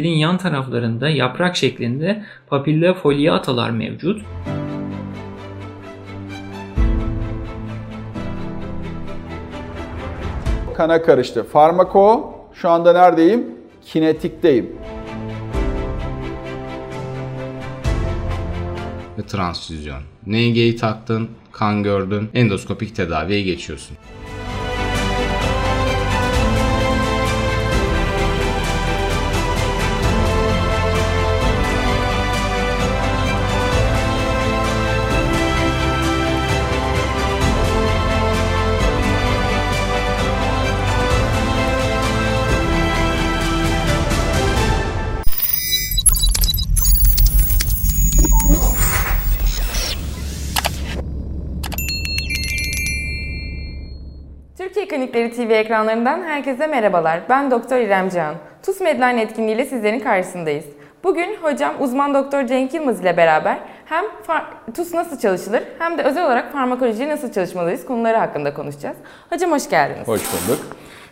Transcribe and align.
Mendilin 0.00 0.18
yan 0.18 0.38
taraflarında 0.38 1.08
yaprak 1.08 1.56
şeklinde 1.56 2.24
papilla 2.46 2.94
foliatalar 2.94 3.70
mevcut. 3.70 4.22
Kana 10.76 11.02
karıştı. 11.02 11.44
Farmako 11.44 12.34
şu 12.54 12.70
anda 12.70 12.92
neredeyim? 12.92 13.46
Kinetikteyim. 13.84 14.66
ve 19.18 19.22
transfüzyon. 19.26 20.02
NG'yi 20.26 20.76
taktın, 20.76 21.30
kan 21.52 21.82
gördün, 21.82 22.28
endoskopik 22.34 22.96
tedaviye 22.96 23.42
geçiyorsun. 23.42 23.96
Ekranlarından 55.60 56.22
herkese 56.22 56.66
merhabalar. 56.66 57.20
Ben 57.28 57.50
Doktor 57.50 57.76
İrem 57.76 58.08
Can. 58.08 58.34
TUS 58.66 58.80
Medline 58.80 59.22
etkinliğiyle 59.22 59.64
sizlerin 59.64 60.00
karşısındayız. 60.00 60.64
Bugün 61.04 61.36
hocam 61.42 61.74
uzman 61.80 62.14
doktor 62.14 62.46
Cenk 62.46 62.74
Yılmaz 62.74 63.00
ile 63.00 63.16
beraber 63.16 63.58
hem 63.84 64.04
TUS 64.74 64.94
nasıl 64.94 65.18
çalışılır 65.18 65.62
hem 65.78 65.98
de 65.98 66.02
özel 66.02 66.26
olarak 66.26 66.52
farmakolojiyi 66.52 67.08
nasıl 67.08 67.32
çalışmalıyız 67.32 67.86
konuları 67.86 68.16
hakkında 68.16 68.54
konuşacağız. 68.54 68.96
Hocam 69.30 69.50
hoş 69.52 69.70
geldiniz. 69.70 70.08
Hoş 70.08 70.20
bulduk. 70.20 70.60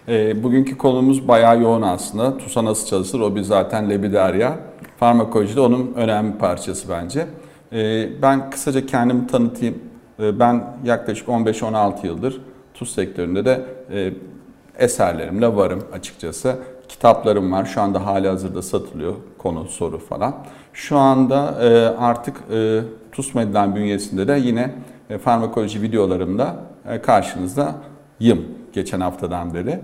Ee, 0.09 0.43
bugünkü 0.43 0.79
konumuz 0.79 1.29
bayağı 1.29 1.61
yoğun 1.61 1.83
aslında. 1.83 2.39
TUS'a 2.39 2.65
nasıl 2.65 2.87
çalışır? 2.87 3.21
O 3.21 3.37
bir 3.37 3.43
zaten 3.43 3.91
lebiderya. 3.91 4.57
Farmakoloji 4.97 5.57
de 5.57 5.61
onun 5.61 5.93
önemli 5.97 6.39
parçası 6.39 6.89
bence. 6.89 7.27
Ee, 7.73 8.23
ben 8.23 8.51
kısaca 8.51 8.87
kendimi 8.87 9.27
tanıtayım. 9.27 9.79
Ee, 10.21 10.41
ben 10.41 10.65
yaklaşık 10.85 11.29
15-16 11.29 12.07
yıldır 12.07 12.41
TUS 12.79 12.95
sektöründe 12.95 13.45
de 13.45 13.65
e, 13.93 14.13
eserlerimle 14.79 15.57
varım 15.57 15.85
açıkçası. 15.93 16.57
Kitaplarım 16.89 17.53
var. 17.53 17.65
Şu 17.65 17.81
anda 17.81 18.07
hali 18.07 18.29
hazırda 18.29 18.63
satılıyor. 18.63 19.15
Konu, 19.39 19.65
soru 19.69 19.99
falan. 19.99 20.35
Şu 20.73 20.99
anda 20.99 21.55
e, 21.61 21.87
artık 21.99 22.37
e, 22.53 22.81
TUS 23.13 23.35
Medline 23.35 23.75
bünyesinde 23.75 24.29
de 24.29 24.33
yine 24.33 24.75
e, 25.11 25.19
farmakoloji 25.19 25.83
videolarımda 25.83 26.57
karşınızdayım 27.03 28.45
geçen 28.73 29.01
haftadan 29.01 29.55
beri. 29.55 29.81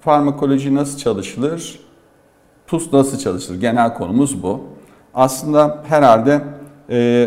Farmakoloji 0.00 0.74
nasıl 0.74 0.98
çalışılır? 0.98 1.80
TUS 2.66 2.92
nasıl 2.92 3.18
çalışır? 3.18 3.60
Genel 3.60 3.94
konumuz 3.94 4.42
bu. 4.42 4.64
Aslında 5.14 5.84
herhalde 5.88 6.40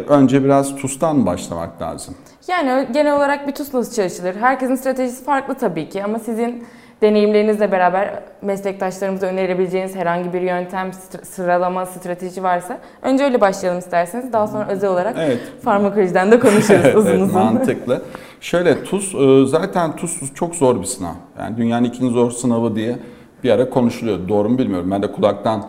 önce 0.08 0.44
biraz 0.44 0.75
TUS'tan 0.75 1.25
başlamak 1.25 1.81
lazım. 1.81 2.16
Yani 2.48 2.88
genel 2.94 3.16
olarak 3.16 3.48
bir 3.48 3.56
TUS 3.56 3.73
nasıl 3.73 3.94
çalışılır? 3.94 4.36
Herkesin 4.36 4.76
stratejisi 4.76 5.24
farklı 5.24 5.56
tabii 5.56 5.90
ki 5.90 6.03
ama 6.03 6.19
sizin 6.19 6.63
deneyimlerinizle 7.02 7.72
beraber 7.72 8.24
meslektaşlarımıza 8.41 9.28
önerebileceğiniz 9.28 9.96
herhangi 9.96 10.34
bir 10.34 10.41
yöntem, 10.41 10.91
sıralama, 11.24 11.85
strateji 11.85 12.44
varsa 12.44 12.78
önce 13.02 13.24
öyle 13.24 13.41
başlayalım 13.41 13.80
isterseniz. 13.80 14.34
Daha 14.34 14.47
sonra 14.47 14.68
özel 14.69 14.90
olarak 14.90 15.16
Evet. 15.19 15.40
farmakolojiden 15.63 16.31
de 16.31 16.40
konuşuruz 16.40 16.85
uzun 16.96 17.09
evet, 17.09 17.22
uzun. 17.22 17.34
mantıklı. 17.34 18.02
Şöyle 18.41 18.84
TUS 18.84 19.16
e, 19.16 19.46
zaten 19.46 19.96
TUS 19.96 20.34
çok 20.34 20.56
zor 20.56 20.79
bir 20.79 20.85
sınav. 20.85 21.14
Yani 21.40 21.58
dünyanın 21.58 21.84
ikinci 21.85 22.14
zor 22.14 22.31
sınavı 22.31 22.75
diye 22.75 22.97
bir 23.44 23.50
ara 23.50 23.69
konuşuluyor. 23.69 24.28
Doğru 24.29 24.50
mu 24.50 24.58
bilmiyorum. 24.58 24.91
Ben 24.91 25.02
de 25.03 25.12
kulaktan 25.12 25.64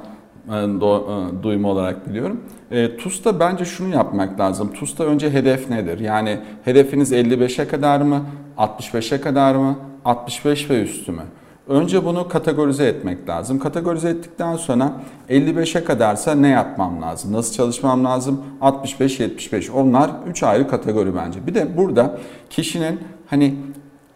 duyma 1.43 1.69
olarak 1.69 2.09
biliyorum. 2.09 2.41
E, 2.71 2.97
TUS'ta 2.97 3.41
bence 3.41 3.65
şunu 3.65 3.95
yapmak 3.95 4.41
lazım. 4.41 4.73
TUS'ta 4.73 5.05
önce 5.05 5.31
hedef 5.31 5.71
nedir? 5.71 6.01
Yani 6.01 6.39
hedefiniz 6.65 7.13
55'e 7.13 7.69
kadar 7.69 8.01
mı? 8.01 8.21
65'e 8.59 9.21
kadar 9.21 9.55
mı? 9.55 9.77
65 10.05 10.71
ve 10.71 10.83
üstü 10.83 11.13
mü? 11.13 11.23
Önce 11.69 12.05
bunu 12.05 12.29
kategorize 12.29 12.87
etmek 12.87 13.29
lazım. 13.29 13.59
Kategorize 13.59 14.09
ettikten 14.09 14.57
sonra 14.57 14.93
55'e 15.31 15.85
kadarsa 15.85 16.35
ne 16.35 16.49
yapmam 16.49 17.03
lazım? 17.03 17.33
Nasıl 17.33 17.55
çalışmam 17.55 18.05
lazım? 18.05 18.41
65-75. 18.61 19.71
Onlar 19.71 20.11
3 20.27 20.43
ayrı 20.43 20.69
kategori 20.69 21.17
bence. 21.17 21.47
Bir 21.47 21.55
de 21.55 21.77
burada 21.77 22.19
kişinin 22.51 23.01
hani 23.27 23.55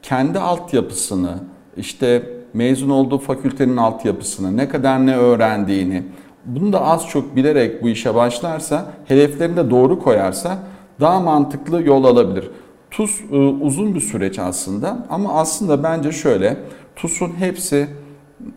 kendi 0.02 0.38
altyapısını, 0.38 1.34
işte 1.76 2.22
mezun 2.54 2.90
olduğu 2.90 3.18
fakültenin 3.18 3.76
altyapısını, 3.76 4.56
ne 4.56 4.68
kadar 4.68 5.06
ne 5.06 5.16
öğrendiğini, 5.16 6.02
bunu 6.46 6.72
da 6.72 6.82
az 6.82 7.08
çok 7.08 7.36
bilerek 7.36 7.82
bu 7.82 7.88
işe 7.88 8.14
başlarsa, 8.14 8.86
hedeflerini 9.08 9.56
de 9.56 9.70
doğru 9.70 9.98
koyarsa 9.98 10.58
daha 11.00 11.20
mantıklı 11.20 11.82
yol 11.82 12.04
alabilir. 12.04 12.50
TUS 12.90 13.20
e, 13.32 13.36
uzun 13.36 13.94
bir 13.94 14.00
süreç 14.00 14.38
aslında 14.38 15.06
ama 15.10 15.34
aslında 15.34 15.82
bence 15.82 16.12
şöyle, 16.12 16.56
TUS'un 16.96 17.32
hepsi 17.38 17.88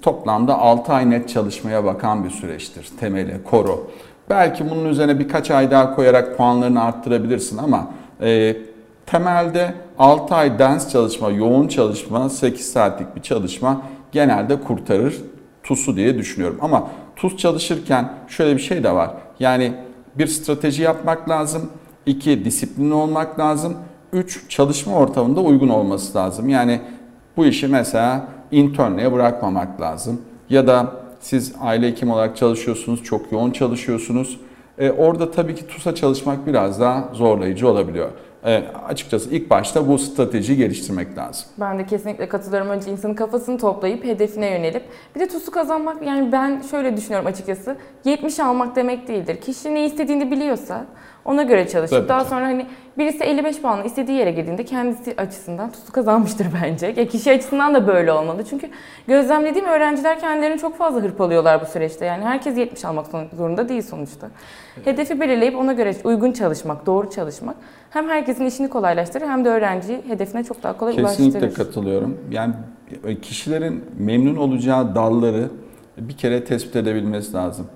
toplamda 0.02 0.60
6 0.60 0.94
ay 0.94 1.10
net 1.10 1.30
çalışmaya 1.30 1.84
bakan 1.84 2.24
bir 2.24 2.30
süreçtir. 2.30 2.90
Temeli, 3.00 3.44
koru. 3.44 3.88
Belki 4.30 4.70
bunun 4.70 4.86
üzerine 4.86 5.20
birkaç 5.20 5.52
ay 5.52 5.72
daha 5.72 5.96
koyarak 5.96 6.38
puanlarını 6.38 6.84
arttırabilirsin 6.84 7.58
ama 7.58 7.92
e, 8.22 8.58
temelde 9.06 9.74
6 10.00 10.36
ay 10.36 10.60
ders 10.60 10.92
çalışma, 10.92 11.30
yoğun 11.30 11.68
çalışma, 11.68 12.30
8 12.30 12.72
saatlik 12.72 13.16
bir 13.16 13.22
çalışma 13.22 13.82
genelde 14.12 14.62
kurtarır 14.62 15.16
TUS'u 15.64 15.96
diye 15.96 16.18
düşünüyorum. 16.18 16.58
Ama 16.62 16.88
TUS 17.16 17.38
çalışırken 17.38 18.14
şöyle 18.28 18.56
bir 18.56 18.62
şey 18.62 18.84
de 18.84 18.92
var. 18.92 19.12
Yani 19.40 19.74
bir 20.16 20.28
strateji 20.28 20.84
yapmak 20.84 21.30
lazım. 21.30 21.70
iki 22.06 22.46
Disiplinli 22.46 22.94
olmak 22.94 23.40
lazım. 23.40 23.78
Üç 24.14 24.50
Çalışma 24.50 24.96
ortamında 24.96 25.42
uygun 25.42 25.70
olması 25.70 26.18
lazım. 26.18 26.50
Yani 26.50 26.82
bu 27.38 27.46
işi 27.46 27.68
mesela 27.68 28.28
internliğe 28.52 29.12
bırakmamak 29.12 29.82
lazım. 29.82 30.22
Ya 30.50 30.68
da 30.68 30.94
siz 31.20 31.54
aile 31.62 31.88
hekim 31.88 32.12
olarak 32.12 32.38
çalışıyorsunuz, 32.38 33.04
çok 33.04 33.32
yoğun 33.32 33.52
çalışıyorsunuz. 33.52 34.40
E, 34.78 34.92
orada 34.92 35.32
tabii 35.32 35.56
ki 35.56 35.68
TUS'a 35.68 35.96
çalışmak 35.96 36.48
biraz 36.48 36.80
daha 36.80 37.10
zorlayıcı 37.14 37.68
olabiliyor. 37.68 38.10
E, 38.46 38.64
açıkçası 38.88 39.30
ilk 39.36 39.50
başta 39.50 39.88
bu 39.88 39.98
stratejiyi 39.98 40.58
geliştirmek 40.58 41.18
lazım. 41.18 41.46
Ben 41.60 41.80
de 41.80 41.86
kesinlikle 41.86 42.30
katılıyorum. 42.30 42.70
Önce 42.70 42.92
insanın 42.92 43.14
kafasını 43.14 43.58
toplayıp 43.58 44.04
hedefine 44.04 44.52
yönelip 44.52 44.84
bir 45.16 45.20
de 45.20 45.28
TUS'u 45.28 45.52
kazanmak 45.52 46.06
yani 46.06 46.32
ben 46.32 46.62
şöyle 46.72 46.98
düşünüyorum 46.98 47.28
açıkçası. 47.28 47.78
70 48.06 48.40
almak 48.40 48.76
demek 48.76 49.08
değildir. 49.08 49.42
Kişi 49.42 49.74
ne 49.74 49.86
istediğini 49.86 50.32
biliyorsa 50.32 50.86
ona 51.26 51.44
göre 51.44 51.68
çalışıp 51.68 51.98
Tabii 51.98 52.10
daha 52.10 52.24
ki. 52.24 52.30
sonra 52.30 52.46
hani 52.46 52.66
birisi 52.98 53.24
55 53.24 53.62
puanla 53.62 53.84
istediği 53.84 54.18
yere 54.18 54.32
girdiğinde 54.32 54.66
kendisi 54.66 55.14
açısından 55.18 55.72
TUS'u 55.72 55.92
kazanmıştır 55.92 56.48
bence. 56.64 56.94
Ya 56.98 57.08
kişi 57.08 57.32
açısından 57.32 57.74
da 57.74 57.88
böyle 57.88 58.12
olmalı. 58.12 58.44
Çünkü 58.50 58.70
gözlemlediğim 59.08 59.68
öğrenciler 59.68 60.20
kendilerini 60.20 60.60
çok 60.60 60.78
fazla 60.78 61.02
hırpalıyorlar 61.02 61.62
bu 61.62 61.66
süreçte. 61.66 62.06
Yani 62.06 62.24
herkes 62.26 62.58
70 62.58 62.86
almak 62.86 63.06
zorunda 63.38 63.70
değil 63.70 63.82
sonuçta. 63.82 64.28
Hedefi 64.86 65.20
belirleyip 65.20 65.56
ona 65.58 65.74
göre 65.74 65.96
uygun 66.04 66.32
çalışmak, 66.32 66.86
doğru 66.86 67.10
çalışmak 67.10 67.56
hem 67.90 68.10
herkesin 68.10 68.46
işini 68.46 68.70
kolaylaştırır 68.70 69.28
hem 69.28 69.46
de 69.46 69.50
öğrenciyi 69.50 70.02
hedefine 70.08 70.44
çok 70.44 70.64
daha 70.64 70.78
kolay 70.78 70.96
Kesinlikle 70.96 71.40
ulaştırır. 71.40 71.66
katılıyorum. 71.66 72.18
Yani 72.32 72.54
kişilerin 73.22 73.86
memnun 74.00 74.36
olacağı 74.36 74.96
dalları 74.96 75.50
bir 75.98 76.18
kere 76.18 76.44
tespit 76.46 76.76
edebilmesi 76.76 77.34
lazım. 77.34 77.68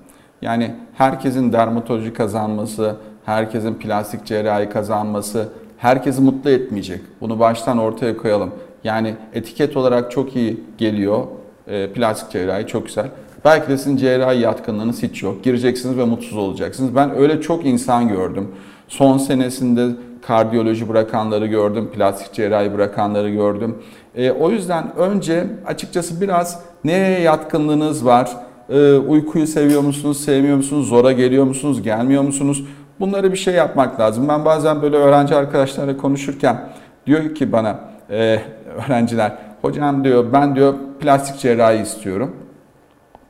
Yani 0.41 0.75
herkesin 0.93 1.53
dermatoloji 1.53 2.13
kazanması, 2.13 2.95
herkesin 3.25 3.73
plastik 3.73 4.25
cerrahi 4.25 4.69
kazanması 4.69 5.47
herkesi 5.77 6.21
mutlu 6.21 6.49
etmeyecek. 6.49 7.01
Bunu 7.21 7.39
baştan 7.39 7.77
ortaya 7.77 8.17
koyalım. 8.17 8.51
Yani 8.83 9.15
etiket 9.33 9.77
olarak 9.77 10.11
çok 10.11 10.35
iyi 10.35 10.63
geliyor. 10.77 11.23
E, 11.67 11.93
plastik 11.93 12.31
cerrahi 12.31 12.67
çok 12.67 12.85
güzel. 12.85 13.07
Belki 13.45 13.69
de 13.69 13.77
sizin 13.77 13.97
cerrahi 13.97 14.39
yatkınlığınız 14.39 15.03
hiç 15.03 15.23
yok. 15.23 15.43
Gireceksiniz 15.43 15.97
ve 15.97 16.05
mutsuz 16.05 16.37
olacaksınız. 16.37 16.95
Ben 16.95 17.15
öyle 17.15 17.41
çok 17.41 17.65
insan 17.65 18.07
gördüm. 18.07 18.47
Son 18.87 19.17
senesinde 19.17 19.87
kardiyoloji 20.21 20.89
bırakanları 20.89 21.45
gördüm, 21.45 21.89
plastik 21.95 22.33
cerrahi 22.33 22.73
bırakanları 22.73 23.29
gördüm. 23.29 23.75
E, 24.15 24.31
o 24.31 24.51
yüzden 24.51 24.95
önce 24.95 25.47
açıkçası 25.65 26.21
biraz 26.21 26.61
neye 26.83 27.19
yatkınlığınız 27.19 28.05
var? 28.05 28.29
E, 28.69 28.93
uykuyu 28.93 29.47
seviyor 29.47 29.81
musunuz, 29.81 30.19
sevmiyor 30.25 30.57
musunuz? 30.57 30.87
Zora 30.87 31.11
geliyor 31.11 31.43
musunuz, 31.43 31.81
gelmiyor 31.81 32.23
musunuz? 32.23 32.63
Bunları 32.99 33.31
bir 33.31 33.37
şey 33.37 33.53
yapmak 33.53 33.99
lazım. 33.99 34.27
Ben 34.27 34.45
bazen 34.45 34.81
böyle 34.81 34.95
öğrenci 34.95 35.35
arkadaşlarla 35.35 35.97
konuşurken 35.97 36.69
diyor 37.05 37.35
ki 37.35 37.51
bana 37.51 37.79
e, 38.09 38.41
öğrenciler, 38.85 39.31
hocam 39.61 40.03
diyor 40.03 40.33
ben 40.33 40.55
diyor 40.55 40.73
plastik 40.99 41.39
cerrahi 41.39 41.81
istiyorum. 41.81 42.35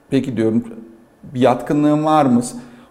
Peki 0.10 0.38
diyorum 0.38 0.64
bir 1.24 1.40
yatkınlığın 1.40 2.06
var 2.06 2.26
mı? 2.26 2.42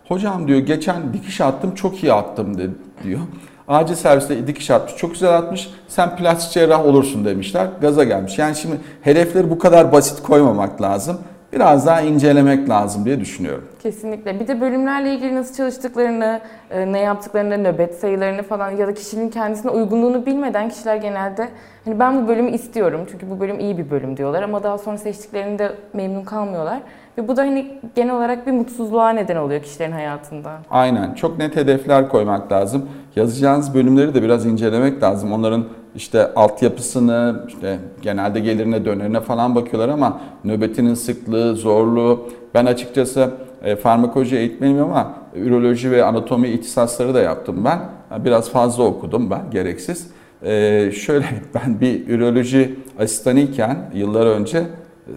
Hocam 0.08 0.48
diyor 0.48 0.58
geçen 0.58 1.12
dikiş 1.12 1.40
attım 1.40 1.74
çok 1.74 2.02
iyi 2.02 2.12
attım 2.12 2.58
dedi, 2.58 2.74
diyor. 3.04 3.20
Acil 3.68 3.94
serviste 3.94 4.46
dikiş 4.46 4.70
atmış 4.70 4.96
çok 4.96 5.12
güzel 5.12 5.38
atmış 5.38 5.70
sen 5.88 6.16
plastik 6.16 6.52
cerrah 6.52 6.86
olursun 6.86 7.24
demişler 7.24 7.68
gaza 7.80 8.04
gelmiş. 8.04 8.38
Yani 8.38 8.56
şimdi 8.56 8.76
hedefleri 9.02 9.50
bu 9.50 9.58
kadar 9.58 9.92
basit 9.92 10.22
koymamak 10.22 10.82
lazım 10.82 11.18
biraz 11.52 11.86
daha 11.86 12.00
incelemek 12.00 12.68
lazım 12.68 13.04
diye 13.04 13.20
düşünüyorum. 13.20 13.64
Kesinlikle. 13.82 14.40
Bir 14.40 14.48
de 14.48 14.60
bölümlerle 14.60 15.14
ilgili 15.14 15.34
nasıl 15.34 15.54
çalıştıklarını, 15.54 16.40
e, 16.70 16.92
ne 16.92 16.98
yaptıklarını, 17.00 17.64
nöbet 17.64 17.94
sayılarını 17.94 18.42
falan 18.42 18.70
ya 18.70 18.86
da 18.86 18.94
kişinin 18.94 19.30
kendisine 19.30 19.70
uygunluğunu 19.70 20.26
bilmeden 20.26 20.68
kişiler 20.68 20.96
genelde 20.96 21.48
hani 21.84 21.98
ben 21.98 22.22
bu 22.22 22.28
bölümü 22.28 22.50
istiyorum 22.50 23.00
çünkü 23.10 23.30
bu 23.30 23.40
bölüm 23.40 23.60
iyi 23.60 23.78
bir 23.78 23.90
bölüm 23.90 24.16
diyorlar 24.16 24.42
ama 24.42 24.62
daha 24.62 24.78
sonra 24.78 24.98
seçtiklerinde 24.98 25.72
memnun 25.92 26.24
kalmıyorlar. 26.24 26.80
Ve 27.18 27.28
bu 27.28 27.36
da 27.36 27.42
hani 27.42 27.80
genel 27.94 28.14
olarak 28.14 28.46
bir 28.46 28.52
mutsuzluğa 28.52 29.10
neden 29.10 29.36
oluyor 29.36 29.62
kişilerin 29.62 29.92
hayatında. 29.92 30.58
Aynen. 30.70 31.14
Çok 31.14 31.38
net 31.38 31.56
hedefler 31.56 32.08
koymak 32.08 32.52
lazım. 32.52 32.88
Yazacağınız 33.16 33.74
bölümleri 33.74 34.14
de 34.14 34.22
biraz 34.22 34.46
incelemek 34.46 35.02
lazım. 35.02 35.32
Onların 35.32 35.64
işte 35.98 36.34
altyapısını, 36.34 37.44
işte 37.48 37.78
genelde 38.02 38.40
gelirine, 38.40 38.84
dönerine 38.84 39.20
falan 39.20 39.54
bakıyorlar 39.54 39.88
ama 39.88 40.20
nöbetinin 40.44 40.94
sıklığı, 40.94 41.56
zorluğu. 41.56 42.28
Ben 42.54 42.66
açıkçası 42.66 43.30
e, 43.64 43.76
farmakoloji 43.76 44.36
eğitmeniyim 44.36 44.82
ama 44.82 45.14
üroloji 45.34 45.90
ve 45.90 46.04
anatomi 46.04 46.48
ihtisasları 46.48 47.14
da 47.14 47.20
yaptım 47.20 47.64
ben. 47.64 47.80
Biraz 48.24 48.50
fazla 48.50 48.82
okudum 48.82 49.30
ben, 49.30 49.50
gereksiz. 49.50 50.06
E, 50.42 50.90
şöyle 50.92 51.26
ben 51.54 51.80
bir 51.80 52.08
üroloji 52.08 52.78
asistanıyken 52.98 53.76
yıllar 53.94 54.26
önce 54.26 54.58
e, 54.58 54.64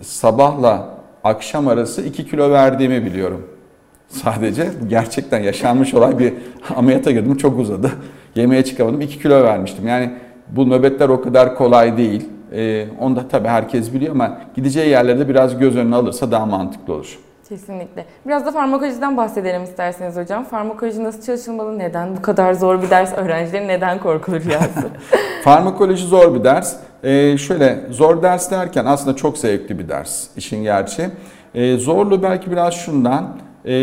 sabahla 0.01 0.89
akşam 1.23 1.67
arası 1.67 2.01
2 2.01 2.25
kilo 2.25 2.51
verdiğimi 2.51 3.05
biliyorum. 3.05 3.47
Sadece 4.07 4.69
gerçekten 4.89 5.39
yaşanmış 5.39 5.93
olay 5.93 6.19
bir 6.19 6.33
ameliyata 6.75 7.11
girdim 7.11 7.37
çok 7.37 7.59
uzadı. 7.59 7.91
Yemeğe 8.35 8.65
çıkamadım 8.65 9.01
2 9.01 9.19
kilo 9.19 9.43
vermiştim. 9.43 9.87
Yani 9.87 10.11
bu 10.51 10.69
nöbetler 10.69 11.09
o 11.09 11.21
kadar 11.21 11.56
kolay 11.56 11.98
değil. 11.98 12.30
Ee, 12.51 12.86
onu 13.00 13.15
da 13.15 13.27
tabii 13.27 13.48
herkes 13.48 13.94
biliyor 13.94 14.12
ama 14.12 14.38
gideceği 14.56 14.89
yerlerde 14.89 15.30
biraz 15.30 15.57
göz 15.57 15.77
önüne 15.77 15.95
alırsa 15.95 16.31
daha 16.31 16.45
mantıklı 16.45 16.94
olur. 16.94 17.19
Kesinlikle. 17.50 18.06
Biraz 18.27 18.45
da 18.45 18.51
farmakolojiden 18.51 19.18
bahsedelim 19.18 19.63
isterseniz 19.63 20.18
hocam. 20.18 20.44
Farmakoloji 20.44 21.03
nasıl 21.03 21.21
çalışılmalı? 21.21 21.80
Neden 21.80 22.18
bu 22.18 22.21
kadar 22.21 22.53
zor 22.53 22.81
bir 22.81 22.89
ders? 22.89 23.13
Öğrencilerin 23.18 23.68
neden 23.68 24.00
korkulu 24.00 24.39
rüyası? 24.39 24.89
Farmakoloji 25.44 26.07
zor 26.07 26.36
bir 26.36 26.44
ders. 26.44 26.75
Ee, 27.03 27.38
şöyle 27.38 27.80
zor 27.89 28.24
ders 28.24 28.51
derken 28.51 28.86
aslında 28.86 29.15
çok 29.15 29.38
zevkli 29.38 29.80
bir 29.80 29.89
ders 29.89 30.27
işin 30.38 30.63
gerçeği. 30.63 31.09
Ee, 31.56 31.77
zorlu 31.77 32.24
belki 32.24 32.51
biraz 32.51 32.74
şundan. 32.74 33.30
E, 33.65 33.74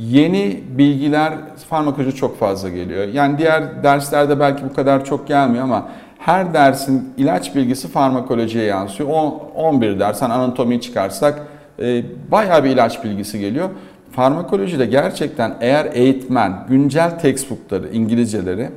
yeni 0.00 0.62
bilgiler 0.68 1.32
farmakoloji 1.68 2.14
çok 2.14 2.38
fazla 2.38 2.68
geliyor. 2.68 3.08
Yani 3.08 3.38
diğer 3.38 3.82
derslerde 3.82 4.40
belki 4.40 4.64
bu 4.70 4.74
kadar 4.74 5.04
çok 5.04 5.28
gelmiyor 5.28 5.64
ama 5.64 5.88
her 6.18 6.54
dersin 6.54 7.14
ilaç 7.16 7.54
bilgisi 7.54 7.88
farmakolojiye 7.88 8.64
yansıyor. 8.64 9.08
O 9.12 9.50
11 9.54 10.00
dersen 10.00 10.30
anatomiyi 10.30 10.80
çıkarsak 10.80 11.42
e, 11.78 12.02
bayağı 12.30 12.64
bir 12.64 12.70
ilaç 12.70 13.04
bilgisi 13.04 13.38
geliyor. 13.40 13.68
Farmakolojide 14.12 14.86
gerçekten 14.86 15.54
eğer 15.60 15.88
eğitmen 15.92 16.66
güncel 16.68 17.18
textbookları, 17.18 17.88
İngilizceleri 17.88 18.70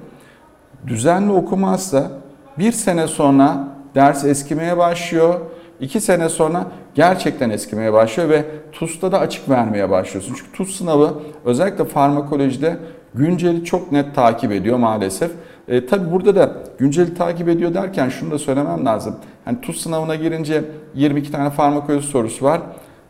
düzenli 0.87 1.31
okumazsa 1.31 2.11
bir 2.59 2.71
sene 2.71 3.07
sonra 3.07 3.67
ders 3.95 4.25
eskimeye 4.25 4.77
başlıyor. 4.77 5.39
İki 5.79 6.01
sene 6.01 6.29
sonra 6.29 6.65
gerçekten 6.95 7.49
eskimeye 7.49 7.93
başlıyor 7.93 8.29
ve 8.29 8.45
TUS'ta 8.71 9.11
da 9.11 9.19
açık 9.19 9.49
vermeye 9.49 9.89
başlıyorsun. 9.89 10.35
Çünkü 10.37 10.51
TUS 10.51 10.75
sınavı 10.75 11.13
özellikle 11.45 11.85
farmakolojide 11.85 12.77
günceli 13.13 13.65
çok 13.65 13.91
net 13.91 14.15
takip 14.15 14.51
ediyor 14.51 14.77
maalesef. 14.77 15.31
E, 15.67 15.85
tabii 15.85 16.11
burada 16.11 16.35
da 16.35 16.55
günceli 16.77 17.13
takip 17.13 17.49
ediyor 17.49 17.73
derken 17.73 18.09
şunu 18.09 18.31
da 18.31 18.39
söylemem 18.39 18.85
lazım. 18.85 19.15
Yani 19.47 19.61
TUS 19.61 19.81
sınavına 19.81 20.15
girince 20.15 20.63
22 20.95 21.31
tane 21.31 21.49
farmakoloji 21.49 22.07
sorusu 22.07 22.45
var. 22.45 22.61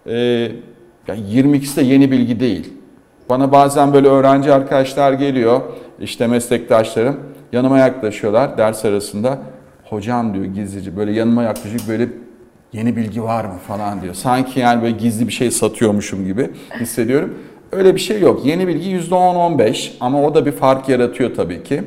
E, 0.06 0.16
yani 1.07 1.22
22'si 1.33 1.75
de 1.75 1.81
yeni 1.81 2.12
bilgi 2.12 2.39
değil. 2.39 2.74
Bana 3.30 3.51
bazen 3.51 3.94
böyle 3.94 4.07
öğrenci 4.07 4.54
arkadaşlar 4.54 5.13
geliyor, 5.13 5.62
işte 6.00 6.28
meslektaşlarım 6.28 7.19
yanıma 7.54 7.80
yaklaşıyorlar 7.80 8.57
ders 8.57 8.86
arasında. 8.86 9.39
Hocam 9.89 10.33
diyor 10.33 10.45
gizlice 10.45 10.98
böyle 10.98 11.12
yanıma 11.12 11.44
yaklaşıp 11.44 11.81
böyle 11.88 12.07
yeni 12.73 12.95
bilgi 12.95 13.23
var 13.23 13.45
mı 13.45 13.57
falan 13.68 14.01
diyor. 14.01 14.13
Sanki 14.13 14.59
yani 14.59 14.81
böyle 14.81 14.97
gizli 14.97 15.27
bir 15.27 15.33
şey 15.33 15.51
satıyormuşum 15.51 16.25
gibi 16.25 16.50
hissediyorum. 16.79 17.38
Öyle 17.71 17.95
bir 17.95 18.00
şey 18.00 18.21
yok. 18.21 18.45
Yeni 18.45 18.68
bilgi 18.68 18.89
%10-15 18.97 19.91
ama 20.00 20.23
o 20.23 20.35
da 20.35 20.45
bir 20.45 20.51
fark 20.51 20.89
yaratıyor 20.89 21.35
tabii 21.35 21.63
ki. 21.63 21.83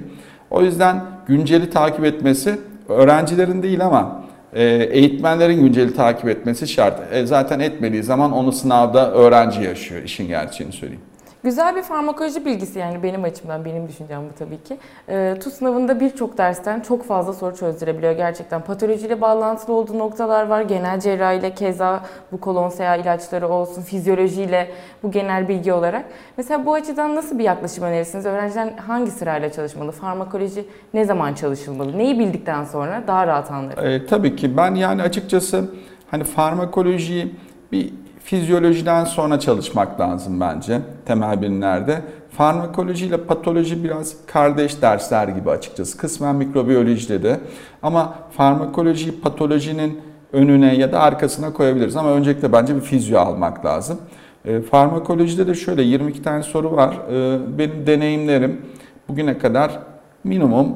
O 0.51 0.63
yüzden 0.63 1.05
günceli 1.27 1.71
takip 1.71 2.05
etmesi 2.05 2.59
öğrencilerin 2.89 3.63
değil 3.63 3.87
ama 3.87 4.25
e, 4.53 4.65
eğitmenlerin 4.91 5.61
günceli 5.61 5.95
takip 5.95 6.29
etmesi 6.29 6.69
şart. 6.69 7.13
E, 7.13 7.27
zaten 7.27 7.61
etmediği 7.61 8.03
zaman 8.03 8.33
onu 8.33 8.53
sınavda 8.53 9.13
öğrenci 9.13 9.63
yaşıyor 9.63 10.03
işin 10.03 10.29
gerçeğini 10.29 10.73
söyleyeyim. 10.73 11.03
Güzel 11.45 11.77
bir 11.77 11.83
farmakoloji 11.83 12.45
bilgisi 12.45 12.79
yani 12.79 13.03
benim 13.03 13.25
açımdan, 13.25 13.65
benim 13.65 13.89
düşüncem 13.89 14.23
bu 14.23 14.39
tabii 14.39 14.63
ki. 14.63 14.79
E, 15.09 15.35
TUS 15.43 15.55
sınavında 15.55 16.01
birçok 16.01 16.39
dersten 16.39 16.81
çok 16.81 17.05
fazla 17.05 17.33
soru 17.33 17.57
çözdürebiliyor 17.57 18.13
gerçekten. 18.13 18.61
Patolojiyle 18.61 19.21
bağlantılı 19.21 19.75
olduğu 19.75 19.99
noktalar 19.99 20.47
var. 20.47 20.63
Genel 20.63 21.01
cerrahiyle 21.01 21.55
keza 21.55 22.01
bu 22.33 22.41
kolonsea 22.41 22.97
ilaçları 22.97 23.49
olsun, 23.49 23.83
fizyolojiyle 23.83 24.71
bu 25.03 25.11
genel 25.11 25.49
bilgi 25.49 25.73
olarak. 25.73 26.05
Mesela 26.37 26.67
bu 26.67 26.75
açıdan 26.75 27.15
nasıl 27.15 27.39
bir 27.39 27.45
yaklaşım 27.45 27.85
önerirsiniz? 27.85 28.27
Öğrenciler 28.27 28.73
hangi 28.87 29.11
sırayla 29.11 29.53
çalışmalı? 29.53 29.93
Farmakoloji 29.93 30.65
ne 30.95 31.05
zaman 31.05 31.35
çalışılmalı? 31.35 31.99
Neyi 31.99 32.19
bildikten 32.19 32.65
sonra 32.65 33.03
daha 33.07 33.27
rahat 33.27 33.51
anlarım? 33.51 33.87
E, 33.87 34.07
tabii 34.07 34.37
ki 34.37 34.57
ben 34.57 34.75
yani 34.75 35.03
açıkçası 35.03 35.71
hani 36.11 36.25
farmakolojiyi 36.25 37.35
bir 37.73 37.93
fizyolojiden 38.25 39.05
sonra 39.05 39.41
çalışmak 39.41 40.01
lazım 40.01 40.41
bence 40.41 40.81
temel 41.07 41.43
bilimlerde. 41.43 42.03
Farmakoloji 42.31 43.07
ile 43.07 43.17
patoloji 43.17 43.85
biraz 43.85 44.15
kardeş 44.27 44.83
dersler 44.83 45.29
gibi 45.29 45.51
açıkçası. 45.51 45.99
Kısmen 45.99 46.37
mikrobiyolojide 46.37 47.23
de. 47.23 47.41
Ama 47.83 48.15
farmakolojiyi 48.31 49.21
patolojinin 49.21 50.01
önüne 50.33 50.77
ya 50.77 50.93
da 50.93 51.01
arkasına 51.01 51.53
koyabiliriz. 51.53 51.97
Ama 51.97 52.11
öncelikle 52.11 52.53
bence 52.53 52.77
bir 52.77 52.81
fizyo 52.81 53.19
almak 53.19 53.65
lazım. 53.65 53.99
E, 54.45 54.61
farmakolojide 54.61 55.47
de 55.47 55.55
şöyle 55.55 55.83
22 55.83 56.23
tane 56.23 56.43
soru 56.43 56.77
var. 56.77 56.99
E, 57.13 57.39
benim 57.59 57.87
deneyimlerim 57.87 58.63
bugüne 59.09 59.39
kadar 59.39 59.79
minimum 60.25 60.69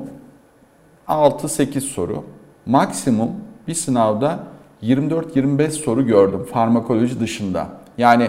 6-8 1.08 1.80
soru. 1.80 2.24
Maksimum 2.66 3.30
bir 3.68 3.74
sınavda 3.74 4.38
24-25 4.82 5.70
soru 5.70 6.06
gördüm 6.06 6.44
farmakoloji 6.52 7.20
dışında. 7.20 7.66
Yani 7.98 8.28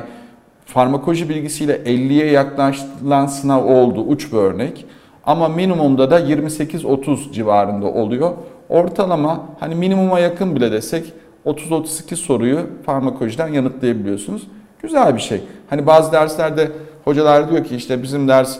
farmakoloji 0.66 1.30
bilgisiyle 1.30 1.78
50'ye 1.78 2.32
yaklaşılan 2.32 3.26
sınav 3.26 3.66
oldu 3.66 4.02
uç 4.02 4.34
bir 4.34 4.38
örnek. 4.38 4.86
Ama 5.26 5.48
minimumda 5.48 6.12
da 6.12 6.20
28-30 6.20 7.32
civarında 7.32 7.88
oluyor. 7.88 8.32
Ortalama 8.70 9.46
hani 9.60 9.76
minimuma 9.76 10.20
yakın 10.20 10.56
bile 10.56 10.72
desek 10.72 11.14
30-32 11.46 12.16
soruyu 12.16 12.60
farmakolojiden 12.86 13.48
yanıtlayabiliyorsunuz. 13.48 14.48
Güzel 14.82 15.16
bir 15.16 15.22
şey. 15.22 15.42
Hani 15.70 15.88
bazı 15.88 16.12
derslerde 16.12 16.72
hocalar 17.06 17.52
diyor 17.52 17.64
ki 17.64 17.76
işte 17.76 18.04
bizim 18.04 18.28
ders 18.28 18.60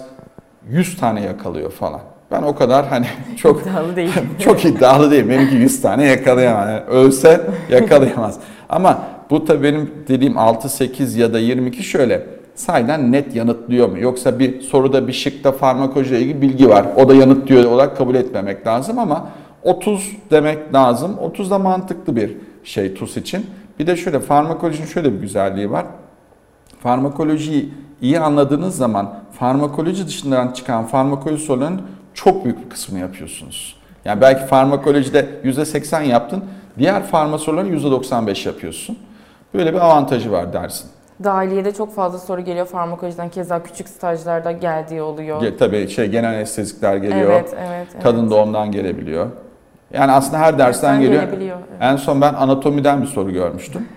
100 0.70 0.98
tane 0.98 1.22
yakalıyor 1.22 1.72
falan. 1.72 2.02
Ben 2.32 2.44
o 2.44 2.56
kadar 2.56 2.88
hani 2.88 3.06
çok 3.38 3.62
iddialı 3.62 3.96
değil. 3.96 4.12
çok 4.40 4.66
iddialı 4.66 5.12
değil. 5.12 5.30
Benimki 5.30 5.56
100 5.56 5.82
tane 5.82 6.06
yakalayamaz. 6.06 6.70
Yani 6.70 6.80
ölse 6.80 7.42
yakalayamaz. 7.70 8.40
Ama 8.70 9.04
bu 9.30 9.46
tabii 9.46 9.64
benim 9.64 9.92
dediğim 10.08 10.38
6, 10.38 10.70
8 10.70 11.16
ya 11.16 11.34
da 11.34 11.40
22 11.40 11.84
şöyle 11.84 12.28
sayeden 12.56 13.12
net 13.12 13.36
yanıtlıyor 13.36 13.90
mu? 13.90 14.00
Yoksa 14.00 14.40
bir 14.40 14.62
soruda 14.62 15.08
bir 15.08 15.14
şıkta 15.14 15.52
farmakolojiyle 15.52 16.22
ilgili 16.22 16.42
bilgi 16.42 16.70
var. 16.70 16.86
O 16.96 17.10
da 17.10 17.16
yanıtlıyor 17.16 17.66
olarak 17.66 17.98
kabul 17.98 18.16
etmemek 18.16 18.68
lazım 18.68 19.00
ama 19.00 19.28
30 19.64 20.12
demek 20.32 20.74
lazım. 20.74 21.18
30 21.18 21.52
da 21.52 21.60
mantıklı 21.60 22.16
bir 22.16 22.38
şey 22.64 22.94
TUS 22.94 23.18
için. 23.18 23.46
Bir 23.80 23.88
de 23.88 23.96
şöyle 23.96 24.20
farmakolojinin 24.20 24.88
şöyle 24.88 25.14
bir 25.14 25.20
güzelliği 25.20 25.72
var. 25.72 25.86
Farmakolojiyi 26.84 27.70
iyi 28.02 28.20
anladığınız 28.20 28.78
zaman 28.78 29.14
farmakoloji 29.40 30.08
dışından 30.08 30.52
çıkan 30.52 30.86
farmakoloji 30.86 31.46
sorularının 31.46 31.82
çok 32.24 32.46
büyük 32.46 32.66
bir 32.66 32.70
kısmını 32.70 33.00
yapıyorsunuz. 33.02 33.76
Yani 34.06 34.22
belki 34.22 34.46
farmakolojide 34.46 35.26
%80 35.44 36.04
yaptın, 36.04 36.44
diğer 36.80 37.04
farma 37.04 37.38
sorularını 37.38 37.70
%95 37.70 38.48
yapıyorsun. 38.48 38.98
Böyle 39.54 39.74
bir 39.74 39.80
avantajı 39.80 40.32
var 40.32 40.54
dersin. 40.54 40.90
Dahiliyede 41.24 41.74
çok 41.74 41.96
fazla 41.96 42.20
soru 42.20 42.42
geliyor 42.42 42.66
farmakolojiden. 42.66 43.30
Keza 43.30 43.64
küçük 43.64 43.90
stajlarda 43.90 44.52
geldiği 44.52 45.02
oluyor. 45.02 45.42
Ge- 45.42 45.58
Tabii 45.58 45.88
şey 45.90 46.08
genel 46.08 46.30
anestezikler 46.30 46.96
geliyor. 46.98 47.32
Evet, 47.32 47.54
evet, 47.58 47.88
evet. 47.94 48.04
Kadın 48.04 48.32
doğumdan 48.32 48.72
gelebiliyor. 48.72 49.28
Yani 49.94 50.12
aslında 50.12 50.38
her 50.40 50.58
dersten 50.58 50.68
Dersten 50.68 51.02
geliyor. 51.02 51.24
gelebiliyor, 51.24 51.58
evet. 51.72 51.78
En 51.82 51.96
son 51.96 52.22
ben 52.22 52.34
anatomiden 52.34 53.02
bir 53.02 53.08
soru 53.08 53.32
görmüştüm. 53.32 53.88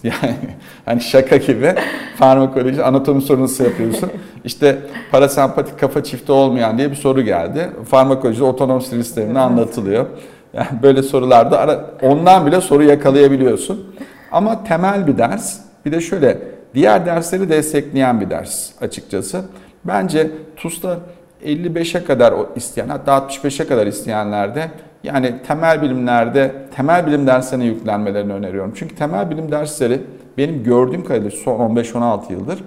Yani 0.04 0.36
hani 0.84 1.00
şaka 1.00 1.36
gibi 1.36 1.74
farmakoloji 2.16 2.84
anatomi 2.84 3.22
sorunusu 3.22 3.64
yapıyorsun. 3.64 4.10
İşte 4.44 4.78
parasempatik 5.10 5.80
kafa 5.80 6.04
çifti 6.04 6.32
olmayan 6.32 6.78
diye 6.78 6.90
bir 6.90 6.96
soru 6.96 7.22
geldi. 7.22 7.70
Farmakolojide 7.90 8.44
otonom 8.44 8.80
sinir 8.80 9.02
sisteminde 9.02 9.38
anlatılıyor. 9.38 10.06
Yani 10.52 10.68
böyle 10.82 11.02
sorularda 11.02 11.58
ara, 11.58 11.90
ondan 12.02 12.46
bile 12.46 12.60
soru 12.60 12.82
yakalayabiliyorsun. 12.82 13.96
Ama 14.32 14.64
temel 14.64 15.06
bir 15.06 15.18
ders. 15.18 15.58
Bir 15.84 15.92
de 15.92 16.00
şöyle 16.00 16.38
diğer 16.74 17.06
dersleri 17.06 17.48
destekleyen 17.48 18.20
bir 18.20 18.30
ders 18.30 18.70
açıkçası. 18.80 19.42
Bence 19.84 20.30
TUS'ta 20.56 20.98
55'e 21.44 22.04
kadar 22.04 22.34
isteyen 22.56 22.88
hatta 22.88 23.12
65'e 23.12 23.66
kadar 23.66 23.86
isteyenlerde 23.86 24.70
yani 25.04 25.34
temel 25.46 25.82
bilimlerde 25.82 26.52
temel 26.80 27.06
bilim 27.06 27.26
derslerine 27.26 27.64
yüklenmelerini 27.64 28.32
öneriyorum. 28.32 28.72
Çünkü 28.76 28.94
temel 28.94 29.30
bilim 29.30 29.50
dersleri 29.50 30.00
benim 30.38 30.64
gördüğüm 30.64 31.04
kadarıyla 31.04 31.30
son 31.30 31.76
15-16 31.76 32.32
yıldır 32.32 32.64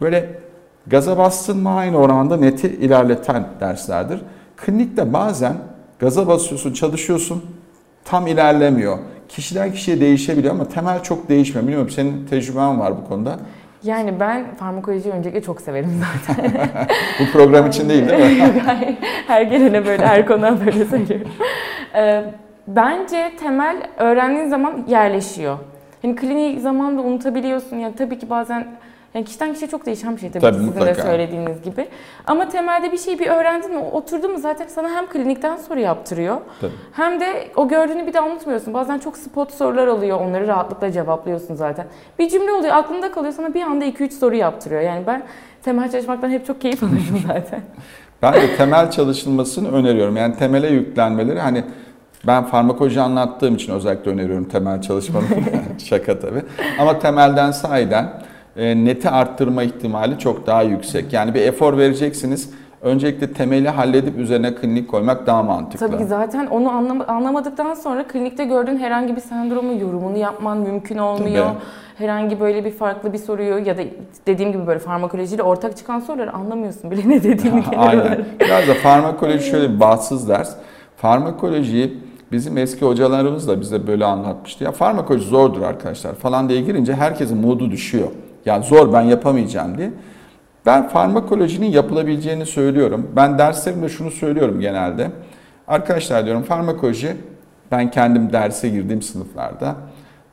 böyle 0.00 0.30
gaza 0.86 1.18
bastın 1.18 1.58
mı 1.58 1.70
aynı 1.70 1.98
oranda 1.98 2.36
neti 2.36 2.68
ilerleten 2.68 3.44
derslerdir. 3.60 4.20
Klinikte 4.56 5.12
bazen 5.12 5.52
gaza 5.98 6.26
basıyorsun, 6.26 6.72
çalışıyorsun, 6.72 7.44
tam 8.04 8.26
ilerlemiyor. 8.26 8.98
Kişiden 9.28 9.72
kişiye 9.72 10.00
değişebiliyor 10.00 10.54
ama 10.54 10.68
temel 10.68 11.02
çok 11.02 11.28
değişmiyor. 11.28 11.62
Bilmiyorum 11.62 11.90
senin 11.90 12.26
tecrüben 12.26 12.80
var 12.80 12.92
bu 12.96 13.08
konuda. 13.08 13.36
Yani 13.82 14.20
ben 14.20 14.54
farmakolojiyi 14.54 15.14
öncelikle 15.14 15.42
çok 15.42 15.60
severim 15.60 15.90
zaten. 16.26 16.52
Bu 17.20 17.32
program 17.32 17.68
için 17.68 17.88
değil 17.88 18.08
değil 18.08 18.42
mi? 18.42 18.98
Her 19.26 19.42
gelene 19.42 19.86
böyle, 19.86 20.06
her 20.06 20.26
konuğa 20.26 20.60
böyle 20.66 20.84
söylüyorum. 20.84 21.28
Bence 22.66 23.32
temel 23.40 23.76
öğrendiğin 23.98 24.48
zaman 24.48 24.84
yerleşiyor. 24.88 25.58
Yani 26.02 26.16
kliniği 26.16 26.60
zamanla 26.60 27.02
unutabiliyorsun. 27.02 27.76
Yani 27.76 27.94
tabii 27.96 28.18
ki 28.18 28.30
bazen 28.30 28.66
yani 29.14 29.24
kişiden 29.24 29.52
kişiye 29.52 29.70
çok 29.70 29.86
değişen 29.86 30.16
bir 30.16 30.20
şey 30.20 30.30
tabii, 30.30 30.42
Tabii, 30.42 30.58
sizin 30.58 30.80
de 30.80 30.94
söylediğiniz 30.94 31.62
gibi. 31.62 31.88
Ama 32.26 32.48
temelde 32.48 32.92
bir 32.92 32.98
şeyi 32.98 33.18
bir 33.18 33.26
öğrendin 33.26 33.70
mi, 33.70 33.78
oturdu 33.78 34.28
mu 34.28 34.38
zaten 34.38 34.66
sana 34.66 34.90
hem 34.90 35.06
klinikten 35.06 35.56
soru 35.56 35.80
yaptırıyor. 35.80 36.36
Tabii. 36.60 36.72
Hem 36.92 37.20
de 37.20 37.48
o 37.56 37.68
gördüğünü 37.68 38.06
bir 38.06 38.12
daha 38.12 38.26
unutmuyorsun. 38.26 38.74
Bazen 38.74 38.98
çok 38.98 39.16
spot 39.16 39.52
sorular 39.52 39.86
oluyor. 39.86 40.20
Onları 40.20 40.46
rahatlıkla 40.46 40.92
cevaplıyorsun 40.92 41.54
zaten. 41.54 41.86
Bir 42.18 42.28
cümle 42.28 42.52
oluyor 42.52 42.74
aklında 42.74 43.12
kalıyor 43.12 43.32
sana 43.32 43.54
bir 43.54 43.62
anda 43.62 43.84
2-3 43.84 44.10
soru 44.10 44.34
yaptırıyor. 44.34 44.80
Yani 44.80 45.06
ben 45.06 45.22
temel 45.62 45.90
çalışmaktan 45.90 46.30
hep 46.30 46.46
çok 46.46 46.60
keyif 46.60 46.82
alırım 46.82 47.20
zaten. 47.26 47.60
Ben 48.22 48.34
de 48.34 48.56
temel 48.56 48.90
çalışılmasını 48.90 49.72
öneriyorum. 49.72 50.16
Yani 50.16 50.36
temele 50.36 50.68
yüklenmeleri 50.68 51.40
hani 51.40 51.64
ben 52.26 52.44
farmakoloji 52.44 53.00
anlattığım 53.00 53.54
için 53.54 53.72
özellikle 53.72 54.10
öneriyorum 54.10 54.44
temel 54.44 54.82
çalışmanı. 54.82 55.24
Şaka 55.84 56.18
tabii. 56.18 56.42
Ama 56.78 56.98
temelden 56.98 57.50
sahiden 57.50 58.12
e, 58.56 58.84
neti 58.84 59.10
arttırma 59.10 59.62
ihtimali 59.62 60.18
çok 60.18 60.46
daha 60.46 60.62
yüksek. 60.62 61.12
Yani 61.12 61.34
bir 61.34 61.40
efor 61.40 61.78
vereceksiniz. 61.78 62.50
Öncelikle 62.82 63.32
temeli 63.32 63.68
halledip 63.68 64.18
üzerine 64.18 64.54
klinik 64.54 64.90
koymak 64.90 65.26
daha 65.26 65.42
mantıklı. 65.42 65.86
Tabii 65.86 65.98
ki 65.98 66.04
zaten 66.04 66.46
onu 66.46 66.68
anlam- 66.68 67.10
anlamadıktan 67.10 67.74
sonra 67.74 68.06
klinikte 68.06 68.44
gördüğün 68.44 68.78
herhangi 68.78 69.16
bir 69.16 69.20
sendromu 69.20 69.80
yorumunu 69.80 70.16
yapman 70.18 70.58
mümkün 70.58 70.98
olmuyor. 70.98 71.46
Tabii. 71.46 71.58
Herhangi 71.98 72.40
böyle 72.40 72.64
bir 72.64 72.70
farklı 72.70 73.12
bir 73.12 73.18
soruyu 73.18 73.66
ya 73.66 73.78
da 73.78 73.82
dediğim 74.26 74.52
gibi 74.52 74.66
böyle 74.66 74.78
farmakolojiyle 74.78 75.42
ortak 75.42 75.76
çıkan 75.76 76.00
soruları 76.00 76.32
anlamıyorsun 76.32 76.90
bile 76.90 77.08
ne 77.08 77.22
dediğini 77.22 77.64
Aynen. 77.76 78.24
Biraz 78.40 78.68
da 78.68 78.74
farmakoloji 78.74 79.50
şöyle 79.50 79.74
bir 79.74 79.80
bahtsız 79.80 80.28
ders. 80.28 80.54
Farmakolojiyi 80.96 81.98
bizim 82.32 82.58
eski 82.58 82.84
hocalarımız 82.84 83.48
da 83.48 83.60
bize 83.60 83.86
böyle 83.86 84.04
anlatmıştı. 84.04 84.64
Ya 84.64 84.72
farmakoloji 84.72 85.24
zordur 85.24 85.62
arkadaşlar 85.62 86.14
falan 86.14 86.48
diye 86.48 86.60
girince 86.60 86.94
herkesin 86.94 87.38
modu 87.38 87.70
düşüyor. 87.70 88.08
Ya 88.46 88.62
zor 88.62 88.92
ben 88.92 89.02
yapamayacağım 89.02 89.78
diye. 89.78 89.90
Ben 90.66 90.88
farmakolojinin 90.88 91.66
yapılabileceğini 91.66 92.46
söylüyorum. 92.46 93.10
Ben 93.16 93.38
derslerimde 93.38 93.88
şunu 93.88 94.10
söylüyorum 94.10 94.60
genelde. 94.60 95.10
Arkadaşlar 95.68 96.24
diyorum 96.24 96.42
farmakoloji 96.42 97.16
ben 97.70 97.90
kendim 97.90 98.32
derse 98.32 98.68
girdiğim 98.68 99.02
sınıflarda 99.02 99.76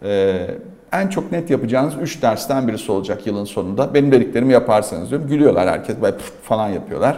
e, 0.03 0.47
en 0.91 1.07
çok 1.07 1.31
net 1.31 1.49
yapacağınız 1.49 1.93
3 2.01 2.21
dersten 2.21 2.67
birisi 2.67 2.91
olacak 2.91 3.27
yılın 3.27 3.45
sonunda. 3.45 3.93
Benim 3.93 4.11
dediklerimi 4.11 4.53
yaparsanız 4.53 5.09
diyorum. 5.09 5.27
Gülüyorlar 5.27 5.69
herkes 5.69 6.01
böyle 6.01 6.17
falan 6.43 6.69
yapıyorlar. 6.69 7.17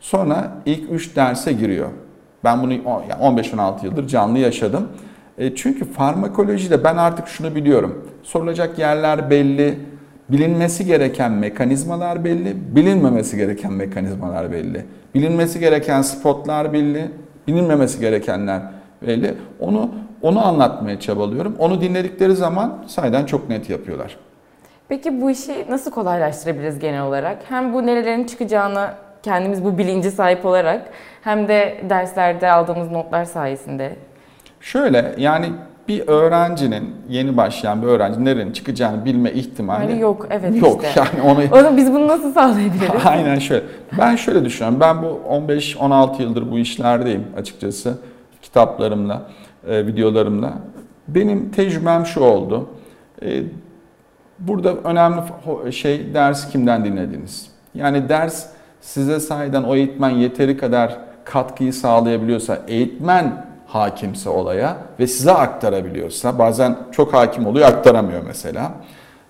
Sonra 0.00 0.52
ilk 0.66 0.92
3 0.92 1.16
derse 1.16 1.52
giriyor. 1.52 1.88
Ben 2.44 2.62
bunu 2.62 2.72
o- 2.86 3.02
yani 3.10 3.22
15-16 3.22 3.86
yıldır 3.86 4.06
canlı 4.08 4.38
yaşadım. 4.38 4.88
E, 5.38 5.54
çünkü 5.54 5.92
farmakolojide 5.92 6.84
ben 6.84 6.96
artık 6.96 7.28
şunu 7.28 7.54
biliyorum. 7.54 8.08
Sorulacak 8.22 8.78
yerler 8.78 9.30
belli, 9.30 9.78
bilinmesi 10.28 10.86
gereken 10.86 11.32
mekanizmalar 11.32 12.24
belli, 12.24 12.56
bilinmemesi 12.76 13.36
gereken 13.36 13.72
mekanizmalar 13.72 14.52
belli. 14.52 14.84
Bilinmesi 15.14 15.60
gereken 15.60 16.02
spotlar 16.02 16.72
belli, 16.72 17.10
bilinmemesi 17.46 18.00
gerekenler 18.00 18.62
belli. 19.06 19.34
Onu 19.60 19.90
onu 20.22 20.46
anlatmaya 20.46 21.00
çabalıyorum. 21.00 21.56
Onu 21.58 21.80
dinledikleri 21.80 22.36
zaman 22.36 22.78
sayeden 22.86 23.26
çok 23.26 23.48
net 23.48 23.70
yapıyorlar. 23.70 24.16
Peki 24.88 25.20
bu 25.20 25.30
işi 25.30 25.66
nasıl 25.70 25.90
kolaylaştırabiliriz 25.90 26.78
genel 26.78 27.02
olarak? 27.02 27.38
Hem 27.48 27.74
bu 27.74 27.86
nerelerin 27.86 28.24
çıkacağını 28.24 28.88
kendimiz 29.26 29.64
bu 29.64 29.78
bilinci 29.78 30.10
sahip 30.10 30.46
olarak 30.46 30.88
hem 31.22 31.48
de 31.48 31.80
derslerde 31.90 32.50
aldığımız 32.52 32.90
notlar 32.90 33.24
sayesinde. 33.24 33.96
Şöyle 34.60 35.14
yani 35.18 35.52
bir 35.88 36.08
öğrencinin 36.08 36.94
yeni 37.08 37.36
başlayan 37.36 37.82
bir 37.82 37.86
öğrenci 37.86 38.24
nerenin 38.24 38.52
çıkacağını 38.52 39.04
bilme 39.04 39.32
ihtimali 39.32 39.90
Yani 39.90 40.00
yok 40.00 40.26
evet 40.30 40.62
yok. 40.62 40.84
işte. 40.84 41.00
Yani 41.14 41.30
onu 41.30 41.42
O 41.52 41.56
zaman 41.56 41.76
biz 41.76 41.92
bunu 41.92 42.08
nasıl 42.08 42.32
sağlayabiliriz? 42.34 42.90
Aynen 43.06 43.38
şöyle. 43.38 43.64
Ben 43.98 44.16
şöyle 44.16 44.44
düşünüyorum. 44.44 44.80
Ben 44.80 45.02
bu 45.02 45.20
15-16 45.30 46.22
yıldır 46.22 46.50
bu 46.50 46.58
işlerdeyim 46.58 47.24
açıkçası. 47.36 47.98
Kitaplarımla, 48.42 49.22
e, 49.68 49.86
videolarımla. 49.86 50.52
Benim 51.08 51.50
tecrübem 51.50 52.06
şu 52.06 52.20
oldu. 52.20 52.68
E, 53.22 53.42
Burada 54.38 54.74
önemli 54.74 55.20
şey 55.72 56.14
ders 56.14 56.50
kimden 56.50 56.84
dinlediniz? 56.84 57.50
Yani 57.74 58.08
ders 58.08 58.46
size 58.86 59.20
sahiden 59.20 59.62
o 59.62 59.76
eğitmen 59.76 60.10
yeteri 60.10 60.56
kadar 60.56 60.98
katkıyı 61.24 61.72
sağlayabiliyorsa, 61.72 62.58
eğitmen 62.68 63.46
hakimse 63.66 64.30
olaya 64.30 64.76
ve 65.00 65.06
size 65.06 65.32
aktarabiliyorsa, 65.32 66.38
bazen 66.38 66.76
çok 66.92 67.14
hakim 67.14 67.46
oluyor 67.46 67.68
aktaramıyor 67.68 68.22
mesela 68.26 68.72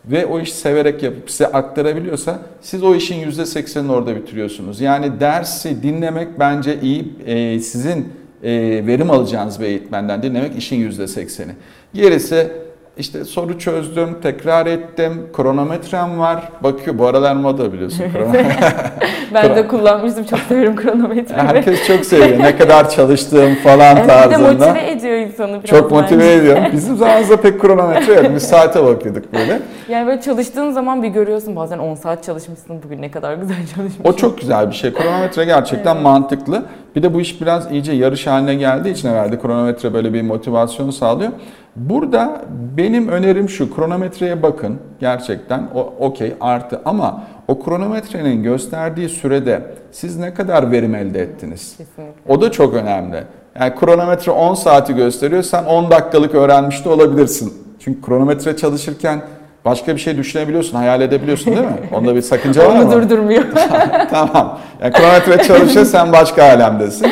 ve 0.04 0.26
o 0.26 0.40
işi 0.40 0.52
severek 0.52 1.02
yapıp 1.02 1.30
size 1.30 1.46
aktarabiliyorsa 1.46 2.38
siz 2.60 2.82
o 2.82 2.94
işin 2.94 3.30
%80'ini 3.30 3.92
orada 3.92 4.16
bitiriyorsunuz. 4.16 4.80
Yani 4.80 5.20
dersi 5.20 5.82
dinlemek 5.82 6.38
bence 6.38 6.80
iyi 6.80 7.12
e, 7.26 7.60
sizin 7.60 8.12
e, 8.42 8.50
verim 8.86 9.10
alacağınız 9.10 9.60
bir 9.60 9.64
eğitmenden 9.64 10.22
dinlemek 10.22 10.58
işin 10.58 10.90
%80'i. 10.90 11.54
Gerisi 11.94 12.52
işte 12.98 13.24
soru 13.24 13.58
çözdüm, 13.58 14.08
tekrar 14.22 14.66
ettim, 14.66 15.26
kronometrem 15.36 16.18
var. 16.18 16.48
Bakıyor 16.62 16.98
bu 16.98 17.06
aralar 17.06 17.34
moda 17.36 17.72
biliyorsun. 17.72 18.04
kronometre. 18.12 18.46
ben 19.34 19.56
de 19.56 19.68
kullanmıştım. 19.68 20.24
Çok 20.24 20.38
severim 20.38 20.76
kronometreyi. 20.76 21.40
Herkes 21.42 21.86
çok 21.86 22.04
seviyor 22.04 22.38
ne 22.38 22.56
kadar 22.56 22.90
çalıştığım 22.90 23.54
falan 23.54 23.96
Evet, 23.96 24.04
bir 24.04 24.08
de 24.08 24.12
tarzında. 24.12 24.66
motive 24.68 24.90
ediyor 24.90 25.14
insanı 25.18 25.48
biraz 25.62 25.64
Çok 25.64 25.90
motive 25.90 26.18
bence. 26.18 26.32
ediyor. 26.32 26.58
Bizim 26.72 26.96
zamanımızda 26.96 27.36
pek 27.40 27.60
kronometre 27.60 28.14
yok. 28.14 28.26
Biz 28.34 28.42
saate 28.42 28.84
bakıyorduk 28.84 29.32
böyle. 29.34 29.58
Yani 29.88 30.06
böyle 30.06 30.20
çalıştığın 30.20 30.70
zaman 30.70 31.02
bir 31.02 31.08
görüyorsun 31.08 31.56
bazen 31.56 31.78
10 31.78 31.94
saat 31.94 32.24
çalışmışsın 32.24 32.82
bugün 32.84 33.02
ne 33.02 33.10
kadar 33.10 33.34
güzel 33.34 33.56
çalışmışsın. 33.74 34.04
O 34.04 34.12
çok 34.16 34.38
güzel 34.40 34.70
bir 34.70 34.74
şey. 34.74 34.92
Kronometre 34.92 35.44
gerçekten 35.44 35.96
mantıklı. 35.96 36.62
Bir 36.96 37.02
de 37.02 37.14
bu 37.14 37.20
iş 37.20 37.40
biraz 37.40 37.72
iyice 37.72 37.92
yarış 37.92 38.26
haline 38.26 38.54
geldiği 38.54 38.90
için 38.92 39.08
herhalde 39.08 39.38
kronometre 39.38 39.94
böyle 39.94 40.12
bir 40.14 40.22
motivasyon 40.22 40.90
sağlıyor. 40.90 41.30
Burada 41.76 42.42
benim 42.76 43.08
önerim 43.08 43.48
şu. 43.48 43.74
Kronometreye 43.74 44.42
bakın. 44.42 44.78
Gerçekten 45.00 45.62
o 45.74 45.94
okey 46.00 46.34
artı 46.40 46.80
ama 46.84 47.22
o 47.48 47.62
kronometrenin 47.64 48.42
gösterdiği 48.42 49.08
sürede 49.08 49.62
siz 49.92 50.16
ne 50.16 50.34
kadar 50.34 50.70
verim 50.70 50.94
elde 50.94 51.22
ettiniz? 51.22 51.76
Kesinlikle. 51.76 52.32
O 52.32 52.40
da 52.40 52.52
çok 52.52 52.74
önemli. 52.74 53.24
Yani 53.60 53.74
kronometre 53.74 54.32
10 54.32 54.54
saati 54.54 54.94
gösteriyor. 54.94 55.42
Sen 55.42 55.64
10 55.64 55.90
dakikalık 55.90 56.34
öğrenmiş 56.34 56.84
de 56.84 56.88
olabilirsin. 56.88 57.54
Çünkü 57.80 58.02
kronometre 58.02 58.56
çalışırken 58.56 59.22
başka 59.64 59.94
bir 59.94 60.00
şey 60.00 60.16
düşünebiliyorsun, 60.16 60.76
hayal 60.76 61.00
edebiliyorsun 61.00 61.56
değil 61.56 61.66
mi? 61.66 61.76
Onda 61.92 62.14
bir 62.14 62.22
sakınca 62.22 62.68
var 62.68 62.76
mı? 62.76 62.82
Onu 62.82 62.92
durdurmuyor. 62.92 63.44
tamam. 64.10 64.58
Yani 64.82 64.92
kronometre 64.92 65.42
çalışıyor 65.42 65.84
sen 65.84 66.12
başka 66.12 66.42
alemdesin. 66.44 67.06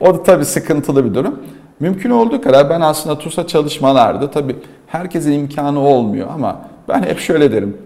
O 0.00 0.14
da 0.14 0.22
tabii 0.22 0.44
sıkıntılı 0.44 1.04
bir 1.04 1.14
durum. 1.14 1.40
Mümkün 1.80 2.10
olduğu 2.10 2.40
kadar 2.40 2.70
ben 2.70 2.80
aslında 2.80 3.18
TUS'a 3.18 3.46
çalışmalarda 3.46 4.30
tabii 4.30 4.56
herkesin 4.86 5.32
imkanı 5.32 5.80
olmuyor 5.80 6.28
ama 6.34 6.60
ben 6.88 7.02
hep 7.02 7.18
şöyle 7.18 7.52
derim. 7.52 7.76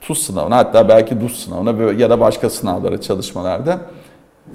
TUS 0.00 0.22
sınavına 0.26 0.56
hatta 0.56 0.88
belki 0.88 1.20
DUS 1.20 1.44
sınavına 1.44 1.92
ya 1.92 2.10
da 2.10 2.20
başka 2.20 2.50
sınavlara 2.50 3.00
çalışmalarda 3.00 3.80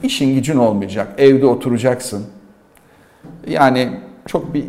işin 0.04 0.36
gücün 0.36 0.58
olmayacak. 0.58 1.08
Evde 1.18 1.46
oturacaksın. 1.46 2.26
Yani 3.48 3.90
çok 4.26 4.54
bir 4.54 4.66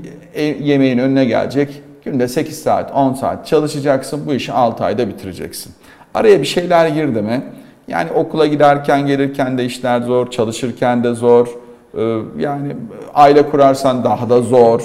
yemeğin 0.61 0.99
önüne 0.99 1.25
gelecek. 1.25 1.83
günde 2.05 2.29
8 2.29 2.63
saat, 2.63 2.93
10 2.95 3.15
saat 3.15 3.47
çalışacaksın. 3.47 4.27
Bu 4.27 4.35
işi 4.35 4.53
6 4.53 4.85
ayda 4.85 5.09
bitireceksin. 5.09 5.73
Araya 6.15 6.41
bir 6.41 6.47
şeyler 6.47 6.89
girdi 6.89 7.23
mi? 7.23 7.43
Yani 7.89 8.11
okula 8.11 8.47
giderken 8.47 9.07
gelirken 9.07 9.59
de 9.59 9.65
işler 9.65 10.01
zor, 10.01 10.31
çalışırken 10.31 11.05
de 11.05 11.15
zor. 11.15 11.49
Ee, 11.97 12.19
Yani 12.39 12.77
aile 13.15 13.51
kurarsan 13.51 14.05
daha 14.05 14.29
da 14.31 14.43
zor. 14.43 14.83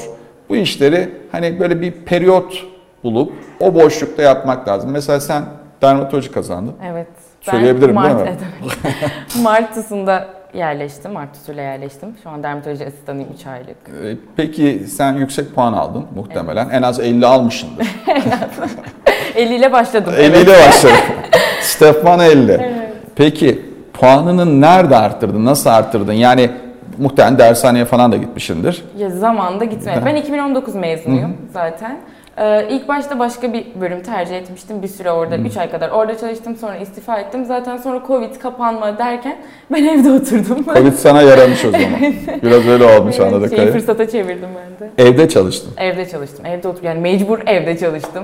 Bu 0.50 0.56
işleri 0.56 1.10
hani 1.32 1.60
böyle 1.60 1.82
bir 1.82 1.92
periyot 1.92 2.66
bulup 3.04 3.34
o 3.60 3.74
boşlukta 3.74 4.22
yapmak 4.22 4.68
lazım. 4.68 4.92
Mesela 4.92 5.20
sen 5.20 5.44
dermatoloji 5.82 6.32
kazandın. 6.32 6.74
Evet. 6.92 7.08
Söyleyebilirim, 7.42 7.96
Mart, 7.96 8.18
değil 8.18 8.30
mi? 8.30 8.38
Evet. 8.86 9.12
Mart'ısında 9.44 10.28
yerleştim. 10.54 11.12
Mart'ısıyla 11.12 11.64
yerleştim. 11.64 12.10
Şu 12.24 12.30
an 12.30 12.44
dermatoloji 12.44 12.86
asistanıyım 12.88 13.30
3 13.34 13.48
aylık. 13.48 13.78
Ee, 14.04 14.18
Peki 14.36 14.84
sen 14.88 15.14
yüksek 15.14 15.56
puan 15.56 15.74
aldın 15.74 16.06
muhtemelen. 16.16 16.70
En 16.70 16.82
az 16.82 17.00
50 17.00 17.26
almışsındır. 17.26 17.88
50 19.36 19.56
ile 19.56 19.72
başladım. 19.72 20.14
50 20.18 20.26
evet. 20.26 20.48
ile 20.48 20.68
başladın. 20.68 20.96
Stefan 21.62 22.20
50. 22.20 22.72
Peki 23.16 23.62
puanını 23.94 24.62
nerede 24.62 24.98
arttırdın? 24.98 25.46
Nasıl 25.46 25.70
arttırdın? 25.70 26.14
Yani 26.14 26.52
muhtemelen 27.00 27.40
dershaneye 27.40 27.86
falan 27.86 28.12
da 28.12 28.18
gitmişsindir. 28.18 28.84
Ya 28.98 29.10
zamanında 29.10 29.66
gitmedim. 29.66 30.02
Ben 30.06 30.16
2019 30.16 30.76
mezunuyum 30.76 31.38
zaten. 31.54 31.98
Ee, 32.38 32.68
ilk 32.70 32.88
başta 32.88 33.20
başka 33.20 33.54
bir 33.54 33.66
bölüm 33.82 34.04
tercih 34.04 34.36
etmiştim. 34.38 34.82
Bir 34.82 34.88
süre 34.88 35.12
orada, 35.12 35.38
3 35.38 35.58
ay 35.58 35.72
kadar 35.72 35.90
orada 35.90 36.18
çalıştım. 36.18 36.56
Sonra 36.56 36.76
istifa 36.78 37.20
ettim. 37.20 37.46
Zaten 37.46 37.78
sonra 37.78 38.02
Covid, 38.08 38.36
kapanma 38.36 38.98
derken 38.98 39.38
ben 39.72 39.84
evde 39.88 40.12
oturdum. 40.12 40.64
Covid 40.74 40.94
sana 40.94 41.22
yaramış 41.22 41.66
o 41.66 41.72
zaman. 41.72 42.14
Biraz 42.44 42.68
öyle 42.68 42.84
olmuş 42.84 43.16
Evet, 43.20 43.34
anladık. 43.34 43.56
şeyi 43.56 43.72
fırsata 43.72 44.10
çevirdim 44.10 44.50
ben 44.56 44.88
de. 44.88 45.10
Evde 45.10 45.30
çalıştın. 45.30 45.74
Evde 45.78 46.10
çalıştım. 46.10 46.46
Evde 46.46 46.68
otur 46.68 46.84
yani 46.84 47.00
mecbur 47.00 47.40
evde 47.48 47.78
çalıştım. 47.78 48.24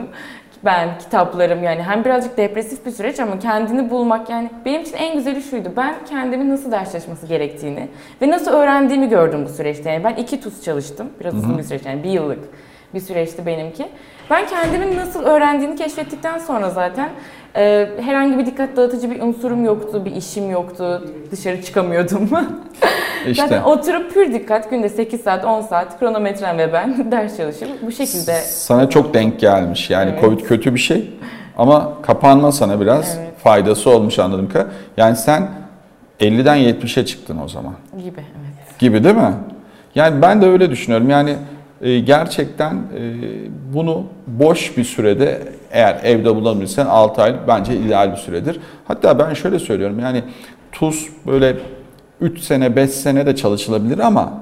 Ben 0.66 0.98
kitaplarım 1.00 1.64
yani 1.64 1.84
hem 1.84 2.06
birazcık 2.06 2.38
depresif 2.38 2.86
bir 2.86 2.92
süreç 2.92 3.20
ama 3.20 3.40
kendini 3.40 3.90
bulmak 3.90 4.30
yani 4.30 4.50
benim 4.66 4.82
için 4.82 4.96
en 4.98 5.16
güzeli 5.16 5.42
şuydu. 5.42 5.70
Ben 5.78 5.96
kendimi 6.10 6.50
nasıl 6.50 6.72
ders 6.72 6.92
çalışması 6.92 7.28
gerektiğini 7.28 7.88
ve 8.22 8.30
nasıl 8.30 8.52
öğrendiğimi 8.52 9.10
gördüm 9.10 9.46
bu 9.46 9.50
süreçte. 9.50 9.92
Yani 9.92 10.04
ben 10.04 10.16
iki 10.16 10.42
TUS 10.42 10.64
çalıştım. 10.64 11.10
Biraz 11.20 11.36
uzun 11.36 11.58
bir 11.58 11.64
süreç 11.64 11.86
yani 11.86 12.04
bir 12.04 12.10
yıllık 12.10 12.40
bir 12.94 13.00
süreçti 13.00 13.46
benimki. 13.46 13.88
Ben 14.30 14.48
kendimin 14.48 14.98
nasıl 14.98 15.24
öğrendiğini 15.24 15.76
keşfettikten 15.76 16.38
sonra 16.38 16.70
zaten 16.70 17.10
e, 17.56 17.90
herhangi 18.02 18.38
bir 18.38 18.46
dikkat 18.46 18.78
dağıtıcı 18.78 19.12
bir 19.12 19.22
unsurum 19.22 19.66
yoktu, 19.66 20.06
bir 20.06 20.12
işim 20.12 20.52
yoktu, 20.52 21.08
dışarı 21.32 21.62
çıkamıyordum. 21.62 22.30
İşte. 23.28 23.44
Zaten 23.44 23.62
oturup 23.64 24.14
pür 24.14 24.34
dikkat 24.34 24.70
günde 24.70 24.90
8 24.90 25.22
saat 25.22 25.46
10 25.46 25.62
saat 25.62 26.00
kronometrem 26.00 26.58
ve 26.58 26.74
ben 26.74 27.12
ders 27.12 27.38
çalışıp 27.38 27.68
bu 27.82 27.92
şekilde 27.92 28.34
Sana 28.42 28.90
çok 28.90 29.14
denk 29.14 29.40
gelmiş. 29.40 29.90
Yani 29.90 30.10
Evet. 30.12 30.22
Covid 30.22 30.40
kötü 30.40 30.74
bir 30.74 30.80
şey 30.80 31.14
ama 31.58 31.94
kapanma 32.02 32.52
sana 32.52 32.82
biraz 32.82 33.18
Evet. 33.18 33.38
faydası 33.44 33.90
olmuş 33.90 34.20
anladım 34.20 34.50
ki. 34.50 34.60
Yani 34.98 35.16
sen 35.16 35.48
50'den 36.20 36.58
70'e 36.58 37.06
çıktın 37.06 37.40
o 37.46 37.48
zaman. 37.48 37.74
gibi 38.04 38.20
evet. 38.20 38.80
gibi 38.80 39.04
değil 39.04 39.16
mi? 39.16 39.34
Yani 39.96 40.22
ben 40.22 40.42
de 40.42 40.46
öyle 40.46 40.70
düşünüyorum. 40.70 41.10
Yani 41.10 41.36
gerçekten 41.82 42.74
e, 42.74 43.14
bunu 43.74 44.04
boş 44.28 44.78
bir 44.78 44.84
sürede 44.84 45.42
eğer 45.72 46.00
evde 46.04 46.36
bulabilirsen 46.36 46.86
6 46.86 47.22
ay 47.22 47.36
bence 47.48 47.76
ideal 47.76 48.12
bir 48.12 48.18
süredir. 48.18 48.60
Hatta 48.88 49.20
ben 49.20 49.34
şöyle 49.34 49.60
söylüyorum 49.60 50.00
yani 50.00 50.24
tuz 50.72 51.10
böyle 51.28 51.58
3 52.22 52.40
sene 52.40 52.76
5 52.76 52.90
sene 52.90 53.26
de 53.26 53.36
çalışılabilir 53.36 54.00
ama 54.00 54.34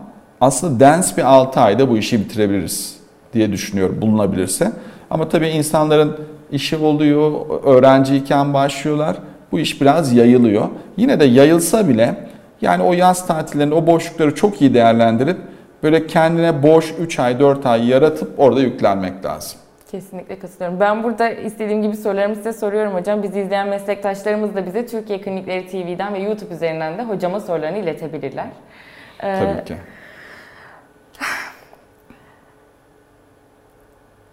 aslında 0.41 0.79
dens 0.79 1.17
bir 1.17 1.23
6 1.23 1.59
ayda 1.59 1.89
bu 1.89 1.97
işi 1.97 2.19
bitirebiliriz 2.19 2.97
diye 3.33 3.51
düşünüyorum 3.51 4.01
bulunabilirse. 4.01 4.71
Ama 5.09 5.29
tabii 5.29 5.47
insanların 5.47 6.17
işi 6.51 6.77
oluyor, 6.77 7.31
öğrenciyken 7.63 8.53
başlıyorlar. 8.53 9.15
Bu 9.51 9.59
iş 9.59 9.81
biraz 9.81 10.13
yayılıyor. 10.13 10.67
Yine 10.97 11.19
de 11.19 11.25
yayılsa 11.25 11.89
bile 11.89 12.15
yani 12.61 12.83
o 12.83 12.93
yaz 12.93 13.27
tatillerinde 13.27 13.75
o 13.75 13.87
boşlukları 13.87 14.35
çok 14.35 14.61
iyi 14.61 14.73
değerlendirip 14.73 15.37
böyle 15.85 16.07
kendine 16.07 16.63
boş 16.63 16.93
3 16.99 17.19
ay 17.19 17.39
4 17.39 17.65
ay 17.65 17.89
yaratıp 17.89 18.39
orada 18.39 18.59
yüklenmek 18.59 19.25
lazım. 19.25 19.59
Kesinlikle 19.91 20.39
katılıyorum. 20.39 20.79
Ben 20.79 21.03
burada 21.03 21.29
istediğim 21.29 21.81
gibi 21.81 21.97
sorularımı 21.97 22.35
size 22.35 22.53
soruyorum 22.53 22.93
hocam. 22.93 23.23
Bizi 23.23 23.39
izleyen 23.39 23.67
meslektaşlarımız 23.67 24.55
da 24.55 24.65
bize 24.65 24.85
Türkiye 24.85 25.21
Klinikleri 25.21 25.67
TV'den 25.67 26.13
ve 26.13 26.19
YouTube 26.19 26.53
üzerinden 26.53 26.97
de 26.97 27.03
hocama 27.03 27.39
sorularını 27.39 27.77
iletebilirler. 27.77 28.47
Ee, 29.23 29.39
Tabii 29.39 29.65
ki. 29.65 29.75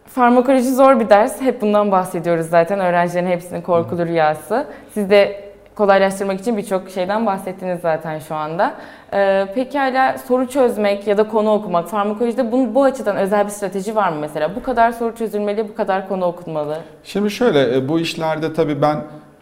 Farmakoloji 0.06 0.74
zor 0.74 1.00
bir 1.00 1.08
ders. 1.08 1.40
Hep 1.40 1.60
bundan 1.60 1.90
bahsediyoruz 1.90 2.46
zaten. 2.46 2.80
Öğrencilerin 2.80 3.26
hepsinin 3.26 3.62
korkulu 3.62 4.06
rüyası. 4.06 4.66
Siz 4.94 5.10
de 5.10 5.51
kolaylaştırmak 5.74 6.40
için 6.40 6.56
birçok 6.56 6.90
şeyden 6.90 7.26
bahsettiniz 7.26 7.80
zaten 7.80 8.18
şu 8.18 8.34
anda. 8.34 8.74
Ee, 9.14 9.46
peki 9.54 9.78
hala 9.78 10.18
soru 10.18 10.48
çözmek 10.48 11.06
ya 11.06 11.18
da 11.18 11.28
konu 11.28 11.52
okumak, 11.52 11.88
farmakolojide 11.88 12.52
bu, 12.52 12.74
bu 12.74 12.84
açıdan 12.84 13.16
özel 13.16 13.44
bir 13.44 13.50
strateji 13.50 13.96
var 13.96 14.08
mı 14.12 14.16
mesela? 14.20 14.56
Bu 14.56 14.62
kadar 14.62 14.92
soru 14.92 15.16
çözülmeli, 15.16 15.68
bu 15.68 15.74
kadar 15.74 16.08
konu 16.08 16.24
okunmalı. 16.24 16.78
Şimdi 17.04 17.30
şöyle 17.30 17.76
e, 17.76 17.88
bu 17.88 18.00
işlerde 18.00 18.54
tabii 18.54 18.82
ben 18.82 18.96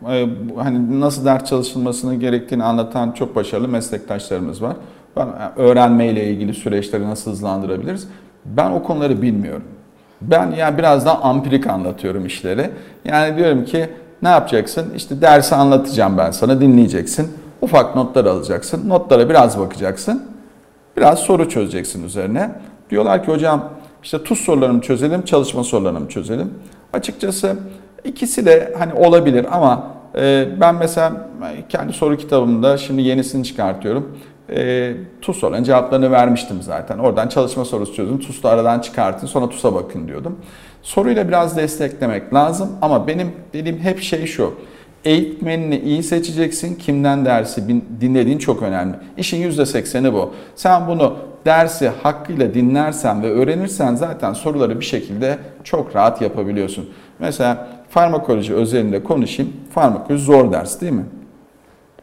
e, 0.09 0.27
hani 0.57 1.01
nasıl 1.01 1.25
ders 1.25 1.45
çalışılmasını 1.45 2.15
gerektiğini 2.15 2.65
anlatan 2.65 3.13
çok 3.13 3.37
başarılı 3.37 3.69
meslektaşlarımız 3.69 4.63
var. 4.63 4.77
Ben 5.17 5.27
e, 5.27 5.61
öğrenmeyle 5.61 6.25
ilgili 6.25 6.55
süreçleri 6.55 7.11
nasıl 7.11 7.31
hızlandırabiliriz? 7.31 8.09
Ben 8.45 8.71
o 8.71 8.83
konuları 8.83 9.23
bilmiyorum. 9.23 9.65
Ben 10.21 10.51
yani 10.51 10.79
biraz 10.79 11.07
daha 11.07 11.21
ampirik 11.21 11.67
anlatıyorum 11.67 12.27
işleri. 12.27 12.71
Yani 13.05 13.37
diyorum 13.37 13.65
ki 13.65 13.89
ne 14.23 14.29
yapacaksın? 14.29 14.95
İşte 14.97 15.21
dersi 15.21 15.55
anlatacağım 15.55 16.19
ben 16.19 16.31
sana 16.31 16.61
dinleyeceksin. 16.61 17.29
Ufak 17.61 17.97
notlar 17.97 18.25
alacaksın. 18.25 18.89
Notlara 18.89 19.29
biraz 19.29 19.59
bakacaksın. 19.59 20.23
Biraz 20.97 21.19
soru 21.19 21.49
çözeceksin 21.49 22.05
üzerine. 22.05 22.51
Diyorlar 22.91 23.25
ki 23.25 23.33
hocam 23.33 23.69
işte 24.03 24.23
tuz 24.25 24.39
sorularını 24.41 24.81
çözelim, 24.81 25.23
çalışma 25.23 25.65
sorularını 25.65 26.09
çözelim? 26.09 26.55
Açıkçası 26.93 27.57
ikisi 28.05 28.47
de 28.47 28.75
hani 28.79 28.95
olabilir 28.95 29.47
ama 29.51 29.87
e, 30.17 30.49
ben 30.61 30.75
mesela 30.75 31.13
kendi 31.69 31.93
soru 31.93 32.17
kitabımda 32.17 32.79
şimdi 32.79 33.03
yenisini 33.03 33.45
çıkartıyorum. 33.45 34.19
E, 34.51 34.93
tuz 35.23 35.37
sorularının 35.37 35.65
cevaplarını 35.65 36.11
vermiştim 36.11 36.63
zaten. 36.63 36.99
Oradan 36.99 37.29
çalışma 37.29 37.65
sorusu 37.65 37.95
çözün, 37.95 38.19
TUS'u 38.19 38.49
aradan 38.49 38.81
çıkartın 38.81 39.27
sonra 39.27 39.49
TUS'a 39.49 39.75
bakın 39.75 40.09
diyordum. 40.09 40.37
Soruyla 40.83 41.29
biraz 41.29 41.57
desteklemek 41.57 42.35
lazım 42.35 42.71
ama 42.83 43.07
benim 43.07 43.33
dediğim 43.53 43.79
hep 43.79 44.01
şey 44.01 44.27
şu. 44.27 44.55
Eğitmenini 45.05 45.79
iyi 45.79 46.03
seçeceksin. 46.03 46.75
Kimden 46.75 47.25
dersi 47.25 47.83
dinlediğin 48.01 48.39
çok 48.39 48.63
önemli. 48.63 48.95
İşin 49.17 49.51
%80'i 49.51 50.13
bu. 50.13 50.31
Sen 50.57 50.89
bunu 50.89 51.17
dersi 51.45 51.89
hakkıyla 52.03 52.55
dinlersen 52.55 53.23
ve 53.23 53.31
öğrenirsen 53.31 53.95
zaten 53.95 54.33
soruları 54.33 54.81
bir 54.81 54.85
şekilde 54.85 55.39
çok 55.65 55.97
rahat 55.97 56.23
yapabiliyorsun. 56.23 56.91
Mesela 57.19 57.69
farmakoloji 57.89 58.55
özelinde 58.55 59.03
konuşayım. 59.03 59.53
Farmakoloji 59.75 60.25
zor 60.25 60.53
ders 60.53 60.81
değil 60.81 60.93
mi? 60.93 61.05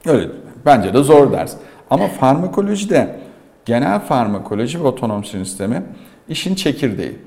Öyle. 0.05 0.29
Bence 0.65 0.93
de 0.93 1.03
zor 1.03 1.31
ders. 1.31 1.53
Ama 1.89 2.07
farmakolojide 2.07 3.15
genel 3.65 3.99
farmakoloji 3.99 4.79
ve 4.83 4.87
otonom 4.87 5.23
sistemi 5.23 5.83
işin 6.29 6.55
çekirdeği. 6.55 7.26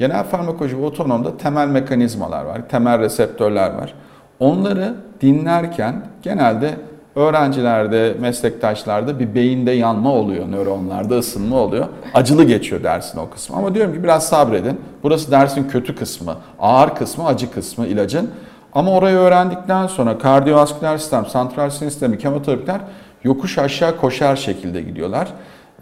Genel 0.00 0.24
farmakoloji 0.24 0.78
ve 0.78 0.84
otonomda 0.84 1.36
temel 1.36 1.68
mekanizmalar 1.68 2.44
var, 2.44 2.68
temel 2.68 2.98
reseptörler 2.98 3.70
var. 3.70 3.94
Onları 4.38 4.94
dinlerken 5.20 6.06
genelde 6.22 6.74
öğrencilerde, 7.14 8.14
meslektaşlarda 8.20 9.18
bir 9.18 9.34
beyinde 9.34 9.70
yanma 9.70 10.12
oluyor, 10.12 10.50
nöronlarda 10.50 11.18
ısınma 11.18 11.56
oluyor. 11.56 11.86
Acılı 12.14 12.44
geçiyor 12.44 12.82
dersin 12.82 13.18
o 13.18 13.30
kısmı. 13.30 13.56
Ama 13.56 13.74
diyorum 13.74 13.94
ki 13.94 14.02
biraz 14.02 14.28
sabredin. 14.28 14.80
Burası 15.02 15.30
dersin 15.30 15.68
kötü 15.68 15.96
kısmı, 15.96 16.34
ağır 16.58 16.94
kısmı, 16.94 17.26
acı 17.26 17.52
kısmı 17.52 17.86
ilacın. 17.86 18.30
Ama 18.72 18.90
orayı 18.90 19.16
öğrendikten 19.16 19.86
sonra 19.86 20.18
kardiyovasküler 20.18 20.98
sistem, 20.98 21.26
santral 21.26 21.70
sinir 21.70 21.90
sistemi, 21.90 22.18
kemoterapiler 22.18 22.80
yokuş 23.24 23.58
aşağı 23.58 23.96
koşar 23.96 24.36
şekilde 24.36 24.82
gidiyorlar. 24.82 25.28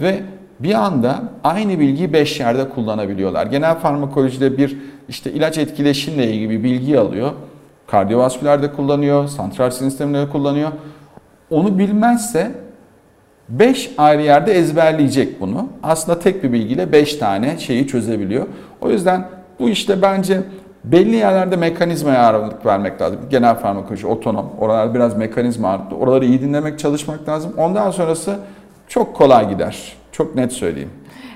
Ve 0.00 0.22
bir 0.60 0.74
anda 0.74 1.22
aynı 1.44 1.78
bilgiyi 1.78 2.12
5 2.12 2.40
yerde 2.40 2.68
kullanabiliyorlar. 2.68 3.46
Genel 3.46 3.74
farmakolojide 3.74 4.58
bir 4.58 4.78
işte 5.08 5.32
ilaç 5.32 5.58
etkileşimle 5.58 6.32
ilgili 6.32 6.50
bir 6.50 6.62
bilgi 6.62 6.98
alıyor. 6.98 7.32
Kardiyovaskülerde 7.86 8.72
kullanıyor, 8.72 9.28
santral 9.28 9.70
sisteminde 9.70 10.28
kullanıyor. 10.28 10.70
Onu 11.50 11.78
bilmezse 11.78 12.52
5 13.48 13.90
ayrı 13.98 14.22
yerde 14.22 14.52
ezberleyecek 14.52 15.40
bunu. 15.40 15.68
Aslında 15.82 16.18
tek 16.18 16.42
bir 16.42 16.52
bilgiyle 16.52 16.92
5 16.92 17.16
tane 17.16 17.58
şeyi 17.58 17.86
çözebiliyor. 17.86 18.46
O 18.80 18.90
yüzden 18.90 19.28
bu 19.60 19.68
işte 19.68 20.02
bence 20.02 20.42
belli 20.84 21.16
yerlerde 21.16 21.56
mekanizmaya 21.56 22.22
ağırlık 22.22 22.66
vermek 22.66 23.00
lazım. 23.00 23.18
Genel 23.30 23.54
farmakoloji, 23.54 24.06
otonom. 24.06 24.50
Oralar 24.58 24.94
biraz 24.94 25.16
mekanizma 25.16 25.68
ağırlıklı. 25.68 25.96
Oraları 25.96 26.24
iyi 26.24 26.40
dinlemek, 26.40 26.78
çalışmak 26.78 27.28
lazım. 27.28 27.52
Ondan 27.56 27.90
sonrası 27.90 28.36
çok 28.88 29.16
kolay 29.16 29.48
gider. 29.48 29.97
Çok 30.18 30.34
net 30.34 30.52
söyleyeyim. 30.52 30.90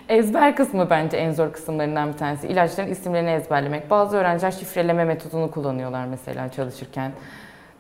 Ezber 0.09 0.57
kısmı 0.57 0.91
bence 0.91 1.17
en 1.17 1.33
zor 1.33 1.53
kısımlarından 1.53 2.13
bir 2.13 2.19
tanesi. 2.19 2.47
İlaçların 2.49 2.91
isimlerini 2.91 3.31
ezberlemek. 3.31 3.91
Bazı 3.91 4.17
öğrenciler 4.17 4.51
şifreleme 4.51 5.05
metodunu 5.05 5.51
kullanıyorlar 5.51 6.07
mesela 6.07 6.49
çalışırken. 6.49 7.13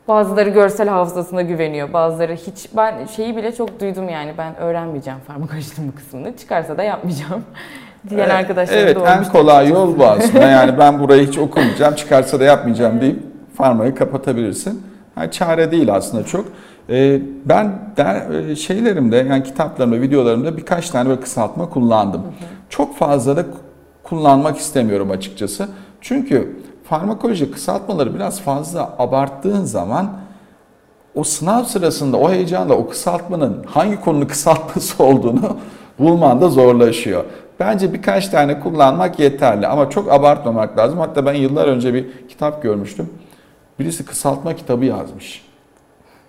Bazıları 0.09 0.51
görsel 0.51 0.88
hafızasına 0.88 1.43
güveniyor. 1.43 1.93
Bazıları 1.93 2.33
hiç 2.35 2.69
ben 2.77 3.07
şeyi 3.07 3.37
bile 3.37 3.55
çok 3.55 3.81
duydum 3.81 4.09
yani 4.09 4.33
ben 4.38 4.57
öğrenmeyeceğim 4.57 5.19
farmakolojinin 5.27 5.93
bu 5.93 5.97
kısmını. 5.97 6.37
Çıkarsa 6.37 6.79
da 6.79 6.83
yapmayacağım. 6.83 7.45
Diyen 8.09 8.21
Evet, 8.21 8.33
arkadaşlarım 8.33 8.83
Evet 8.83 8.97
da 8.97 9.09
en 9.09 9.15
olmuştu 9.15 9.33
kolay 9.33 9.69
yol 9.69 9.99
bu 9.99 10.07
aslında. 10.07 10.49
Yani 10.49 10.79
ben 10.79 11.01
burayı 11.01 11.27
hiç 11.27 11.38
okumayacağım, 11.38 11.95
çıkarsa 11.95 12.41
da 12.41 12.45
yapmayacağım 12.45 13.01
deyip 13.01 13.19
farmayı 13.57 13.95
kapatabilirsin. 13.95 14.83
Yani 15.17 15.31
çare 15.31 15.71
değil 15.71 15.95
aslında 15.95 16.25
çok. 16.25 16.47
Ee, 16.88 17.21
ben 17.45 17.73
der, 17.97 18.31
e, 18.31 18.57
şeylerimde 18.57 19.16
yani 19.16 19.42
kitaplarımda, 19.42 20.01
videolarımda 20.01 20.57
birkaç 20.57 20.90
tane 20.90 21.09
böyle 21.09 21.21
kısaltma 21.21 21.68
kullandım. 21.68 22.23
Çok 22.68 22.97
fazla 22.97 23.37
da 23.37 23.45
kullanmak 24.03 24.59
istemiyorum 24.59 25.11
açıkçası. 25.11 25.68
Çünkü 26.01 26.57
farmakoloji 26.85 27.51
kısaltmaları 27.51 28.14
biraz 28.14 28.40
fazla 28.40 28.95
abarttığın 28.99 29.64
zaman 29.64 30.11
o 31.14 31.25
sınav 31.25 31.64
sırasında 31.64 32.16
o 32.16 32.31
heyecanla 32.31 32.75
o 32.75 32.88
kısaltmanın 32.88 33.64
hangi 33.66 34.01
konunun 34.01 34.27
kısaltması 34.27 35.05
olduğunu 35.05 35.57
bulman 35.99 36.40
da 36.40 36.49
zorlaşıyor. 36.49 37.25
Bence 37.61 37.92
birkaç 37.92 38.29
tane 38.29 38.61
kullanmak 38.61 39.18
yeterli 39.18 39.66
ama 39.66 39.90
çok 39.90 40.12
abartmamak 40.12 40.79
lazım. 40.79 40.99
Hatta 40.99 41.27
ben 41.27 41.35
yıllar 41.35 41.68
önce 41.68 41.95
bir 41.95 42.07
kitap 42.29 42.62
görmüştüm. 42.62 43.09
Birisi 43.79 44.05
kısaltma 44.05 44.57
kitabı 44.57 44.85
yazmış. 44.85 45.52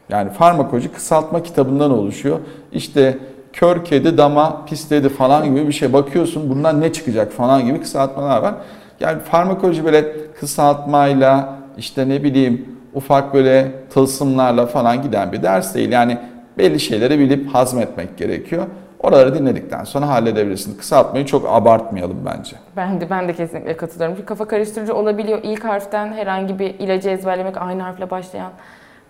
Yani 0.09 0.29
farmakoloji 0.29 0.91
kısaltma 0.91 1.43
kitabından 1.43 1.91
oluşuyor. 1.91 2.39
İşte 2.71 3.17
kör 3.53 3.85
kedi 3.85 4.17
dama 4.17 4.65
pisledi 4.65 5.09
falan 5.09 5.45
gibi 5.45 5.67
bir 5.67 5.73
şey. 5.73 5.93
Bakıyorsun 5.93 6.49
bundan 6.49 6.81
ne 6.81 6.93
çıkacak 6.93 7.31
falan 7.31 7.65
gibi 7.65 7.81
kısaltmalar 7.81 8.41
var. 8.41 8.53
Yani 8.99 9.19
farmakoloji 9.19 9.85
böyle 9.85 10.05
kısaltmayla 10.39 11.55
işte 11.77 12.09
ne 12.09 12.23
bileyim 12.23 12.65
ufak 12.93 13.33
böyle 13.33 13.71
tılsımlarla 13.89 14.65
falan 14.65 15.01
giden 15.01 15.31
bir 15.31 15.43
ders 15.43 15.75
değil. 15.75 15.91
Yani 15.91 16.17
belli 16.57 16.79
şeyleri 16.79 17.19
bilip 17.19 17.55
hazmetmek 17.55 18.17
gerekiyor. 18.17 18.65
Oraları 18.99 19.35
dinledikten 19.35 19.83
sonra 19.83 20.07
halledebilirsin. 20.07 20.77
Kısaltmayı 20.77 21.25
çok 21.25 21.45
abartmayalım 21.49 22.17
bence. 22.25 22.55
Ben 22.75 23.01
de 23.01 23.09
ben 23.09 23.27
de 23.27 23.33
kesinlikle 23.33 23.77
katılıyorum. 23.77 24.15
Çünkü 24.15 24.25
kafa 24.25 24.45
karıştırıcı 24.47 24.95
olabiliyor. 24.95 25.39
İlk 25.43 25.63
harften 25.63 26.13
herhangi 26.13 26.59
bir 26.59 26.79
ilacı 26.79 27.09
ezberlemek 27.09 27.57
aynı 27.57 27.81
harfle 27.81 28.09
başlayan 28.09 28.51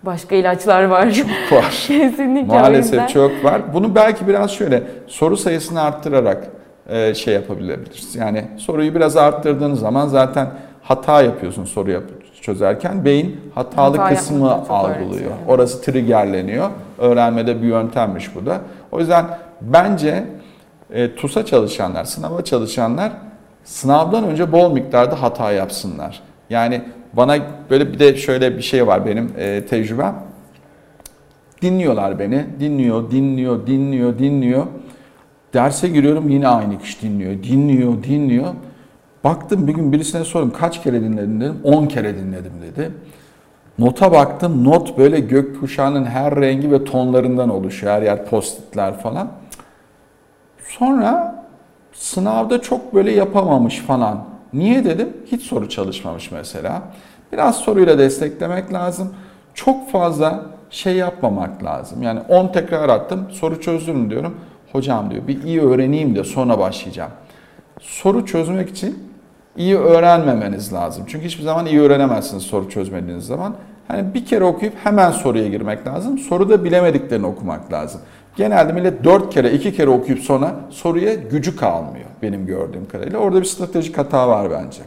başka 0.06 0.34
ilaçlar 0.36 0.84
var. 0.84 1.06
Var. 1.52 1.84
kesinlikle. 1.88 2.54
Maalesef 2.60 2.92
yüzden- 2.92 3.06
çok 3.06 3.44
var. 3.44 3.62
Bunu 3.74 3.94
belki 3.94 4.28
biraz 4.28 4.50
şöyle 4.50 4.82
soru 5.06 5.36
sayısını 5.36 5.80
arttırarak 5.82 6.46
e, 6.88 7.14
şey 7.14 7.34
yapabiliriz. 7.34 8.16
Yani 8.16 8.44
soruyu 8.56 8.94
biraz 8.94 9.16
arttırdığınız 9.16 9.80
zaman 9.80 10.06
zaten 10.06 10.48
hata 10.82 11.22
yapıyorsun 11.22 11.64
soru 11.64 11.90
yap 11.90 12.02
çözerken. 12.40 13.04
Beyin 13.04 13.40
hatalı 13.54 13.96
Hata 13.96 14.14
kısmı 14.14 14.38
çok 14.38 14.70
algılıyor. 14.70 15.30
Orası 15.48 15.82
triggerleniyor. 15.82 16.70
Öğrenmede 16.98 17.62
bir 17.62 17.66
yöntemmiş 17.66 18.34
bu 18.34 18.46
da. 18.46 18.60
O 18.92 19.00
yüzden 19.00 19.26
bence 19.60 20.24
e, 20.90 21.14
TUS'a 21.14 21.46
çalışanlar, 21.46 22.04
sınava 22.04 22.44
çalışanlar 22.44 23.12
sınavdan 23.64 24.24
önce 24.24 24.52
bol 24.52 24.72
miktarda 24.72 25.22
hata 25.22 25.52
yapsınlar. 25.52 26.20
Yani 26.50 26.82
bana 27.16 27.36
böyle 27.70 27.92
bir 27.92 27.98
de 27.98 28.16
şöyle 28.16 28.56
bir 28.56 28.62
şey 28.62 28.86
var 28.86 29.06
benim 29.06 29.32
e, 29.38 29.66
tecrübem. 29.66 30.14
Dinliyorlar 31.62 32.18
beni. 32.18 32.44
Dinliyor, 32.60 33.10
dinliyor, 33.10 33.66
dinliyor, 33.66 34.18
dinliyor. 34.18 34.66
Derse 35.54 35.88
giriyorum 35.88 36.28
yine 36.28 36.48
aynı 36.48 36.78
kişi 36.78 37.02
dinliyor. 37.02 37.42
Dinliyor, 37.42 38.02
dinliyor. 38.02 38.54
Baktım 39.24 39.66
bir 39.66 39.74
gün 39.74 39.92
birisine 39.92 40.24
sordum 40.24 40.52
kaç 40.58 40.82
kere 40.82 41.00
dinledin 41.00 41.40
dedim. 41.40 41.56
10 41.64 41.86
kere 41.86 42.16
dinledim 42.16 42.52
dedi. 42.62 42.90
Nota 43.78 44.12
baktım. 44.12 44.64
Not 44.64 44.98
böyle 44.98 45.20
gökkuşağının 45.20 46.04
her 46.04 46.36
rengi 46.36 46.70
ve 46.70 46.84
tonlarından 46.84 47.48
oluşuyor. 47.48 47.92
Her 47.92 48.02
yer 48.02 48.26
postitler 48.26 48.98
falan. 48.98 49.28
Sonra 50.68 51.44
sınavda 51.92 52.60
çok 52.60 52.94
böyle 52.94 53.12
yapamamış 53.12 53.78
falan. 53.78 54.24
Niye 54.54 54.84
dedim? 54.84 55.08
Hiç 55.26 55.42
soru 55.42 55.68
çalışmamış 55.68 56.30
mesela. 56.30 56.82
Biraz 57.32 57.56
soruyla 57.56 57.98
desteklemek 57.98 58.72
lazım. 58.72 59.14
Çok 59.54 59.90
fazla 59.90 60.46
şey 60.70 60.96
yapmamak 60.96 61.64
lazım. 61.64 62.02
Yani 62.02 62.20
10 62.28 62.52
tekrar 62.52 62.88
attım, 62.88 63.26
soru 63.30 63.60
çözdüm 63.60 64.10
diyorum. 64.10 64.34
Hocam 64.72 65.10
diyor 65.10 65.28
bir 65.28 65.42
iyi 65.42 65.60
öğreneyim 65.60 66.16
de 66.16 66.24
sonra 66.24 66.58
başlayacağım. 66.58 67.10
Soru 67.80 68.26
çözmek 68.26 68.70
için 68.70 69.10
iyi 69.56 69.76
öğrenmemeniz 69.76 70.72
lazım. 70.72 71.04
Çünkü 71.08 71.26
hiçbir 71.26 71.42
zaman 71.42 71.66
iyi 71.66 71.80
öğrenemezsiniz 71.80 72.42
soru 72.42 72.68
çözmediğiniz 72.68 73.26
zaman. 73.26 73.54
Hani 73.88 74.14
bir 74.14 74.24
kere 74.26 74.44
okuyup 74.44 74.74
hemen 74.84 75.10
soruya 75.10 75.48
girmek 75.48 75.86
lazım. 75.86 76.18
Soruda 76.18 76.64
bilemediklerini 76.64 77.26
okumak 77.26 77.72
lazım. 77.72 78.00
Genelde 78.36 78.72
millet 78.72 79.04
4 79.04 79.34
kere, 79.34 79.52
2 79.52 79.76
kere 79.76 79.90
okuyup 79.90 80.20
sonra 80.20 80.54
soruya 80.70 81.14
gücü 81.14 81.56
kalmıyor 81.56 82.03
benim 82.24 82.46
gördüğüm 82.46 82.88
kadarıyla. 82.88 83.18
Orada 83.18 83.40
bir 83.40 83.44
stratejik 83.46 83.98
hata 83.98 84.28
var 84.28 84.50
bence. 84.50 84.82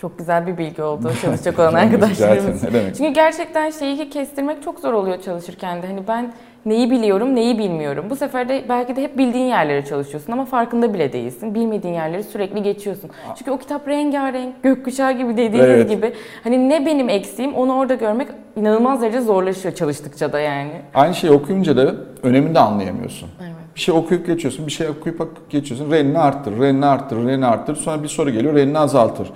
Çok 0.00 0.18
güzel 0.18 0.46
bir 0.46 0.58
bilgi 0.58 0.82
oldu 0.82 1.12
çalışacak 1.22 1.58
olan 1.58 1.74
arkadaşlarımız. 1.74 2.62
Çünkü 2.96 3.08
gerçekten 3.12 3.70
şeyi 3.70 4.10
kestirmek 4.10 4.62
çok 4.62 4.80
zor 4.80 4.92
oluyor 4.92 5.20
çalışırken 5.22 5.82
de. 5.82 5.86
Hani 5.86 6.08
ben 6.08 6.32
neyi 6.66 6.90
biliyorum, 6.90 7.34
neyi 7.34 7.58
bilmiyorum. 7.58 8.06
Bu 8.10 8.16
sefer 8.16 8.48
de 8.48 8.64
belki 8.68 8.96
de 8.96 9.02
hep 9.02 9.18
bildiğin 9.18 9.46
yerlere 9.46 9.84
çalışıyorsun 9.84 10.32
ama 10.32 10.44
farkında 10.44 10.94
bile 10.94 11.12
değilsin. 11.12 11.54
Bilmediğin 11.54 11.94
yerleri 11.94 12.24
sürekli 12.24 12.62
geçiyorsun. 12.62 13.10
Çünkü 13.38 13.50
o 13.50 13.58
kitap 13.58 13.88
rengarenk, 13.88 14.62
gökkuşağı 14.62 15.12
gibi 15.12 15.36
dediğiniz 15.36 15.68
Evet. 15.70 15.90
gibi. 15.90 16.12
Hani 16.44 16.68
ne 16.68 16.86
benim 16.86 17.08
eksiğim 17.08 17.54
onu 17.54 17.74
orada 17.74 17.94
görmek 17.94 18.28
inanılmaz 18.56 19.02
derece 19.02 19.20
zorlaşıyor 19.20 19.74
çalıştıkça 19.74 20.32
da 20.32 20.40
yani. 20.40 20.72
Aynı 20.94 21.14
şeyi 21.14 21.32
okuyunca 21.32 21.76
da 21.76 21.94
önemini 22.22 22.54
de 22.54 22.58
anlayamıyorsun. 22.58 23.28
Evet. 23.40 23.55
Bir 23.76 23.80
şey 23.80 23.94
okuyup 23.94 24.26
geçiyorsun, 24.26 24.66
bir 24.66 24.72
şey 24.72 24.88
okuyup 24.88 25.50
geçiyorsun. 25.50 25.90
Renini 25.90 26.18
arttır, 26.18 26.60
renini 26.60 26.86
arttır, 26.86 27.16
renini 27.16 27.46
arttır. 27.46 27.76
Sonra 27.76 28.02
bir 28.02 28.08
soru 28.08 28.30
geliyor, 28.30 28.54
renini 28.54 28.78
azaltır. 28.78 29.30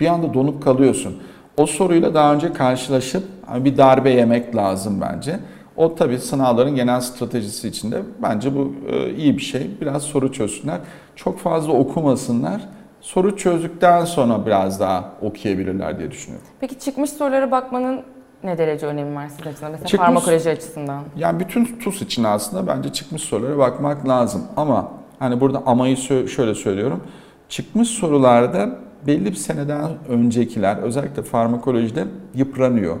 Bir 0.00 0.06
anda 0.06 0.34
donup 0.34 0.62
kalıyorsun. 0.62 1.16
O 1.56 1.66
soruyla 1.66 2.14
daha 2.14 2.34
önce 2.34 2.52
karşılaşıp 2.52 3.22
hani 3.46 3.64
bir 3.64 3.76
darbe 3.76 4.10
yemek 4.10 4.56
lazım 4.56 5.00
bence. 5.00 5.38
O 5.76 5.94
tabii 5.94 6.18
sınavların 6.18 6.74
genel 6.74 7.00
stratejisi 7.00 7.68
içinde 7.68 8.02
bence 8.22 8.54
bu 8.54 8.72
e, 8.90 9.14
iyi 9.14 9.36
bir 9.36 9.42
şey. 9.42 9.70
Biraz 9.80 10.02
soru 10.02 10.32
çözsünler. 10.32 10.78
Çok 11.16 11.38
fazla 11.38 11.72
okumasınlar. 11.72 12.60
Soru 13.00 13.36
çözdükten 13.36 14.04
sonra 14.04 14.46
biraz 14.46 14.80
daha 14.80 15.12
okuyabilirler 15.22 15.98
diye 15.98 16.10
düşünüyorum. 16.10 16.46
Peki 16.60 16.78
çıkmış 16.78 17.10
sorulara 17.10 17.50
bakmanın 17.50 18.00
ne 18.44 18.58
derece 18.58 18.86
önemi 18.86 19.16
var 19.16 19.28
sizin 19.28 19.42
açısından? 19.50 19.72
Mesela 19.72 19.88
Çıkmış- 19.88 20.06
farmakoloji 20.06 20.50
açısından. 20.50 21.02
Yani 21.16 21.40
bütün 21.40 21.64
TUS 21.64 22.02
için 22.02 22.24
aslında 22.24 22.66
bence 22.66 22.92
çıkmış 22.92 23.22
sorulara 23.22 23.58
bakmak 23.58 24.08
lazım. 24.08 24.42
Ama 24.56 24.90
hani 25.18 25.40
burada 25.40 25.62
amayı 25.66 25.96
şöyle 26.28 26.54
söylüyorum. 26.54 27.00
Çıkmış 27.48 27.88
sorularda 27.88 28.78
belli 29.06 29.24
bir 29.26 29.34
seneden 29.36 29.90
öncekiler 30.08 30.76
özellikle 30.76 31.22
farmakolojide 31.22 32.04
yıpranıyor. 32.34 32.96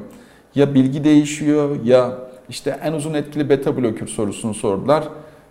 Ya 0.54 0.74
bilgi 0.74 1.04
değişiyor 1.04 1.84
ya 1.84 2.10
işte 2.48 2.78
en 2.82 2.92
uzun 2.92 3.14
etkili 3.14 3.48
beta 3.48 3.76
blokür 3.76 4.06
sorusunu 4.06 4.54
sordular. 4.54 5.04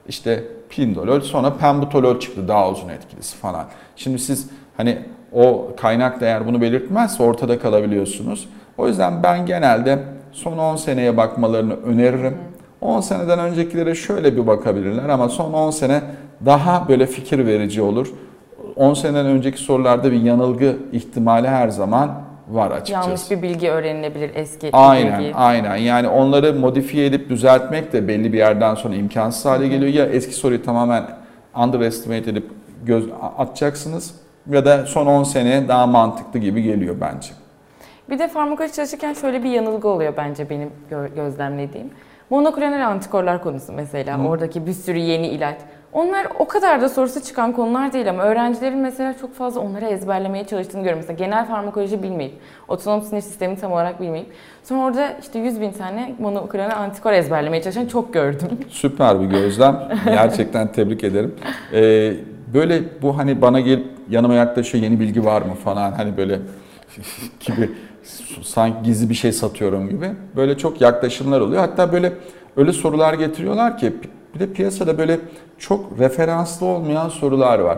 İşte 0.08 0.43
pindolol 0.69 1.19
sonra 1.21 1.58
pembutolol 1.58 2.19
çıktı 2.19 2.48
daha 2.48 2.69
uzun 2.71 2.89
etkilisi 2.89 3.38
falan. 3.38 3.65
Şimdi 3.95 4.19
siz 4.19 4.50
hani 4.78 5.00
o 5.34 5.69
kaynak 5.78 6.21
da 6.21 6.26
eğer 6.26 6.48
bunu 6.48 6.62
belirtmezse 6.62 7.24
ortada 7.24 7.60
kalabiliyorsunuz. 7.60 8.50
O 8.78 8.88
yüzden 8.88 9.24
ben 9.24 9.46
genelde 9.46 10.00
son 10.32 10.58
10 10.58 10.76
seneye 10.76 11.18
bakmalarını 11.18 11.76
öneririm. 11.76 12.38
10 12.82 13.02
seneden 13.02 13.40
öncekilere 13.40 13.96
şöyle 13.96 14.36
bir 14.38 14.48
bakabilirler 14.48 15.10
ama 15.10 15.30
son 15.30 15.54
10 15.54 15.72
sene 15.72 16.02
daha 16.46 16.88
böyle 16.88 17.06
fikir 17.06 17.46
verici 17.48 17.82
olur. 17.82 18.08
10 18.76 18.94
seneden 18.94 19.26
önceki 19.26 19.58
sorularda 19.58 20.12
bir 20.12 20.22
yanılgı 20.22 20.76
ihtimali 20.92 21.48
her 21.48 21.70
zaman 21.70 22.12
var 22.50 22.72
açıkçası. 22.72 23.10
Yanlış 23.10 23.32
bir 23.32 23.42
bilgi 23.42 23.70
öğrenilebilir 23.70 24.32
eski 24.36 24.70
Aynen, 24.74 25.20
bilgi. 25.20 25.36
aynen. 25.36 25.76
Yani 25.76 26.08
onları 26.08 26.54
modifiye 26.54 27.06
edip 27.06 27.30
düzeltmek 27.30 27.94
de 27.94 28.08
belli 28.08 28.34
bir 28.34 28.38
yerden 28.38 28.76
sonra 28.76 28.96
imkansız 28.96 29.46
hale 29.46 29.68
geliyor. 29.68 29.94
Ya 29.94 30.06
eski 30.06 30.34
soruyu 30.34 30.64
tamamen 30.64 31.04
underestimate 31.64 32.32
edip 32.32 32.50
göz 32.84 33.06
atacaksınız 33.38 34.16
ya 34.50 34.66
da 34.66 34.86
son 34.86 35.06
10 35.06 35.24
sene 35.24 35.68
daha 35.68 35.88
mantıklı 35.88 36.40
gibi 36.40 36.64
geliyor 36.64 36.96
bence. 37.02 37.30
Bir 38.10 38.20
de 38.20 38.28
farmakoloji 38.28 38.74
çalışırken 38.74 39.13
şöyle 39.13 39.44
bir 39.44 39.50
yanılgı 39.50 39.88
oluyor 39.88 40.13
bence 40.18 40.50
benim 40.50 40.70
gö- 40.91 41.15
gözlemlediğim. 41.15 41.89
Monoklonal 42.30 42.82
antikorlar 42.88 43.44
konusu 43.44 43.74
mesela. 43.74 44.28
Oradaki 44.28 44.65
bir 44.68 44.74
sürü 44.74 44.98
yeni 44.98 45.28
ilaç. 45.28 45.56
Onlar 45.94 46.28
o 46.39 46.48
kadar 46.48 46.82
da 46.82 46.89
sorusu 46.89 47.24
çıkan 47.24 47.54
konular 47.54 47.94
değil 47.94 48.10
ama 48.10 48.24
öğrencilerin 48.24 48.78
mesela 48.78 49.13
çok 49.22 49.34
fazla 49.36 49.62
onları 49.62 49.86
ezberlemeye 49.86 50.44
çalıştığını 50.44 50.82
görüyorum. 50.82 51.00
Mesela 51.08 51.18
genel 51.26 51.46
farmakoloji 51.48 52.04
bilmeyip, 52.04 52.34
otonom 52.68 53.02
sinir 53.02 53.22
sistemi 53.22 53.56
tam 53.58 53.72
olarak 53.72 54.02
bilmeyip. 54.02 54.28
Sonra 54.63 54.84
orada 54.84 55.10
işte 55.22 55.39
100 55.39 55.62
bin 55.62 55.72
tane 55.72 56.15
monoklonal 56.20 56.72
antikor 56.72 57.12
ezberlemeye 57.12 57.63
çalışan 57.63 57.86
çok 57.86 58.13
gördüm. 58.13 58.48
Süper 58.70 59.22
bir 59.22 59.26
gözlem. 59.26 59.89
Gerçekten 60.06 60.72
tebrik 60.72 61.04
ederim. 61.04 61.36
Ee, 61.74 62.13
böyle 62.54 63.02
bu 63.02 63.18
hani 63.18 63.41
bana 63.41 63.60
gelip 63.60 63.86
yanıma 64.10 64.34
yaklaşıyor 64.34 64.84
yeni 64.84 65.00
bilgi 65.00 65.26
var 65.26 65.41
mı 65.41 65.54
falan 65.63 65.91
hani 65.91 66.18
böyle 66.18 66.39
gibi 67.39 67.70
sanki 68.44 68.84
gizli 68.84 69.10
bir 69.10 69.15
şey 69.15 69.32
satıyorum 69.32 69.89
gibi 69.89 70.12
böyle 70.36 70.58
çok 70.58 70.82
yaklaşımlar 70.82 71.41
oluyor. 71.41 71.62
Hatta 71.62 71.91
böyle 71.91 72.13
öyle 72.58 72.74
sorular 72.74 73.13
getiriyorlar 73.13 73.78
ki 73.78 73.94
bir 74.36 74.39
de 74.39 74.54
piyasada 74.54 74.98
böyle 74.98 75.20
çok 75.60 76.00
referanslı 76.00 76.65
olmayan 76.65 77.10
sorular 77.10 77.60
var. 77.60 77.78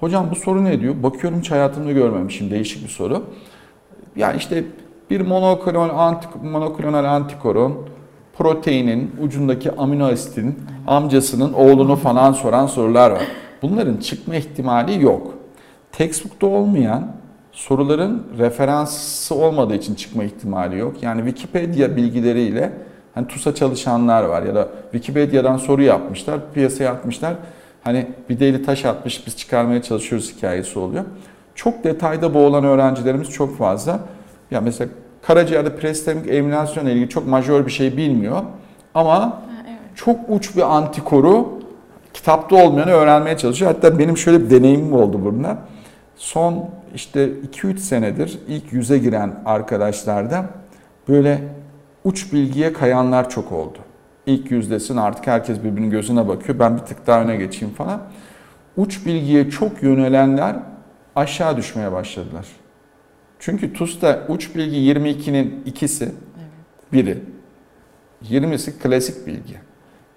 Hocam 0.00 0.28
bu 0.30 0.36
soru 0.36 0.64
ne 0.64 0.80
diyor? 0.80 1.02
Bakıyorum 1.02 1.40
hiç 1.40 1.50
hayatımda 1.50 1.92
görmemişim. 1.92 2.50
Değişik 2.50 2.84
bir 2.84 2.88
soru. 2.88 3.22
Yani 4.16 4.36
işte 4.36 4.64
bir 5.10 5.20
monoklonal, 5.20 5.98
anti, 5.98 6.28
monoklonal 6.42 7.04
antikorun 7.04 7.76
proteinin 8.38 9.10
ucundaki 9.22 9.72
amino 9.72 10.06
asitin 10.06 10.58
amcasının 10.86 11.52
oğlunu 11.52 11.96
falan 11.96 12.32
soran 12.32 12.66
sorular 12.66 13.10
var. 13.10 13.22
Bunların 13.62 13.96
çıkma 13.96 14.34
ihtimali 14.34 15.02
yok. 15.02 15.34
Textbook'ta 15.92 16.46
olmayan 16.46 17.21
soruların 17.52 18.22
referansı 18.38 19.34
olmadığı 19.34 19.74
için 19.74 19.94
çıkma 19.94 20.24
ihtimali 20.24 20.78
yok. 20.78 21.02
Yani 21.02 21.18
Wikipedia 21.24 21.96
bilgileriyle 21.96 22.72
hani 23.14 23.26
TUS'a 23.26 23.54
çalışanlar 23.54 24.22
var 24.22 24.42
ya 24.42 24.54
da 24.54 24.68
Wikipedia'dan 24.92 25.56
soru 25.56 25.82
yapmışlar, 25.82 26.40
piyasaya 26.54 26.92
atmışlar. 26.92 27.34
Hani 27.84 28.06
bir 28.28 28.40
deli 28.40 28.62
taş 28.62 28.84
atmış 28.84 29.26
biz 29.26 29.36
çıkarmaya 29.36 29.82
çalışıyoruz 29.82 30.36
hikayesi 30.36 30.78
oluyor. 30.78 31.04
Çok 31.54 31.84
detayda 31.84 32.34
boğulan 32.34 32.64
öğrencilerimiz 32.64 33.30
çok 33.30 33.58
fazla. 33.58 34.00
Ya 34.50 34.60
mesela 34.60 34.90
karaciğerde 35.22 35.76
prestemik 35.76 36.30
emülasyonla 36.30 36.90
ilgili 36.90 37.08
çok 37.08 37.28
majör 37.28 37.66
bir 37.66 37.70
şey 37.70 37.96
bilmiyor. 37.96 38.42
Ama 38.94 39.42
çok 39.94 40.16
uç 40.28 40.56
bir 40.56 40.76
antikoru 40.76 41.48
kitapta 42.14 42.56
olmayanı 42.56 42.90
öğrenmeye 42.90 43.36
çalışıyor. 43.36 43.74
Hatta 43.74 43.98
benim 43.98 44.16
şöyle 44.16 44.44
bir 44.44 44.50
deneyimim 44.50 44.92
oldu 44.92 45.20
burada. 45.24 45.58
Son 46.22 46.70
işte 46.94 47.30
2-3 47.52 47.78
senedir 47.78 48.38
ilk 48.48 48.72
yüze 48.72 48.98
giren 48.98 49.42
arkadaşlarda 49.44 50.44
böyle 51.08 51.42
uç 52.04 52.32
bilgiye 52.32 52.72
kayanlar 52.72 53.30
çok 53.30 53.52
oldu. 53.52 53.78
İlk 54.26 54.50
yüzdesin 54.50 54.96
artık 54.96 55.26
herkes 55.26 55.58
birbirinin 55.58 55.90
gözüne 55.90 56.28
bakıyor. 56.28 56.58
Ben 56.58 56.76
bir 56.76 56.82
tık 56.82 57.06
daha 57.06 57.22
öne 57.22 57.36
geçeyim 57.36 57.74
falan. 57.74 58.02
Uç 58.76 59.06
bilgiye 59.06 59.50
çok 59.50 59.82
yönelenler 59.82 60.56
aşağı 61.16 61.56
düşmeye 61.56 61.92
başladılar. 61.92 62.46
Çünkü 63.38 63.72
TUS'ta 63.72 64.26
uç 64.28 64.54
bilgi 64.56 64.76
22'nin 64.76 65.62
ikisi, 65.66 66.12
biri. 66.92 67.18
20'si 68.30 68.78
klasik 68.78 69.26
bilgi. 69.26 69.54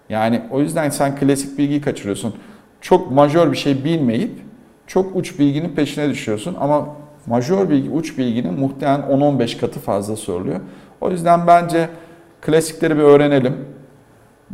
Yani 0.09 0.41
o 0.51 0.61
yüzden 0.61 0.89
sen 0.89 1.15
klasik 1.15 1.57
bilgiyi 1.57 1.81
kaçırıyorsun. 1.81 2.35
Çok 2.81 3.11
majör 3.11 3.51
bir 3.51 3.57
şey 3.57 3.83
bilmeyip 3.83 4.44
çok 4.87 5.15
uç 5.15 5.39
bilginin 5.39 5.69
peşine 5.69 6.09
düşüyorsun 6.09 6.55
ama 6.59 6.87
majör 7.27 7.69
bilgi, 7.69 7.89
uç 7.89 8.17
bilginin 8.17 8.59
muhtemelen 8.59 9.01
10-15 9.01 9.59
katı 9.59 9.79
fazla 9.79 10.15
soruluyor. 10.15 10.59
O 11.01 11.11
yüzden 11.11 11.47
bence 11.47 11.89
klasikleri 12.41 12.97
bir 12.97 13.03
öğrenelim. 13.03 13.55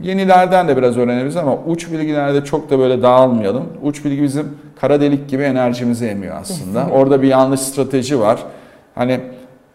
Yenilerden 0.02 0.68
de 0.68 0.78
biraz 0.78 0.98
öğrenebiliriz 0.98 1.38
ama 1.38 1.58
uç 1.58 1.92
bilgilerde 1.92 2.44
çok 2.44 2.70
da 2.70 2.80
böyle 2.80 3.02
dağılmayalım. 3.02 3.64
Uç 3.84 4.06
bilgi 4.06 4.24
bizim 4.24 4.48
kara 4.82 5.02
delik 5.02 5.30
gibi 5.30 5.44
enerjimizi 5.44 6.06
emiyor 6.06 6.36
aslında. 6.42 6.88
Orada 6.92 7.22
bir 7.22 7.28
yanlış 7.28 7.60
strateji 7.60 8.20
var. 8.20 8.40
Hani 8.96 9.20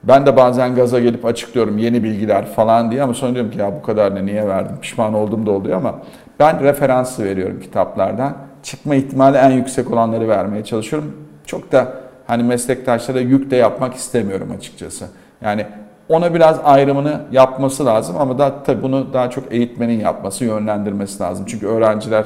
ben 0.04 0.26
de 0.26 0.36
bazen 0.36 0.74
gaza 0.74 1.00
gelip 1.00 1.24
açıklıyorum 1.24 1.78
yeni 1.78 2.02
bilgiler 2.02 2.46
falan 2.46 2.90
diye 2.90 3.02
ama 3.02 3.14
sonra 3.14 3.34
diyorum 3.34 3.50
ki 3.50 3.58
ya 3.58 3.72
bu 3.74 3.82
kadar 3.82 4.14
ne 4.14 4.26
niye 4.26 4.48
verdim 4.48 4.76
pişman 4.82 5.14
oldum 5.14 5.46
da 5.46 5.50
oluyor 5.50 5.76
ama 5.76 5.94
ben 6.38 6.60
referansı 6.60 7.24
veriyorum 7.24 7.60
kitaplardan. 7.60 8.36
Çıkma 8.66 8.94
ihtimali 8.94 9.36
en 9.36 9.50
yüksek 9.50 9.90
olanları 9.90 10.28
vermeye 10.28 10.64
çalışıyorum. 10.64 11.16
Çok 11.46 11.72
da 11.72 11.94
hani 12.26 12.42
meslektaşlara 12.42 13.20
yük 13.20 13.50
de 13.50 13.56
yapmak 13.56 13.94
istemiyorum 13.94 14.48
açıkçası. 14.56 15.06
Yani 15.42 15.66
ona 16.08 16.34
biraz 16.34 16.60
ayrımını 16.64 17.20
yapması 17.32 17.86
lazım 17.86 18.16
ama 18.18 18.38
da 18.38 18.62
tabii 18.62 18.82
bunu 18.82 19.12
daha 19.12 19.30
çok 19.30 19.52
eğitmenin 19.52 20.00
yapması, 20.00 20.44
yönlendirmesi 20.44 21.22
lazım. 21.22 21.46
Çünkü 21.48 21.66
öğrenciler 21.66 22.24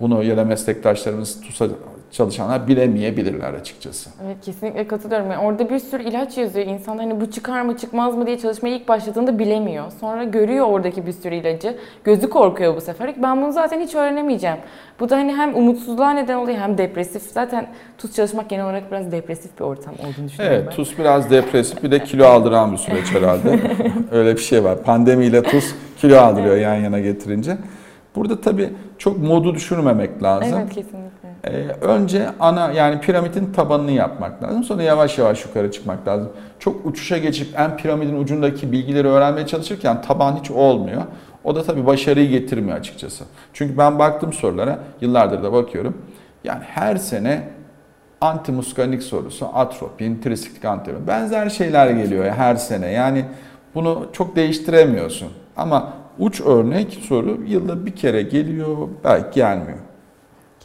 bunu 0.00 0.24
ya 0.24 0.36
da 0.36 0.44
meslektaşlarımız 0.44 1.40
TUS'a 1.40 1.66
çalışanlar 2.10 2.68
bilemeyebilirler 2.68 3.54
açıkçası. 3.54 4.10
Evet 4.26 4.36
kesinlikle 4.44 4.88
katılıyorum. 4.88 5.30
Yani 5.30 5.46
orada 5.46 5.70
bir 5.70 5.78
sürü 5.78 6.02
ilaç 6.02 6.38
yazıyor. 6.38 6.66
İnsan 6.66 6.98
hani 6.98 7.20
bu 7.20 7.30
çıkar 7.30 7.62
mı 7.62 7.76
çıkmaz 7.76 8.14
mı 8.16 8.26
diye 8.26 8.38
çalışmaya 8.38 8.76
ilk 8.76 8.88
başladığında 8.88 9.38
bilemiyor. 9.38 9.84
Sonra 10.00 10.24
görüyor 10.24 10.66
oradaki 10.66 11.06
bir 11.06 11.12
sürü 11.12 11.34
ilacı. 11.34 11.76
Gözü 12.04 12.30
korkuyor 12.30 12.76
bu 12.76 12.80
sefer. 12.80 13.14
Ben 13.22 13.42
bunu 13.42 13.52
zaten 13.52 13.80
hiç 13.80 13.94
öğrenemeyeceğim. 13.94 14.56
Bu 15.00 15.08
da 15.10 15.16
hani 15.16 15.36
hem 15.36 15.54
umutsuzluğa 15.56 16.10
neden 16.10 16.36
oluyor 16.36 16.58
hem 16.58 16.78
depresif. 16.78 17.22
Zaten 17.22 17.66
tuz 17.98 18.14
çalışmak 18.14 18.48
genel 18.50 18.64
olarak 18.64 18.90
biraz 18.92 19.12
depresif 19.12 19.58
bir 19.58 19.64
ortam 19.64 19.94
olduğunu 19.94 20.28
düşünüyorum 20.28 20.56
Evet, 20.58 20.66
ben. 20.70 20.76
tuz 20.76 20.98
biraz 20.98 21.30
depresif 21.30 21.82
bir 21.82 21.90
de 21.90 22.04
kilo 22.04 22.26
aldıran 22.26 22.72
bir 22.72 22.76
süreç 22.78 23.14
herhalde. 23.14 23.60
Öyle 24.10 24.34
bir 24.34 24.40
şey 24.40 24.64
var. 24.64 24.82
Pandemiyle 24.82 25.42
tuz 25.42 25.74
kilo 25.98 26.18
aldırıyor 26.18 26.56
yan 26.56 26.74
yana 26.74 27.00
getirince. 27.00 27.56
Burada 28.16 28.40
tabii 28.40 28.70
çok 28.98 29.18
modu 29.18 29.54
düşürmemek 29.54 30.22
lazım. 30.22 30.58
Evet 30.58 30.68
kesinlikle. 30.74 31.25
Ee, 31.46 31.52
önce 31.80 32.28
ana 32.40 32.72
yani 32.72 33.00
piramidin 33.00 33.52
tabanını 33.52 33.90
yapmak 33.90 34.42
lazım. 34.42 34.64
Sonra 34.64 34.82
yavaş 34.82 35.18
yavaş 35.18 35.44
yukarı 35.44 35.72
çıkmak 35.72 36.08
lazım. 36.08 36.32
Çok 36.58 36.86
uçuşa 36.86 37.18
geçip 37.18 37.60
en 37.60 37.76
piramidin 37.76 38.20
ucundaki 38.20 38.72
bilgileri 38.72 39.08
öğrenmeye 39.08 39.46
çalışırken 39.46 40.02
taban 40.02 40.36
hiç 40.36 40.50
olmuyor. 40.50 41.02
O 41.44 41.54
da 41.54 41.62
tabii 41.62 41.86
başarıyı 41.86 42.28
getirmiyor 42.28 42.78
açıkçası. 42.78 43.24
Çünkü 43.52 43.78
ben 43.78 43.98
baktım 43.98 44.32
sorulara, 44.32 44.78
yıllardır 45.00 45.42
da 45.42 45.52
bakıyorum. 45.52 45.96
Yani 46.44 46.62
her 46.64 46.96
sene 46.96 47.42
antimuskalinik 48.20 49.02
sorusu, 49.02 49.46
atropin, 49.54 50.20
trisiklik 50.20 50.64
antibiyotik 50.64 51.08
benzer 51.08 51.50
şeyler 51.50 51.90
geliyor 51.90 52.24
her 52.24 52.56
sene. 52.56 52.90
Yani 52.90 53.24
bunu 53.74 54.08
çok 54.12 54.36
değiştiremiyorsun. 54.36 55.28
Ama 55.56 55.92
uç 56.18 56.40
örnek 56.40 56.98
soru 57.08 57.38
yılda 57.46 57.86
bir 57.86 57.96
kere 57.96 58.22
geliyor, 58.22 58.88
belki 59.04 59.34
gelmiyor. 59.34 59.78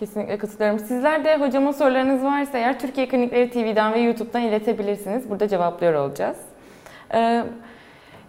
Kesinlikle 0.01 0.37
katılıyorum. 0.37 0.79
Sizler 0.79 1.25
de 1.25 1.37
hocamın 1.37 1.71
sorularınız 1.71 2.23
varsa 2.23 2.57
eğer 2.57 2.79
Türkiye 2.79 3.07
Klinikleri 3.07 3.49
TV'den 3.49 3.93
ve 3.93 3.99
YouTube'dan 3.99 4.41
iletebilirsiniz. 4.41 5.29
Burada 5.29 5.47
cevaplıyor 5.47 5.93
olacağız. 5.93 6.37
Ee, 7.13 7.43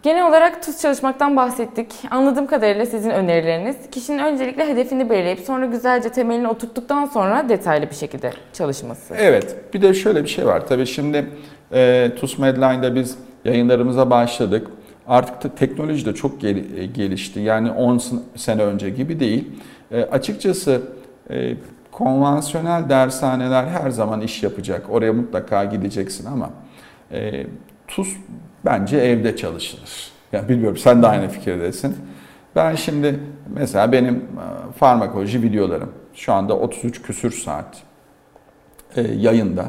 genel 0.02 0.28
olarak 0.28 0.62
tuz 0.62 0.80
çalışmaktan 0.80 1.36
bahsettik. 1.36 1.92
Anladığım 2.10 2.46
kadarıyla 2.46 2.86
sizin 2.86 3.10
önerileriniz 3.10 3.76
kişinin 3.90 4.18
öncelikle 4.18 4.68
hedefini 4.68 5.10
belirleyip 5.10 5.40
sonra 5.40 5.66
güzelce 5.66 6.08
temelini 6.08 6.48
oturttuktan 6.48 7.04
sonra 7.06 7.48
detaylı 7.48 7.90
bir 7.90 7.94
şekilde 7.94 8.30
çalışması. 8.52 9.14
Evet, 9.18 9.56
bir 9.74 9.82
de 9.82 9.94
şöyle 9.94 10.22
bir 10.24 10.28
şey 10.28 10.46
var. 10.46 10.66
Tabii 10.66 10.86
şimdi 10.86 11.26
e, 11.72 12.10
TUS 12.20 12.38
Medline'da 12.38 12.94
biz 12.94 13.18
yayınlarımıza 13.44 14.10
başladık. 14.10 14.66
Artık 15.08 15.40
te- 15.40 15.66
teknoloji 15.66 16.06
de 16.06 16.14
çok 16.14 16.40
gel- 16.40 16.78
e, 16.78 16.86
gelişti. 16.86 17.40
Yani 17.40 17.70
10 17.70 17.98
s- 17.98 18.16
sene 18.36 18.62
önce 18.62 18.90
gibi 18.90 19.20
değil. 19.20 19.48
E, 19.92 20.02
açıkçası 20.02 20.82
e, 21.32 21.56
konvansiyonel 21.92 22.88
dershaneler 22.88 23.64
her 23.64 23.90
zaman 23.90 24.20
iş 24.20 24.42
yapacak. 24.42 24.86
Oraya 24.90 25.12
mutlaka 25.12 25.64
gideceksin 25.64 26.26
ama 26.26 26.50
e, 27.12 27.46
TUS 27.88 28.08
bence 28.64 28.96
evde 28.96 29.36
çalışılır. 29.36 30.12
Yani 30.32 30.48
bilmiyorum 30.48 30.78
sen 30.78 31.02
de 31.02 31.06
aynı 31.06 31.28
fikirdesin. 31.28 31.96
Ben 32.56 32.74
şimdi 32.74 33.20
mesela 33.54 33.92
benim 33.92 34.14
e, 34.14 34.72
farmakoloji 34.72 35.42
videolarım 35.42 35.92
şu 36.14 36.32
anda 36.32 36.58
33 36.58 37.02
küsür 37.02 37.30
saat 37.30 37.82
e, 38.96 39.02
yayında. 39.02 39.64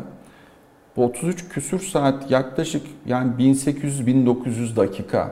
Bu 0.96 1.06
33 1.06 1.50
küsür 1.50 1.80
saat 1.80 2.32
yaklaşık 2.32 2.86
yani 3.06 3.32
1800-1900 3.40 4.76
dakika. 4.76 5.32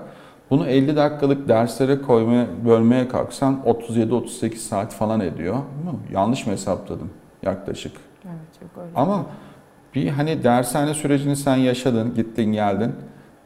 Bunu 0.51 0.67
50 0.67 0.95
dakikalık 0.95 1.47
derslere 1.47 2.01
koymaya, 2.01 2.45
bölmeye 2.65 3.07
kalksan 3.07 3.61
37-38 3.65 4.55
saat 4.55 4.93
falan 4.93 5.19
ediyor. 5.19 5.55
Yanlış 6.13 6.45
mı 6.45 6.53
hesapladım 6.53 7.09
yaklaşık? 7.43 7.91
Evet, 8.25 8.35
çok 8.59 8.83
öyle. 8.83 8.91
Ama 8.95 9.25
bir 9.95 10.07
hani 10.07 10.43
dershane 10.43 10.93
sürecini 10.93 11.35
sen 11.35 11.55
yaşadın, 11.55 12.15
gittin 12.15 12.51
geldin. 12.51 12.91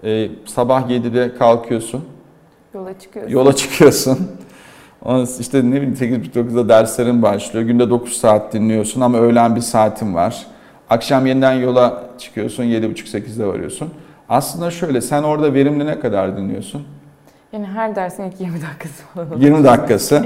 Ee, 0.04 0.30
sabah 0.46 0.90
7'de 0.90 1.36
kalkıyorsun, 1.36 2.06
Yola 2.74 3.00
çıkıyoruz. 3.00 3.32
yola 3.32 3.56
çıkıyorsun. 3.56 4.18
İşte 5.40 5.58
ne 5.72 5.82
bileyim 5.82 5.94
8.30-9'da 5.94 6.70
derslerin 6.70 7.22
başlıyor. 7.22 7.66
Günde 7.66 7.90
9 7.90 8.14
saat 8.14 8.54
dinliyorsun 8.54 9.02
ama 9.02 9.18
öğlen 9.18 9.56
bir 9.56 9.62
saatin 9.62 10.16
var. 10.16 10.46
Akşam 10.90 11.26
yeniden 11.26 11.54
yola 11.54 12.04
çıkıyorsun, 12.18 12.64
7.30-8'de 12.64 13.48
varıyorsun. 13.48 13.90
Aslında 14.30 14.72
şöyle, 14.72 15.02
sen 15.02 15.24
orada 15.24 15.54
verimli 15.54 15.86
ne 15.86 16.00
kadar 16.00 16.38
dinliyorsun? 16.38 16.84
Yani 17.56 17.68
her 17.68 17.96
dersin 17.96 18.24
ilk 18.24 18.42
20 18.42 18.62
dakikası 18.62 19.04
falan 19.04 19.28
oluyor. 19.28 19.42
20 19.42 19.64
dakikası. 19.64 20.26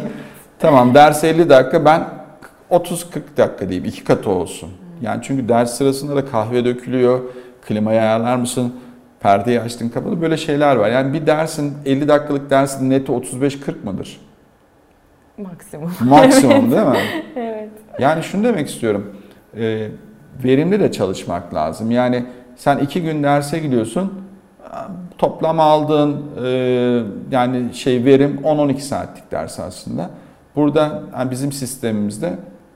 tamam 0.60 0.94
ders 0.94 1.24
50 1.24 1.50
dakika 1.50 1.86
ben 1.86 2.04
30-40 2.72 3.38
dakika 3.38 3.70
diyeyim. 3.70 3.86
iki 3.86 4.04
katı 4.04 4.30
olsun. 4.30 4.70
Yani 5.02 5.20
çünkü 5.24 5.50
ders 5.50 5.78
sırasında 5.78 6.15
da 6.15 6.26
kahve 6.26 6.65
dökülüyor. 6.65 7.20
Klimayı 7.68 8.02
ayarlar 8.02 8.36
mısın? 8.36 8.74
Perdeyi 9.20 9.62
açtın 9.62 9.89
kapalı 9.89 10.22
böyle 10.22 10.38
şeyler 10.38 10.76
var. 10.76 10.89
Yani 10.89 11.13
bir 11.13 11.28
dersin 11.28 11.74
50 11.86 12.08
dakikalık 12.08 12.50
dersin 12.50 12.89
neti 12.89 13.12
35-40 13.12 13.56
mıdır? 13.84 14.22
Maksimum. 15.38 15.92
Maksimum 16.10 16.72
değil 16.72 16.88
mi? 16.88 16.98
evet. 17.36 17.70
Yani 18.00 18.24
şunu 18.24 18.44
demek 18.44 18.70
istiyorum. 18.70 19.15
e, 19.58 19.88
verimli 20.44 20.80
de 20.80 20.92
çalışmak 20.92 21.54
lazım. 21.54 21.92
Yani 21.92 22.26
sen 22.56 22.78
iki 22.78 23.02
gün 23.02 23.24
derse 23.24 23.60
gidiyorsun. 23.60 24.29
Toplam 25.18 25.60
aldığın 25.60 26.24
e, 26.44 26.50
yani 27.32 27.74
şey 27.74 28.06
verim 28.06 28.40
10-12 28.44 28.80
saatlik 28.80 29.32
ders 29.32 29.60
aslında. 29.60 30.10
Burada 30.56 31.04
yani 31.18 31.32
bizim 31.32 31.52
sistemimizde 31.52 32.34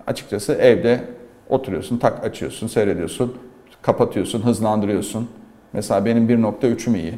açıkçası 0.07 0.53
evde 0.53 1.03
oturuyorsun, 1.49 1.97
tak 1.97 2.25
açıyorsun, 2.25 2.67
seyrediyorsun, 2.67 3.37
kapatıyorsun, 3.81 4.41
hızlandırıyorsun. 4.41 5.29
Mesela 5.73 6.05
benim 6.05 6.29
1.3'üm 6.29 6.97
iyi. 6.97 7.13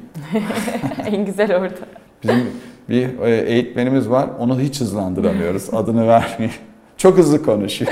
en 1.05 1.25
güzel 1.25 1.55
orada. 1.55 1.75
Bizim 2.23 2.51
bir 2.89 3.19
e, 3.19 3.37
eğitmenimiz 3.37 4.09
var. 4.09 4.29
Onu 4.39 4.59
hiç 4.59 4.81
hızlandıramıyoruz. 4.81 5.69
Adını 5.73 6.07
vermeyeyim. 6.07 6.59
Çok 6.97 7.17
hızlı 7.17 7.43
konuşuyor. 7.43 7.91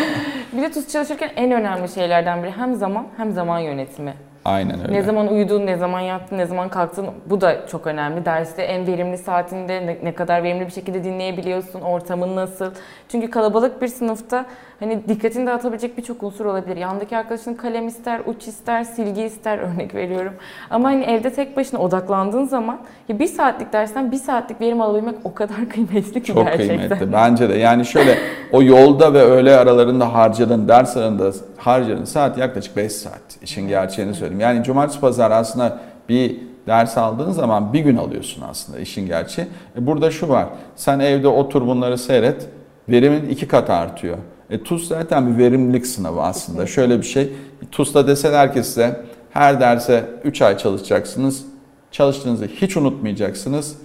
Bir 0.54 0.62
de 0.62 0.72
tuz 0.72 0.88
çalışırken 0.88 1.32
en 1.36 1.52
önemli 1.52 1.90
şeylerden 1.90 2.44
biri 2.44 2.52
hem 2.52 2.76
zaman 2.76 3.08
hem 3.18 3.32
zaman 3.32 3.60
yönetimi. 3.60 4.14
Aynen 4.46 4.82
öyle. 4.82 4.94
Ne 4.94 5.02
zaman 5.02 5.28
uyudun, 5.28 5.66
ne 5.66 5.78
zaman 5.78 6.00
yattın, 6.00 6.38
ne 6.38 6.46
zaman 6.46 6.70
kalktın 6.70 7.08
bu 7.26 7.42
da 7.42 7.68
çok 7.68 7.88
önemli. 7.88 8.26
Derste 8.26 8.64
en 8.64 8.88
verimli 8.88 9.18
saatinde 9.18 9.88
ne, 9.88 9.98
ne 10.04 10.16
kadar 10.16 10.44
verimli 10.44 10.66
bir 10.66 10.72
şekilde 10.72 11.04
dinleyebiliyorsun, 11.04 11.82
ortamın 11.82 12.36
nasıl? 12.36 12.72
Çünkü 13.10 13.30
kalabalık 13.30 13.82
bir 13.82 13.88
sınıfta 13.88 14.46
hani 14.84 15.08
dikkatini 15.08 15.48
dağıtabilecek 15.48 15.98
birçok 15.98 16.24
unsur 16.24 16.46
olabilir. 16.46 16.78
Yandaki 16.78 17.18
arkadaşın 17.18 17.54
kalem 17.54 17.88
ister, 17.88 18.22
uç 18.26 18.48
ister, 18.48 18.84
silgi 18.84 19.24
ister 19.24 19.58
örnek 19.74 19.96
veriyorum. 19.96 20.34
Ama 20.70 20.88
hani 20.90 21.04
evde 21.04 21.34
tek 21.34 21.58
başına 21.58 21.80
odaklandığın 21.80 22.44
zaman 22.46 22.80
ya 23.10 23.20
bir 23.20 23.28
saatlik 23.28 23.74
dersten 23.74 24.12
bir 24.12 24.18
saatlik 24.18 24.62
verim 24.62 24.82
alabilmek 24.82 25.16
o 25.24 25.34
kadar 25.34 25.56
kıymetli 25.70 26.24
ki 26.24 26.34
Çok 26.34 26.46
gerçekten. 26.48 26.78
kıymetli 26.78 27.14
bence 27.14 27.50
de. 27.50 27.54
Yani 27.54 27.86
şöyle 27.86 28.18
o 28.52 28.64
yolda 28.64 29.14
ve 29.14 29.22
öğle 29.22 29.58
aralarında 29.58 30.14
harcadığın, 30.14 30.68
ders 30.68 30.98
aralarında 30.98 31.32
harcadığın 31.58 32.06
saat 32.06 32.38
yaklaşık 32.38 32.78
5 32.78 32.92
saat. 32.92 33.22
İşin 33.42 33.68
gerçeğini 33.68 34.14
söyleyeyim. 34.14 34.40
Yani 34.42 34.64
cumartesi 34.64 35.00
pazar 35.00 35.32
aslında 35.32 35.80
bir 36.10 36.38
ders 36.68 36.98
aldığın 36.98 37.32
zaman 37.32 37.74
bir 37.74 37.80
gün 37.80 37.98
alıyorsun 37.98 38.44
aslında 38.50 38.80
işin 38.80 39.08
gerçeği. 39.08 39.48
E 39.78 39.88
burada 39.88 40.12
şu 40.12 40.30
var. 40.30 40.46
Sen 40.76 41.00
evde 41.00 41.28
otur 41.28 41.68
bunları 41.68 41.98
seyret. 41.98 42.48
Verimin 42.90 43.30
iki 43.30 43.48
kat 43.48 43.70
artıyor. 43.70 44.18
E 44.54 44.64
TUS 44.64 44.88
zaten 44.88 45.34
bir 45.34 45.44
verimlilik 45.44 45.88
sınavı 45.88 46.22
aslında. 46.22 46.68
Şöyle 46.68 46.98
bir 46.98 47.06
şey. 47.06 47.30
TUS'ta 47.72 48.08
deseler 48.08 48.54
ki 48.54 48.64
size 48.64 49.02
her 49.30 49.60
derse 49.60 50.06
3 50.24 50.42
ay 50.42 50.58
çalışacaksınız. 50.58 51.46
Çalıştığınızı 51.92 52.46
hiç 52.46 52.78
unutmayacaksınız. 52.78 53.76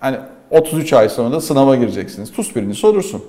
Hani 0.00 0.16
33 0.50 0.92
ay 0.92 1.08
sonra 1.08 1.32
da 1.32 1.40
sınava 1.40 1.76
gireceksiniz. 1.76 2.32
TUS 2.32 2.56
birincisi 2.56 2.86
olursun. 2.86 3.22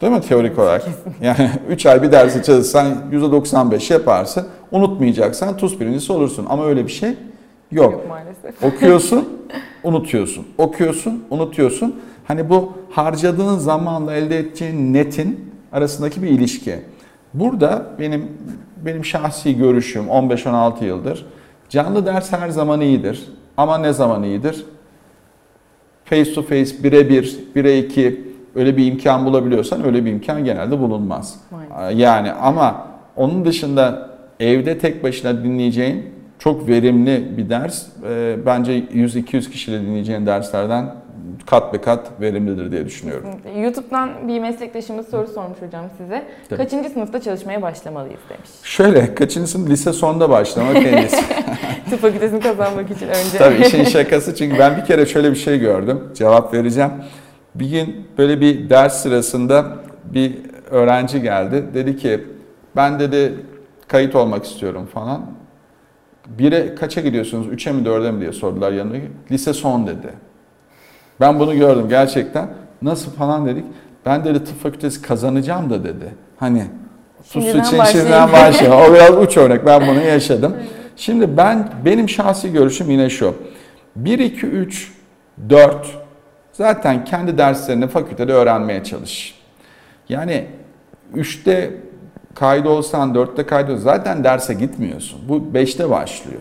Değil 0.00 0.12
mi 0.12 0.20
teorik 0.20 0.58
olarak? 0.58 0.84
Yani 1.20 1.50
3 1.68 1.86
ay 1.86 2.02
bir 2.02 2.12
dersi 2.12 2.42
çalışsan 2.42 2.86
%95 3.12 3.92
yaparsın. 3.92 4.46
Unutmayacaksan 4.70 5.56
TUS 5.56 5.80
birincisi 5.80 6.12
olursun. 6.12 6.46
Ama 6.48 6.66
öyle 6.66 6.86
bir 6.86 6.92
şey 6.92 7.10
yok. 7.72 7.92
Yok 7.92 8.08
maalesef. 8.08 8.64
Okuyorsun, 8.64 9.28
unutuyorsun. 9.84 10.46
Okuyorsun, 10.58 11.24
unutuyorsun. 11.30 12.00
Hani 12.24 12.50
bu 12.50 12.72
harcadığın 12.90 13.58
zamanla 13.58 14.14
elde 14.14 14.38
edeceğin 14.38 14.94
netin 14.94 15.47
arasındaki 15.72 16.22
bir 16.22 16.28
ilişki. 16.28 16.74
Burada 17.34 17.86
benim 17.98 18.28
benim 18.84 19.04
şahsi 19.04 19.56
görüşüm 19.56 20.04
15-16 20.04 20.84
yıldır 20.84 21.26
canlı 21.68 22.06
ders 22.06 22.32
her 22.32 22.48
zaman 22.48 22.80
iyidir. 22.80 23.28
Ama 23.56 23.78
ne 23.78 23.92
zaman 23.92 24.22
iyidir? 24.22 24.64
Face 26.04 26.34
to 26.34 26.42
face, 26.42 26.84
birebir, 26.84 27.38
bire 27.54 27.78
iki 27.78 28.28
öyle 28.54 28.76
bir 28.76 28.86
imkan 28.86 29.24
bulabiliyorsan 29.24 29.84
öyle 29.84 30.04
bir 30.04 30.10
imkan 30.10 30.44
genelde 30.44 30.78
bulunmaz. 30.78 31.40
Yani 31.94 32.32
ama 32.32 32.86
onun 33.16 33.44
dışında 33.44 34.10
evde 34.40 34.78
tek 34.78 35.02
başına 35.04 35.44
dinleyeceğin 35.44 36.06
çok 36.38 36.68
verimli 36.68 37.36
bir 37.36 37.50
ders. 37.50 37.86
Ee, 38.08 38.36
bence 38.46 38.78
100-200 38.78 39.50
kişiyle 39.50 39.80
dinleyeceğin 39.80 40.26
derslerden 40.26 40.94
kat 41.46 41.72
be 41.74 41.80
kat 41.80 42.10
verimlidir 42.20 42.72
diye 42.72 42.86
düşünüyorum. 42.86 43.28
YouTube'dan 43.62 44.28
bir 44.28 44.40
meslektaşımız 44.40 45.08
soru 45.08 45.26
sormuş 45.26 45.58
hocam 45.62 45.84
size. 45.98 46.24
Tabii. 46.48 46.62
Kaçıncı 46.62 46.88
sınıfta 46.90 47.20
çalışmaya 47.20 47.62
başlamalıyız 47.62 48.20
demiş. 48.28 48.50
Şöyle 48.62 49.14
kaçıncı 49.14 49.50
sınıf 49.50 49.70
lise 49.70 49.92
sonunda 49.92 50.30
başlamak 50.30 50.76
en 50.76 50.96
iyisi. 50.96 51.16
Tıp 51.90 52.00
fakültesini 52.00 52.40
kazanmak 52.40 52.90
için 52.90 53.08
önce. 53.08 53.38
Tabii 53.38 53.60
işin 53.62 53.84
şakası 53.98 54.34
çünkü 54.34 54.58
ben 54.58 54.76
bir 54.76 54.84
kere 54.84 55.06
şöyle 55.06 55.30
bir 55.30 55.36
şey 55.36 55.58
gördüm. 55.58 56.00
Cevap 56.14 56.54
vereceğim. 56.54 56.90
Bir 57.54 57.70
gün 57.70 58.06
böyle 58.18 58.40
bir 58.40 58.70
ders 58.70 59.02
sırasında 59.02 59.66
bir 60.04 60.38
öğrenci 60.70 61.22
geldi. 61.22 61.64
Dedi 61.74 61.96
ki 61.96 62.24
ben 62.76 63.00
dedi 63.00 63.34
kayıt 63.88 64.14
olmak 64.14 64.44
istiyorum 64.44 64.88
falan. 64.94 65.26
Bire 66.26 66.74
kaça 66.74 67.00
gidiyorsunuz? 67.00 67.46
Üçe 67.48 67.72
mi 67.72 67.84
dörde 67.84 68.10
mi 68.10 68.20
diye 68.20 68.32
sordular 68.32 68.72
yanına. 68.72 68.96
Lise 69.30 69.52
son 69.52 69.86
dedi. 69.86 70.08
Ben 71.20 71.40
bunu 71.40 71.54
gördüm 71.54 71.86
gerçekten. 71.88 72.48
Nasıl 72.82 73.10
falan 73.10 73.46
dedik. 73.46 73.64
Ben 74.06 74.24
dedi 74.24 74.44
tıp 74.44 74.62
fakültesi 74.62 75.02
kazanacağım 75.02 75.70
da 75.70 75.84
dedi. 75.84 76.14
Hani 76.36 76.64
Şimdiden 77.32 77.62
için 77.62 77.84
şimdiden 77.84 78.32
başlayalım. 78.32 78.78
O 78.90 78.94
biraz 78.94 79.16
uç 79.18 79.36
örnek. 79.36 79.66
Ben 79.66 79.86
bunu 79.88 80.02
yaşadım. 80.02 80.56
Şimdi 80.96 81.36
ben 81.36 81.68
benim 81.84 82.08
şahsi 82.08 82.52
görüşüm 82.52 82.90
yine 82.90 83.10
şu. 83.10 83.34
1, 83.96 84.18
2, 84.18 84.46
3, 84.46 84.92
4 85.48 85.86
zaten 86.52 87.04
kendi 87.04 87.38
derslerini 87.38 87.88
fakültede 87.88 88.32
öğrenmeye 88.32 88.84
çalış. 88.84 89.38
Yani 90.08 90.46
3'te 91.14 91.70
kaydı 92.34 92.68
olsan 92.68 93.14
4'te 93.14 93.46
kaydı 93.46 93.72
olsan 93.72 93.82
zaten 93.82 94.24
derse 94.24 94.54
gitmiyorsun. 94.54 95.20
Bu 95.28 95.36
5'te 95.54 95.90
başlıyor. 95.90 96.40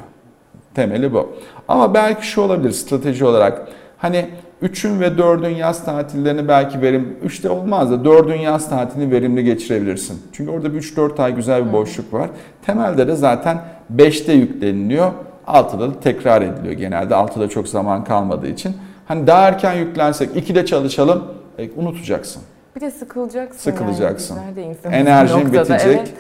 Temeli 0.76 1.14
bu. 1.14 1.34
Ama 1.68 1.94
belki 1.94 2.28
şu 2.28 2.42
olabilir 2.42 2.72
strateji 2.72 3.26
olarak. 3.26 3.68
Hani 3.98 4.30
3'ün 4.64 5.00
ve 5.00 5.08
4'ün 5.08 5.56
yaz 5.56 5.86
tatillerini 5.86 6.48
belki 6.48 6.82
verim 6.82 7.18
3'te 7.26 7.50
olmaz 7.50 7.92
da 7.92 7.96
4'ün 7.96 8.40
yaz 8.40 8.70
tatilini 8.70 9.12
verimli 9.12 9.44
geçirebilirsin. 9.44 10.22
Çünkü 10.34 10.52
orada 10.52 10.74
bir 10.74 10.82
3-4 10.82 11.24
ay 11.24 11.36
güzel 11.36 11.68
bir 11.68 11.74
boşluk 11.74 12.14
var. 12.14 12.30
Temelde 12.66 13.08
de 13.08 13.16
zaten 13.16 13.62
5'te 13.96 14.34
yükleniliyor. 14.34 15.12
6'da 15.48 15.80
da 15.80 16.00
tekrar 16.00 16.42
ediliyor 16.42 16.74
genelde. 16.74 17.14
6'da 17.14 17.50
çok 17.50 17.68
zaman 17.68 18.04
kalmadığı 18.04 18.48
için. 18.48 18.76
Hani 19.06 19.28
daha 19.28 19.48
erken 19.48 19.74
yüklensek 19.74 20.36
2'de 20.36 20.66
çalışalım 20.66 21.24
e, 21.58 21.70
unutacaksın. 21.76 22.42
Bir 22.76 22.82
de 22.82 22.92
sıkılacaksın. 22.92 23.72
Sıkılacaksın. 23.72 24.38
Yani. 24.58 24.96
Enerjin 24.96 25.36
noktada, 25.36 25.64
bitecek. 25.64 25.98
evet. 25.98 26.14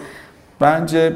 Bence 0.61 1.13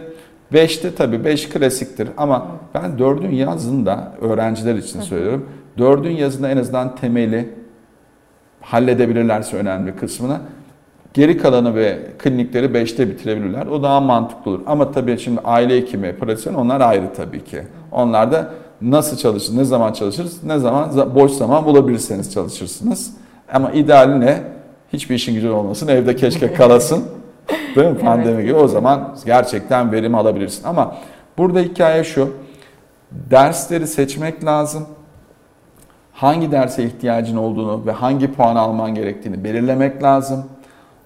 5'te 0.53 0.95
tabii 0.95 1.25
5 1.25 1.49
klasiktir 1.49 2.09
ama 2.17 2.47
ben 2.73 2.91
4'ün 2.97 3.31
yazında 3.31 4.11
öğrenciler 4.21 4.75
için 4.75 5.01
söylüyorum. 5.01 5.49
4'ün 5.77 6.15
yazında 6.15 6.49
en 6.49 6.57
azından 6.57 6.95
temeli 6.95 7.49
halledebilirlerse 8.61 9.57
önemli 9.57 9.95
kısmını. 9.95 10.37
Geri 11.13 11.37
kalanı 11.37 11.75
ve 11.75 11.99
klinikleri 12.17 12.65
5'te 12.65 13.09
bitirebilirler. 13.09 13.65
O 13.65 13.83
daha 13.83 14.01
mantıklı 14.01 14.51
olur. 14.51 14.61
Ama 14.65 14.91
tabii 14.91 15.17
şimdi 15.19 15.41
aile 15.43 15.77
hekimi, 15.77 16.15
pratisyen 16.15 16.53
onlar 16.53 16.81
ayrı 16.81 17.13
tabii 17.17 17.43
ki. 17.43 17.61
Onlar 17.91 18.31
da 18.31 18.49
nasıl 18.81 19.17
çalışır, 19.17 19.57
ne 19.57 19.63
zaman 19.63 19.93
çalışırız, 19.93 20.43
ne 20.43 20.59
zaman 20.59 20.89
za- 20.89 21.15
boş 21.15 21.31
zaman 21.31 21.65
bulabilirseniz 21.65 22.33
çalışırsınız. 22.33 23.13
Ama 23.53 23.71
ideali 23.71 24.19
ne? 24.19 24.43
Hiçbir 24.93 25.15
işin 25.15 25.33
gücün 25.33 25.49
olmasın, 25.49 25.87
evde 25.87 26.15
keşke 26.15 26.53
kalasın. 26.53 27.03
Değil 27.75 27.87
mi? 27.87 27.97
Pandemi 27.97 28.43
gibi. 28.43 28.53
O 28.53 28.67
zaman 28.67 29.15
gerçekten 29.25 29.91
verim 29.91 30.15
alabilirsin. 30.15 30.63
Ama 30.67 30.95
burada 31.37 31.59
hikaye 31.59 32.03
şu. 32.03 32.29
Dersleri 33.11 33.87
seçmek 33.87 34.45
lazım. 34.45 34.85
Hangi 36.21 36.51
derse 36.51 36.83
ihtiyacın 36.83 37.37
olduğunu 37.37 37.85
ve 37.85 37.91
hangi 37.91 38.33
puan 38.33 38.55
alman 38.55 38.95
gerektiğini 38.95 39.43
belirlemek 39.43 40.03
lazım. 40.03 40.45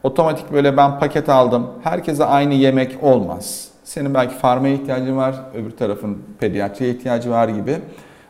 Otomatik 0.03 0.51
böyle 0.51 0.77
ben 0.77 0.99
paket 0.99 1.29
aldım. 1.29 1.67
Herkese 1.83 2.25
aynı 2.25 2.53
yemek 2.53 3.03
olmaz. 3.03 3.67
Senin 3.83 4.13
belki 4.13 4.35
farmaya 4.35 4.73
ihtiyacın 4.73 5.17
var, 5.17 5.35
öbür 5.53 5.71
tarafın 5.71 6.23
pediatriye 6.39 6.91
ihtiyacı 6.91 7.31
var 7.31 7.47
gibi. 7.47 7.77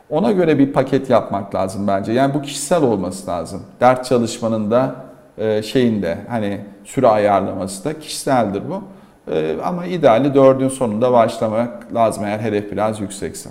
Ona 0.09 0.31
göre 0.31 0.59
bir 0.59 0.73
paket 0.73 1.09
yapmak 1.09 1.55
lazım 1.55 1.87
bence. 1.87 2.11
Yani 2.11 2.33
bu 2.33 2.41
kişisel 2.41 2.83
olması 2.83 3.27
lazım. 3.27 3.63
Ders 3.79 4.09
çalışmanın 4.09 4.71
da 4.71 4.95
e, 5.37 5.61
şeyinde 5.63 6.17
hani 6.29 6.61
süre 6.83 7.07
ayarlaması 7.07 7.85
da 7.85 7.99
kişiseldir 7.99 8.63
bu. 8.69 8.83
E, 9.31 9.55
Ama 9.63 9.85
ideali 9.85 10.33
dördün 10.33 10.69
sonunda 10.69 11.11
başlamak 11.11 11.93
lazım 11.93 12.25
eğer 12.25 12.39
hedef 12.39 12.71
biraz 12.71 12.99
yüksekse. 13.01 13.49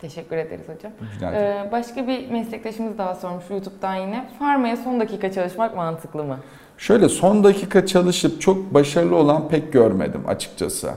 Teşekkür 0.00 0.36
ederiz 0.36 0.64
hocam. 0.76 0.92
Ee, 1.34 1.68
başka 1.72 2.06
bir 2.06 2.30
meslektaşımız 2.30 2.98
daha 2.98 3.14
sormuş 3.14 3.44
YouTube'dan 3.50 3.94
yine. 3.94 4.28
Farmaya 4.38 4.76
son 4.76 5.00
dakika 5.00 5.32
çalışmak 5.32 5.76
mantıklı 5.76 6.24
mı? 6.24 6.38
Şöyle 6.78 7.08
son 7.08 7.44
dakika 7.44 7.86
çalışıp 7.86 8.40
çok 8.40 8.74
başarılı 8.74 9.16
olan 9.16 9.48
pek 9.48 9.72
görmedim 9.72 10.22
açıkçası. 10.28 10.90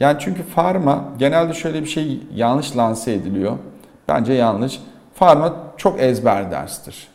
Yani 0.00 0.16
çünkü 0.20 0.42
farma 0.42 1.04
genelde 1.18 1.54
şöyle 1.54 1.82
bir 1.82 1.88
şey 1.88 2.20
yanlış 2.34 2.76
lanse 2.76 3.12
ediliyor. 3.12 3.52
Bence 4.08 4.32
yanlış. 4.32 4.80
Farma 5.14 5.56
çok 5.76 6.00
ezber 6.00 6.50
derstir. 6.50 7.08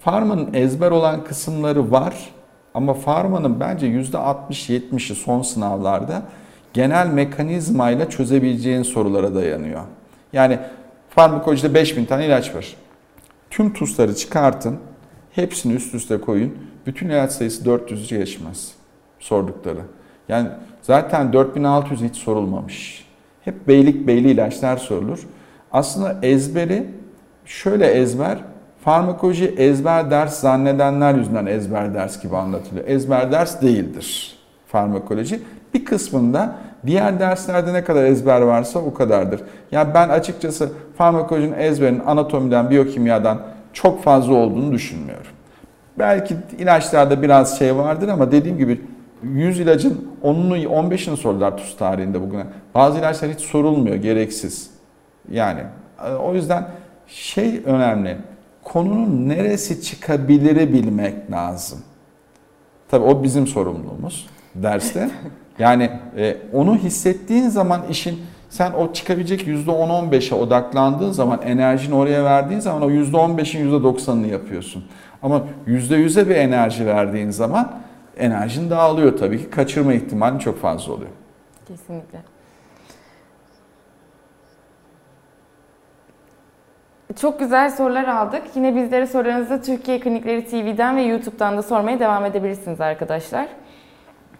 Farmanın 0.00 0.54
ezber 0.54 0.90
olan 0.90 1.24
kısımları 1.24 1.90
var 1.90 2.14
Ama 2.74 2.94
farmanın 2.94 3.60
bence 3.60 3.86
%60-70'i 3.86 5.16
son 5.16 5.42
sınavlarda 5.42 6.22
genel 6.72 7.06
mekanizmayla 7.06 8.10
çözebileceğin 8.10 8.82
sorulara 8.82 9.34
dayanıyor. 9.34 9.80
Yani 10.34 10.58
farmakolojide 11.10 11.74
5000 11.74 12.04
tane 12.04 12.26
ilaç 12.26 12.54
var. 12.54 12.76
Tüm 13.50 13.72
tuzları 13.72 14.16
çıkartın, 14.16 14.78
hepsini 15.32 15.72
üst 15.72 15.94
üste 15.94 16.20
koyun. 16.20 16.58
Bütün 16.86 17.08
ilaç 17.08 17.32
sayısı 17.32 17.64
400'ü 17.64 18.18
geçmez 18.18 18.72
sordukları. 19.18 19.80
Yani 20.28 20.48
zaten 20.82 21.32
4600 21.32 22.02
hiç 22.02 22.16
sorulmamış. 22.16 23.04
Hep 23.44 23.68
beylik 23.68 24.06
beyli 24.06 24.30
ilaçlar 24.30 24.76
sorulur. 24.76 25.18
Aslında 25.72 26.18
ezberi 26.22 26.86
şöyle 27.44 27.86
ezber, 27.86 28.38
farmakoloji 28.84 29.54
ezber 29.56 30.10
ders 30.10 30.40
zannedenler 30.40 31.14
yüzünden 31.14 31.46
ezber 31.46 31.94
ders 31.94 32.22
gibi 32.22 32.36
anlatılıyor. 32.36 32.88
Ezber 32.88 33.32
ders 33.32 33.62
değildir 33.62 34.38
farmakoloji. 34.66 35.40
Bir 35.74 35.84
kısmında 35.84 36.56
diğer 36.86 37.20
derslerde 37.20 37.72
ne 37.72 37.84
kadar 37.84 38.04
ezber 38.04 38.40
varsa 38.40 38.78
o 38.78 38.94
kadardır. 38.94 39.40
Yani 39.72 39.94
ben 39.94 40.08
açıkçası 40.08 40.72
farmakolojinin 40.98 41.58
ezberinin 41.58 42.02
anatomiden, 42.06 42.70
biyokimyadan 42.70 43.40
çok 43.72 44.02
fazla 44.02 44.34
olduğunu 44.34 44.72
düşünmüyorum. 44.72 45.30
Belki 45.98 46.36
ilaçlarda 46.58 47.22
biraz 47.22 47.58
şey 47.58 47.76
vardır 47.76 48.08
ama 48.08 48.32
dediğim 48.32 48.58
gibi 48.58 48.80
100 49.22 49.60
ilacın 49.60 50.08
10'unu 50.22 50.66
15'ini 50.66 51.16
sorular 51.16 51.56
TUS 51.56 51.76
tarihinde 51.76 52.20
bugüne. 52.20 52.44
Bazı 52.74 52.98
ilaçlar 52.98 53.30
hiç 53.30 53.40
sorulmuyor 53.40 53.96
gereksiz. 53.96 54.70
Yani 55.30 55.60
o 56.22 56.34
yüzden 56.34 56.68
şey 57.06 57.62
önemli. 57.64 58.16
Konunun 58.64 59.28
neresi 59.28 59.82
çıkabiliri 59.82 60.72
bilmek 60.72 61.30
lazım. 61.30 61.78
Tabii 62.88 63.04
o 63.04 63.22
bizim 63.22 63.46
sorumluluğumuz 63.46 64.26
derste. 64.54 65.10
Yani 65.58 65.90
e, 66.16 66.36
onu 66.52 66.76
hissettiğin 66.76 67.48
zaman 67.48 67.82
işin 67.90 68.22
sen 68.50 68.72
o 68.72 68.92
çıkabilecek 68.92 69.46
%10-15'e 69.46 70.34
odaklandığın 70.34 71.10
zaman 71.10 71.42
enerjini 71.42 71.94
oraya 71.94 72.24
verdiğin 72.24 72.60
zaman 72.60 72.82
o 72.82 72.90
%15'in 72.90 73.80
%90'ını 73.80 74.26
yapıyorsun. 74.26 74.84
Ama 75.22 75.42
%100'e 75.66 76.28
bir 76.28 76.36
enerji 76.36 76.86
verdiğin 76.86 77.30
zaman 77.30 77.72
enerjin 78.16 78.70
dağılıyor 78.70 79.18
tabii 79.18 79.38
ki. 79.38 79.50
Kaçırma 79.50 79.92
ihtimalin 79.94 80.38
çok 80.38 80.60
fazla 80.60 80.92
oluyor. 80.92 81.10
Kesinlikle. 81.68 82.18
Çok 87.20 87.38
güzel 87.38 87.70
sorular 87.70 88.04
aldık. 88.04 88.42
Yine 88.54 88.76
bizlere 88.76 89.06
sorularınızı 89.06 89.62
Türkiye 89.62 90.00
Klinikleri 90.00 90.46
TV'den 90.46 90.96
ve 90.96 91.02
YouTube'dan 91.02 91.56
da 91.56 91.62
sormaya 91.62 92.00
devam 92.00 92.24
edebilirsiniz 92.24 92.80
arkadaşlar. 92.80 93.48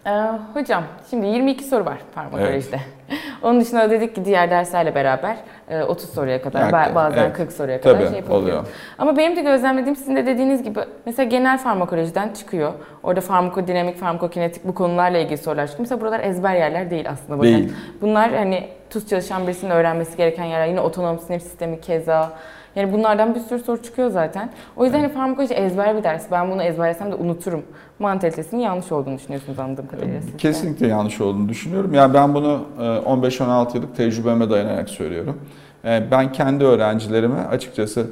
Ee, 0.05 0.09
hocam 0.53 0.83
şimdi 1.09 1.25
22 1.27 1.63
soru 1.63 1.85
var 1.85 1.97
farmakolojide. 2.15 2.79
Onun 3.43 3.61
dışında 3.61 3.89
dedik 3.89 4.15
ki 4.15 4.25
diğer 4.25 4.51
derslerle 4.51 4.95
beraber 4.95 5.35
e, 5.69 5.83
30 5.83 6.09
soruya 6.09 6.41
kadar 6.41 6.59
Yani, 6.61 6.71
ba- 6.71 6.95
bazen 6.95 7.23
evet. 7.23 7.33
40 7.37 7.51
soruya 7.51 7.81
kadar 7.81 7.93
Tabii, 7.95 8.07
şey 8.07 8.15
yapabiliyor. 8.17 8.41
oluyor. 8.43 8.67
Ama 8.97 9.17
benim 9.17 9.35
de 9.35 9.41
gözlemlediğim 9.41 9.95
sizin 9.95 10.15
de 10.15 10.25
dediğiniz 10.25 10.63
gibi 10.63 10.79
mesela 11.05 11.29
genel 11.29 11.57
farmakolojiden 11.57 12.29
çıkıyor. 12.33 12.73
Orada 13.03 13.21
farmakodinamik, 13.21 13.97
farmakokinetik 13.97 14.65
bu 14.67 14.75
konularla 14.75 15.17
ilgili 15.17 15.37
sorular 15.37 15.67
çıkıyor. 15.67 15.79
Mesela 15.83 16.01
buralar 16.01 16.19
ezber 16.19 16.55
yerler 16.55 16.89
değil 16.89 17.09
aslında. 17.09 17.39
Bakın. 17.39 17.53
Değil. 17.53 17.73
Bunlar 18.01 18.33
hani 18.35 18.67
tuz 18.89 19.07
çalışan 19.09 19.47
birisinin 19.47 19.71
öğrenmesi 19.71 20.17
gereken 20.17 20.45
yerler. 20.45 20.67
Yine 20.67 20.81
otonom 20.81 21.19
sinir 21.19 21.39
sistemi 21.39 21.81
keza. 21.81 22.31
Yani 22.75 22.93
bunlardan 22.93 23.35
bir 23.35 23.39
sürü 23.39 23.59
soru 23.63 23.81
çıkıyor 23.83 24.09
zaten. 24.09 24.49
O 24.75 24.83
yüzden 24.85 24.99
hani 24.99 25.11
farmakoloji 25.13 25.53
ezber 25.53 25.97
bir 25.97 26.03
ders. 26.03 26.31
Ben 26.31 26.51
bunu 26.51 26.63
ezberlesem 26.63 27.11
de 27.11 27.15
unuturum. 27.15 27.61
Mantalitesinin 27.99 28.61
yanlış 28.61 28.91
olduğunu 28.91 29.17
düşünüyorsunuz 29.17 29.59
anladığım 29.59 29.87
kadarıyla 29.87 30.21
siz. 30.21 30.37
Kesinlikle 30.37 30.87
yanlış 30.87 31.21
olduğunu 31.21 31.49
düşünüyorum. 31.49 31.93
Yani 31.93 32.13
ben 32.13 32.33
bunu 32.33 32.61
e, 32.79 32.81
15-16 32.83 33.75
yıllık 33.75 33.95
tecrübeme 33.95 34.49
dayanarak 34.49 34.89
söylüyorum. 34.89 35.37
E, 35.85 36.03
Ben 36.11 36.31
kendi 36.31 36.63
öğrencilerime 36.63 37.39
açıkçası 37.39 38.07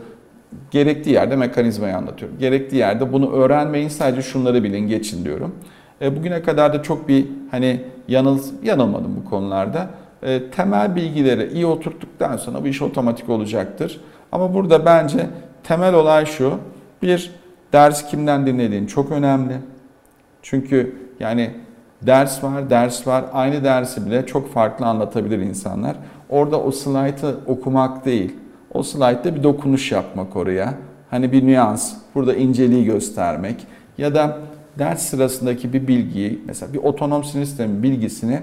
gerektiği 0.72 1.09
yerde 1.11 1.36
mekanizmayı 1.36 1.97
anlatıyorum. 1.97 2.38
Gerektiği 2.39 2.76
yerde 2.76 3.14
bunu 3.14 3.32
öğrenmeyin 3.32 3.88
sadece 3.88 4.22
şunları 4.22 4.64
bilin 4.64 4.88
geçin 4.88 5.26
diyorum. 5.26 5.55
E, 6.01 6.16
Bugüne 6.16 6.41
kadar 6.41 6.74
da 6.74 6.84
çok 6.84 7.07
bir 7.07 7.28
hani 7.51 7.82
yanıl, 8.07 8.39
yanılmadım 8.64 9.16
bu 9.26 9.30
konularda. 9.30 9.88
E, 10.24 10.49
Temel 10.49 10.95
bilgileri 10.95 11.53
iyi 11.53 11.66
oturttuktan 11.66 12.38
sonra 12.38 12.64
bu 12.64 12.68
iş 12.68 12.82
otomatik 12.82 13.30
olacaktır. 13.30 14.01
Ama 14.34 14.54
burada 14.54 14.86
bence 14.86 15.28
temel 15.64 15.94
olay 15.94 16.26
şu. 16.26 16.54
Bir, 17.02 17.32
ders 17.74 18.10
kimden 18.10 18.46
dinlediğin 18.46 18.86
çok 18.86 19.12
önemli. 19.12 19.54
Çünkü 20.42 20.96
yani 21.20 21.52
ders 22.02 22.44
var, 22.44 22.70
ders 22.70 23.08
var. 23.08 23.26
Aynı 23.34 23.64
dersi 23.64 24.06
bile 24.06 24.26
çok 24.26 24.54
farklı 24.54 24.86
anlatabilir 24.86 25.40
insanlar. 25.40 25.96
Orada 26.30 26.62
o 26.62 26.72
slaytı 26.72 27.40
okumak 27.48 28.06
değil. 28.06 28.36
O 28.74 28.84
slaytta 28.84 29.36
bir 29.36 29.44
dokunuş 29.44 29.92
yapmak 29.92 30.36
oraya. 30.36 30.74
Hani 31.10 31.32
bir 31.32 31.48
nüans, 31.48 31.94
burada 32.16 32.36
inceliği 32.36 32.86
göstermek. 32.86 33.68
Ya 33.98 34.16
da 34.16 34.38
ders 34.80 35.02
sırasındaki 35.02 35.74
bir 35.74 35.88
bilgiyi, 35.88 36.44
mesela 36.46 36.74
bir 36.74 36.78
otonom 36.78 37.24
sinir 37.24 37.46
sistemi 37.46 37.84
bilgisini 37.84 38.42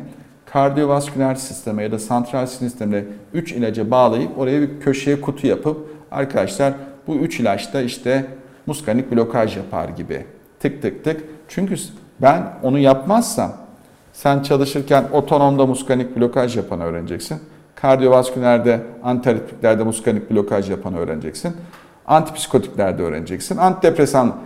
kardiyovasküler 0.52 1.34
sisteme 1.34 1.82
ya 1.82 1.92
da 1.92 1.98
santral 1.98 2.46
sinir 2.46 2.70
sistemine 2.70 3.04
3 3.34 3.52
ilaca 3.52 3.90
bağlayıp 3.90 4.38
oraya 4.38 4.60
bir 4.60 4.80
köşeye 4.80 5.20
kutu 5.20 5.46
yapıp 5.46 5.96
arkadaşlar 6.10 6.74
bu 7.06 7.14
3 7.14 7.40
ilaçta 7.40 7.80
işte 7.80 8.26
muskanik 8.66 9.12
blokaj 9.12 9.56
yapar 9.56 9.88
gibi. 9.88 10.24
Tık 10.60 10.82
tık 10.82 11.04
tık. 11.04 11.24
Çünkü 11.48 11.74
ben 12.22 12.42
onu 12.62 12.78
yapmazsam 12.78 13.52
sen 14.12 14.42
çalışırken 14.42 15.04
otonomda 15.12 15.66
muskanik 15.66 16.16
blokaj 16.16 16.56
yapanı 16.56 16.84
öğreneceksin. 16.84 17.40
Kardiyovaskülerde, 17.74 18.80
antiaritmiklerde 19.02 19.84
muskanik 19.84 20.30
blokaj 20.30 20.70
yapanı 20.70 20.98
öğreneceksin. 20.98 21.56
Antipsikotiklerde 22.06 23.02
öğreneceksin. 23.02 23.56
Antidepresan 23.56 24.36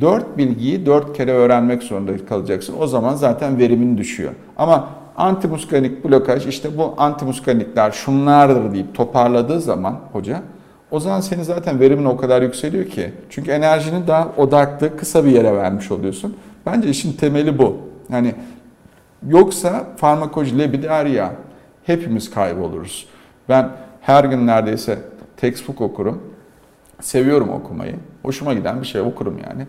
dört 0.00 0.38
bilgiyi 0.38 0.86
dört 0.86 1.16
kere 1.16 1.32
öğrenmek 1.32 1.82
zorunda 1.82 2.26
kalacaksın. 2.26 2.74
O 2.80 2.86
zaman 2.86 3.14
zaten 3.14 3.58
verimin 3.58 3.98
düşüyor. 3.98 4.32
Ama 4.56 4.99
antimuskanik 5.20 6.04
blokaj 6.04 6.46
işte 6.46 6.78
bu 6.78 6.94
antimuskanikler 6.96 7.90
şunlardır 7.90 8.72
deyip 8.72 8.94
toparladığı 8.94 9.60
zaman 9.60 10.00
hoca 10.12 10.42
o 10.90 11.00
zaman 11.00 11.20
senin 11.20 11.42
zaten 11.42 11.80
verimin 11.80 12.04
o 12.04 12.16
kadar 12.16 12.42
yükseliyor 12.42 12.86
ki. 12.86 13.12
Çünkü 13.30 13.50
enerjini 13.50 14.06
daha 14.06 14.28
odaklı, 14.36 14.96
kısa 14.96 15.24
bir 15.24 15.30
yere 15.30 15.56
vermiş 15.56 15.90
oluyorsun. 15.90 16.36
Bence 16.66 16.88
işin 16.88 17.12
temeli 17.12 17.58
bu. 17.58 17.76
Yani 18.12 18.34
yoksa 19.28 19.84
farmakoloji 19.96 20.58
lebiderya 20.58 21.32
hepimiz 21.84 22.30
kayboluruz. 22.30 23.06
Ben 23.48 23.68
her 24.00 24.24
gün 24.24 24.46
neredeyse 24.46 24.98
textbook 25.36 25.80
okurum. 25.80 26.22
Seviyorum 27.00 27.48
okumayı. 27.48 27.94
Hoşuma 28.22 28.54
giden 28.54 28.80
bir 28.80 28.86
şey 28.86 29.00
okurum 29.00 29.38
yani. 29.48 29.66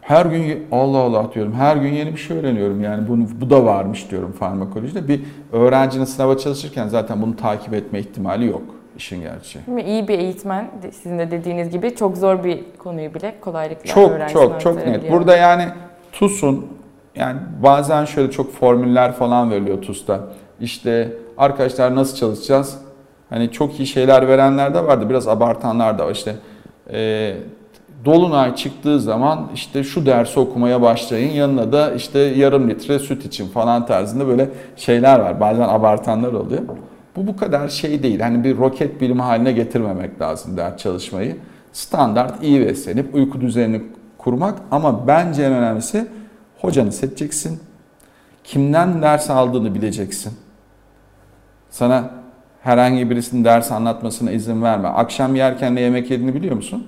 Her 0.00 0.26
gün 0.26 0.66
Allah 0.72 0.98
Allah 0.98 1.34
diyorum. 1.34 1.52
Her 1.52 1.76
gün 1.76 1.92
yeni 1.92 2.12
bir 2.12 2.18
şey 2.18 2.36
öğreniyorum. 2.38 2.82
Yani 2.82 3.08
bunu 3.08 3.26
bu 3.40 3.50
da 3.50 3.64
varmış 3.64 4.10
diyorum 4.10 4.32
farmakolojide. 4.32 5.08
Bir 5.08 5.20
öğrencinin 5.52 6.04
sınava 6.04 6.38
çalışırken 6.38 6.88
zaten 6.88 7.22
bunu 7.22 7.36
takip 7.36 7.74
etme 7.74 7.98
ihtimali 8.00 8.46
yok 8.46 8.62
işin 8.96 9.20
gerçeği. 9.20 9.66
Değil 9.66 9.74
mi? 9.74 9.82
İyi 9.82 10.08
bir 10.08 10.18
eğitmen 10.18 10.70
sizin 10.92 11.18
de 11.18 11.30
dediğiniz 11.30 11.70
gibi 11.70 11.94
çok 11.94 12.16
zor 12.16 12.44
bir 12.44 12.60
konuyu 12.78 13.14
bile 13.14 13.34
kolaylıkla 13.40 13.86
Çok 13.86 14.28
çok 14.32 14.60
çok 14.60 14.86
net. 14.86 15.10
Burada 15.12 15.36
yani 15.36 15.64
TUS'un 16.12 16.66
yani 17.14 17.38
bazen 17.62 18.04
şöyle 18.04 18.30
çok 18.30 18.52
formüller 18.52 19.12
falan 19.12 19.50
veriliyor 19.50 19.82
TUS'ta. 19.82 20.20
İşte 20.60 21.12
arkadaşlar 21.38 21.94
nasıl 21.94 22.16
çalışacağız? 22.16 22.78
Hani 23.30 23.52
çok 23.52 23.80
iyi 23.80 23.86
şeyler 23.86 24.28
verenler 24.28 24.74
de 24.74 24.84
vardı. 24.84 25.10
Biraz 25.10 25.28
abartanlar 25.28 25.98
da 25.98 26.06
var. 26.06 26.12
İşte 26.12 26.34
e, 26.92 27.34
Dolunay 28.04 28.56
çıktığı 28.56 29.00
zaman 29.00 29.50
işte 29.54 29.84
şu 29.84 30.06
dersi 30.06 30.40
okumaya 30.40 30.82
başlayın. 30.82 31.32
Yanına 31.32 31.72
da 31.72 31.92
işte 31.94 32.18
yarım 32.18 32.70
litre 32.70 32.98
süt 32.98 33.24
için 33.24 33.48
falan 33.48 33.86
tarzında 33.86 34.26
böyle 34.26 34.48
şeyler 34.76 35.18
var. 35.18 35.40
Bazen 35.40 35.68
abartanlar 35.68 36.32
oluyor. 36.32 36.62
Bu 37.16 37.26
bu 37.26 37.36
kadar 37.36 37.68
şey 37.68 38.02
değil. 38.02 38.20
Hani 38.20 38.44
bir 38.44 38.56
roket 38.56 39.00
bilimi 39.00 39.22
haline 39.22 39.52
getirmemek 39.52 40.20
lazım 40.20 40.56
ders 40.56 40.76
çalışmayı. 40.76 41.36
Standart 41.72 42.42
iyi 42.42 42.66
beslenip 42.66 43.14
uyku 43.14 43.40
düzenini 43.40 43.82
kurmak 44.18 44.58
ama 44.70 45.06
bence 45.06 45.42
en 45.42 45.52
önemlisi 45.52 46.08
hocanı 46.60 46.92
seçeceksin. 46.92 47.60
Kimden 48.44 49.02
ders 49.02 49.30
aldığını 49.30 49.74
bileceksin. 49.74 50.32
Sana 51.70 52.10
herhangi 52.62 53.10
birisinin 53.10 53.44
ders 53.44 53.72
anlatmasına 53.72 54.30
izin 54.30 54.62
verme. 54.62 54.88
Akşam 54.88 55.34
yerken 55.34 55.74
ne 55.74 55.80
yemek 55.80 56.10
yediğini 56.10 56.34
biliyor 56.34 56.56
musun? 56.56 56.86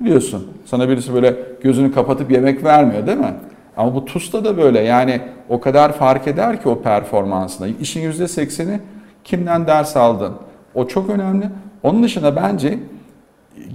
Biliyorsun. 0.00 0.48
Sana 0.64 0.88
birisi 0.88 1.14
böyle 1.14 1.36
gözünü 1.62 1.92
kapatıp 1.92 2.30
yemek 2.30 2.64
vermiyor 2.64 3.06
değil 3.06 3.18
mi? 3.18 3.34
Ama 3.76 3.94
bu 3.94 4.04
TUS'ta 4.04 4.44
da 4.44 4.56
böyle. 4.56 4.80
Yani 4.80 5.20
o 5.48 5.60
kadar 5.60 5.92
fark 5.92 6.28
eder 6.28 6.62
ki 6.62 6.68
o 6.68 6.82
performansına. 6.82 7.66
İşin 7.80 8.12
%80'i 8.12 8.80
kimden 9.24 9.66
ders 9.66 9.96
aldın. 9.96 10.32
O 10.74 10.88
çok 10.88 11.10
önemli. 11.10 11.46
Onun 11.82 12.02
dışında 12.02 12.36
bence 12.36 12.78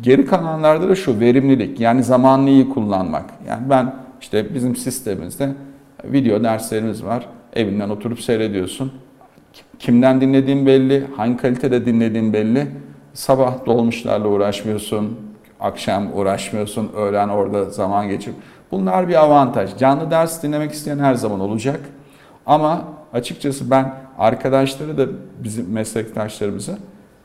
geri 0.04 0.26
kalanlarda 0.26 0.90
da 0.90 0.96
şu 0.96 1.20
verimlilik. 1.20 1.80
Yani 1.80 2.04
zamanını 2.04 2.50
iyi 2.50 2.70
kullanmak. 2.70 3.26
Yani 3.48 3.70
ben 3.70 3.94
işte 4.22 4.54
bizim 4.54 4.76
sistemimizde 4.76 5.50
video 6.04 6.44
derslerimiz 6.44 7.04
var. 7.04 7.26
Evinden 7.54 7.90
oturup 7.90 8.22
seyrediyorsun. 8.22 8.92
Kimden 9.80 10.22
dinlediğin 10.22 10.66
belli, 10.66 11.04
hangi 11.18 11.38
kalitede 11.38 11.86
dinlediğin 11.86 12.34
belli. 12.34 12.68
Sabah 13.14 13.66
dolmuşlarla 13.66 14.28
uğraşmıyorsun, 14.28 15.20
akşam 15.66 16.18
uğraşmıyorsun, 16.18 16.92
öğlen 16.98 17.30
orada 17.30 17.66
zaman 17.66 18.10
geçip. 18.10 18.34
Bunlar 18.72 19.08
bir 19.08 19.24
avantaj. 19.24 19.78
Canlı 19.78 20.12
ders 20.12 20.44
dinlemek 20.44 20.72
isteyen 20.72 21.00
her 21.00 21.14
zaman 21.14 21.40
olacak. 21.40 21.80
Ama 22.46 22.84
açıkçası 23.14 23.72
ben 23.72 23.94
arkadaşları 24.18 24.98
da 24.98 25.08
bizim 25.44 25.72
meslektaşlarımızı 25.72 26.78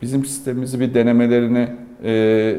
bizim 0.02 0.24
sistemimizi 0.24 0.80
bir 0.80 0.94
denemelerini 0.94 1.68
e, 2.04 2.56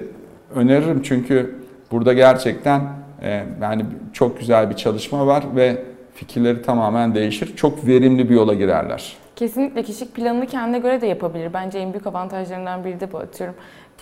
öneririm. 0.56 1.02
Çünkü 1.02 1.56
burada 1.92 2.14
gerçekten 2.14 2.82
e, 3.22 3.44
yani 3.62 3.86
çok 4.14 4.40
güzel 4.40 4.70
bir 4.70 4.76
çalışma 4.76 5.28
var 5.28 5.44
ve 5.56 5.84
fikirleri 6.14 6.62
tamamen 6.62 7.16
değişir. 7.16 7.56
Çok 7.56 7.88
verimli 7.88 8.30
bir 8.30 8.36
yola 8.36 8.54
girerler. 8.54 9.16
Kesinlikle 9.36 9.84
kişilik 9.84 10.16
planını 10.16 10.48
kendine 10.48 10.80
göre 10.80 11.02
de 11.02 11.08
yapabilir. 11.08 11.54
Bence 11.54 11.80
en 11.80 11.94
büyük 11.94 12.08
avantajlarından 12.08 12.86
biri 12.86 13.00
de 13.00 13.12
bu 13.12 13.18
atıyorum. 13.18 13.56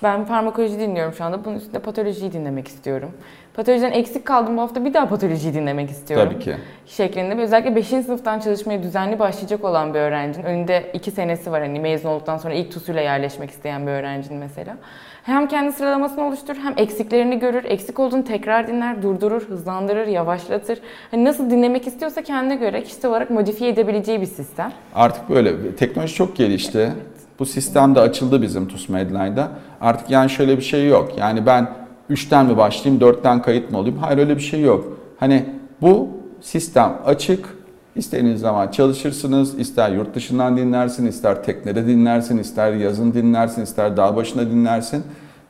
Ben 0.04 0.26
farmakoloji 0.26 0.80
dinliyorum 0.80 1.14
şu 1.14 1.24
anda. 1.24 1.46
Bunun 1.46 1.56
üstünde 1.56 1.80
patolojiyi 1.80 2.34
dinlemek 2.34 2.68
istiyorum. 2.68 3.12
Patolojiden 3.54 3.92
eksik 3.92 4.26
kaldım 4.26 4.58
bu 4.58 4.62
hafta 4.62 4.86
bir 4.86 4.94
daha 4.94 5.10
patolojiyi 5.10 5.54
dinlemek 5.54 5.90
istiyorum. 5.90 6.30
Tabii 6.34 6.44
ki. 6.44 6.56
Şeklinde. 6.86 7.42
Özellikle 7.42 7.76
5. 7.76 7.88
sınıftan 7.88 8.40
çalışmaya 8.40 8.84
düzenli 8.84 9.20
başlayacak 9.20 9.64
olan 9.64 9.94
bir 9.94 10.00
öğrencinin 10.00 10.46
önünde 10.46 10.92
2 10.94 11.12
senesi 11.12 11.52
var 11.52 11.62
hani 11.62 11.80
mezun 11.80 12.10
olduktan 12.10 12.38
sonra 12.38 12.54
ilk 12.54 12.72
TUS'uyla 12.72 13.02
yerleşmek 13.02 13.50
isteyen 13.50 13.88
bir 13.88 13.92
öğrencinin 13.92 14.40
mesela. 14.40 14.78
Hem 15.24 15.48
kendi 15.48 15.72
sıralamasını 15.72 16.28
oluşturur 16.28 16.60
hem 16.60 16.74
eksiklerini 16.78 17.40
görür, 17.40 17.64
eksik 17.64 18.00
olduğunu 18.00 18.24
tekrar 18.24 18.68
dinler, 18.68 19.02
durdurur, 19.02 19.42
hızlandırır, 19.42 20.08
yavaşlatır. 20.08 20.80
Hani 21.12 21.26
nasıl 21.26 21.50
dinlemek 21.50 21.88
istiyorsa 21.88 22.22
kendine 22.22 22.56
göre 22.56 22.84
kişisel 22.84 23.12
olarak 23.12 23.30
modifiye 23.30 23.70
edebileceği 23.70 24.22
bir 24.22 24.26
sistem. 24.26 24.72
Artık 24.96 25.30
böyle 25.30 25.76
teknoloji 25.76 26.16
çok 26.16 26.36
gelişti. 26.36 26.92
Bu 27.40 27.46
sistem 27.46 27.96
de 27.96 28.00
açıldı 28.00 28.42
bizim 28.42 28.68
TUS 28.68 28.90
Medline'da. 28.90 29.50
Artık 29.82 30.10
yani 30.10 30.30
şöyle 30.30 30.58
bir 30.58 30.62
şey 30.62 30.88
yok. 30.88 31.12
Yani 31.18 31.46
ben 31.46 31.70
3'ten 32.10 32.46
mi 32.46 32.58
başlayayım, 32.58 33.04
4'ten 33.04 33.42
kayıt 33.42 33.72
mı 33.72 33.78
olayım? 33.78 33.98
Hayır 33.98 34.18
öyle 34.18 34.36
bir 34.36 34.42
şey 34.42 34.62
yok. 34.62 34.98
Hani 35.20 35.46
bu 35.82 36.10
sistem 36.42 36.94
açık. 37.06 37.60
İstediğiniz 37.96 38.42
zaman 38.42 38.68
çalışırsınız. 38.72 39.60
ister 39.60 39.92
yurt 39.92 40.16
dışından 40.16 40.58
dinlersin, 40.58 41.08
ister 41.08 41.44
teknede 41.44 41.88
dinlersin, 41.88 42.38
ister 42.38 42.74
yazın 42.74 43.14
dinlersin, 43.14 43.62
ister 43.62 43.98
dağ 43.98 44.16
başında 44.16 44.52
dinlersin. 44.52 45.04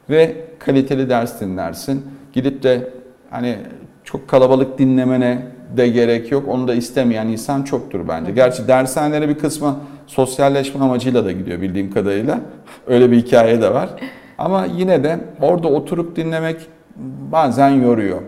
Ve 0.09 0.45
kaliteli 0.59 1.09
ders 1.09 1.41
dinlersin. 1.41 2.05
Gidip 2.33 2.63
de 2.63 2.93
hani 3.29 3.57
çok 4.03 4.27
kalabalık 4.27 4.79
dinlemene 4.79 5.45
de 5.77 5.87
gerek 5.87 6.31
yok. 6.31 6.47
Onu 6.47 6.67
da 6.67 6.75
istemeyen 6.75 7.27
insan 7.27 7.63
çoktur 7.63 8.07
bence. 8.07 8.31
Gerçi 8.31 8.67
dershanelere 8.67 9.29
bir 9.29 9.35
kısmı 9.37 9.75
sosyalleşme 10.07 10.83
amacıyla 10.83 11.25
da 11.25 11.31
gidiyor 11.31 11.61
bildiğim 11.61 11.91
kadarıyla. 11.91 12.39
Öyle 12.87 13.11
bir 13.11 13.17
hikaye 13.17 13.61
de 13.61 13.73
var. 13.73 13.89
Ama 14.37 14.65
yine 14.65 15.03
de 15.03 15.19
orada 15.41 15.67
oturup 15.67 16.15
dinlemek 16.15 16.57
bazen 17.31 17.69
yoruyor 17.69 18.21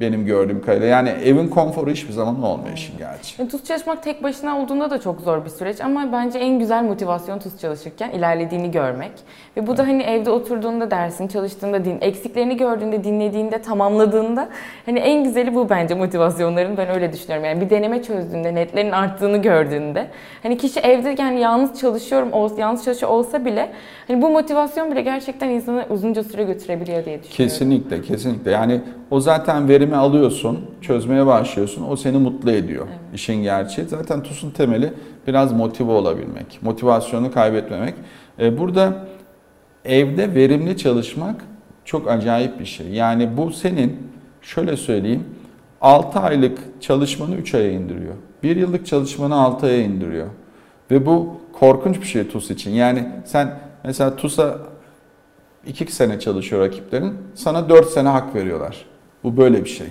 benim 0.00 0.26
gördüğüm 0.26 0.60
kadarıyla. 0.62 0.86
Yani 0.86 1.08
evin 1.08 1.48
konforu 1.48 1.90
hiçbir 1.90 2.12
zaman 2.12 2.42
olmuyor 2.42 2.76
işin 2.76 2.98
gerçi. 2.98 3.34
Yani 3.38 3.50
TUS 3.50 3.64
çalışmak 3.64 4.02
tek 4.02 4.22
başına 4.22 4.58
olduğunda 4.58 4.90
da 4.90 5.00
çok 5.00 5.20
zor 5.20 5.44
bir 5.44 5.50
süreç 5.50 5.80
ama 5.80 6.12
bence 6.12 6.38
en 6.38 6.58
güzel 6.58 6.84
motivasyon 6.84 7.38
TUS 7.38 7.60
çalışırken 7.60 8.10
ilerlediğini 8.10 8.70
görmek. 8.70 9.10
Ve 9.56 9.66
bu 9.66 9.76
da 9.76 9.82
hani 9.82 10.02
evde 10.02 10.30
oturduğunda 10.30 10.90
dersin, 10.90 11.28
çalıştığında 11.28 11.84
din, 11.84 11.98
eksiklerini 12.00 12.56
gördüğünde, 12.56 13.04
dinlediğinde, 13.04 13.62
tamamladığında 13.62 14.48
hani 14.86 14.98
en 14.98 15.24
güzeli 15.24 15.54
bu 15.54 15.70
bence 15.70 15.94
motivasyonların 15.94 16.76
ben 16.76 16.88
öyle 16.88 17.12
düşünüyorum. 17.12 17.44
Yani 17.44 17.60
bir 17.60 17.70
deneme 17.70 18.02
çözdüğünde, 18.02 18.54
netlerin 18.54 18.92
arttığını 18.92 19.36
gördüğünde 19.36 20.06
hani 20.42 20.58
kişi 20.58 20.80
evde 20.80 21.14
yani 21.18 21.40
yalnız 21.40 21.80
çalışıyorum, 21.80 22.58
yalnız 22.58 22.84
çalışıyor 22.84 23.12
olsa 23.12 23.44
bile 23.44 23.70
hani 24.08 24.22
bu 24.22 24.30
motivasyon 24.30 24.90
bile 24.90 25.00
gerçekten 25.00 25.48
insanı 25.48 25.84
uzunca 25.90 26.24
süre 26.24 26.44
götürebiliyor 26.44 27.04
diye 27.04 27.22
düşünüyorum. 27.22 27.36
Kesinlikle, 27.36 28.02
kesinlikle. 28.02 28.50
Yani 28.50 28.80
o 29.10 29.20
zaten 29.20 29.68
verimi 29.90 29.96
alıyorsun, 29.96 30.58
çözmeye 30.80 31.26
başlıyorsun. 31.26 31.84
O 31.90 31.96
seni 31.96 32.18
mutlu 32.18 32.50
ediyor. 32.50 32.86
Evet. 32.88 32.98
İşin 33.14 33.42
gerçeği. 33.42 33.88
Zaten 33.88 34.22
TUS'un 34.22 34.50
temeli 34.50 34.92
biraz 35.26 35.52
motive 35.52 35.92
olabilmek. 35.92 36.58
Motivasyonu 36.62 37.32
kaybetmemek. 37.32 37.94
Ee, 38.38 38.58
burada 38.58 39.06
evde 39.84 40.34
verimli 40.34 40.76
çalışmak 40.76 41.44
çok 41.84 42.10
acayip 42.10 42.60
bir 42.60 42.64
şey. 42.64 42.88
Yani 42.88 43.36
bu 43.36 43.52
senin 43.52 43.98
şöyle 44.42 44.76
söyleyeyim 44.76 45.24
6 45.80 46.20
aylık 46.20 46.58
çalışmanı 46.80 47.34
3 47.36 47.54
aya 47.54 47.70
indiriyor. 47.70 48.14
1 48.42 48.56
yıllık 48.56 48.86
çalışmanı 48.86 49.34
6 49.34 49.66
aya 49.66 49.82
indiriyor. 49.82 50.26
Ve 50.90 51.06
bu 51.06 51.40
korkunç 51.52 52.00
bir 52.00 52.06
şey 52.06 52.28
TUS 52.28 52.50
için. 52.50 52.70
Yani 52.70 53.08
sen 53.24 53.58
mesela 53.84 54.16
TUS'a 54.16 54.58
2 55.66 55.92
sene 55.92 56.20
çalışıyor 56.20 56.62
rakiplerin. 56.66 57.14
Sana 57.34 57.68
4 57.68 57.90
sene 57.90 58.08
hak 58.08 58.34
veriyorlar. 58.34 58.89
Bu 59.24 59.36
böyle 59.36 59.64
bir 59.64 59.68
şey. 59.68 59.86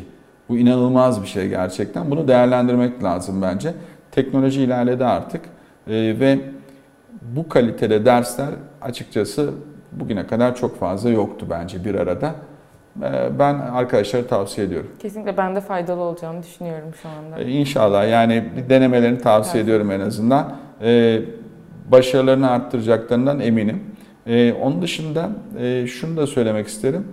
Bu 0.49 0.57
inanılmaz 0.57 1.21
bir 1.21 1.27
şey 1.27 1.49
gerçekten. 1.49 2.11
Bunu 2.11 2.27
değerlendirmek 2.27 3.03
lazım 3.03 3.41
bence. 3.41 3.73
Teknoloji 4.11 4.61
ilerledi 4.61 5.05
artık 5.05 5.41
ee, 5.88 5.93
ve 6.19 6.39
bu 7.21 7.49
kalitede 7.49 8.05
dersler 8.05 8.49
açıkçası 8.82 9.53
bugüne 9.91 10.27
kadar 10.27 10.55
çok 10.55 10.80
fazla 10.80 11.09
yoktu 11.09 11.45
bence 11.49 11.86
bir 11.86 11.95
arada. 11.95 12.36
Ee, 13.03 13.39
ben 13.39 13.53
arkadaşlara 13.55 14.27
tavsiye 14.27 14.67
ediyorum. 14.67 14.91
Kesinlikle 14.99 15.38
ben 15.38 15.55
de 15.55 15.61
faydalı 15.61 16.01
olacağını 16.01 16.43
düşünüyorum 16.43 16.91
şu 17.01 17.09
anda. 17.09 17.39
Ee, 17.39 17.51
inşallah 17.51 18.09
yani 18.09 18.45
denemelerini 18.69 19.17
tavsiye 19.17 19.55
evet. 19.55 19.63
ediyorum 19.63 19.91
en 19.91 19.99
azından. 19.99 20.55
Başarılarını 21.91 22.51
arttıracaklarından 22.51 23.39
eminim. 23.39 23.84
Onun 24.61 24.82
dışında 24.82 25.30
e, 25.59 25.88
şunu 25.88 26.17
da 26.17 26.27
söylemek 26.27 26.67
isterim. 26.67 27.07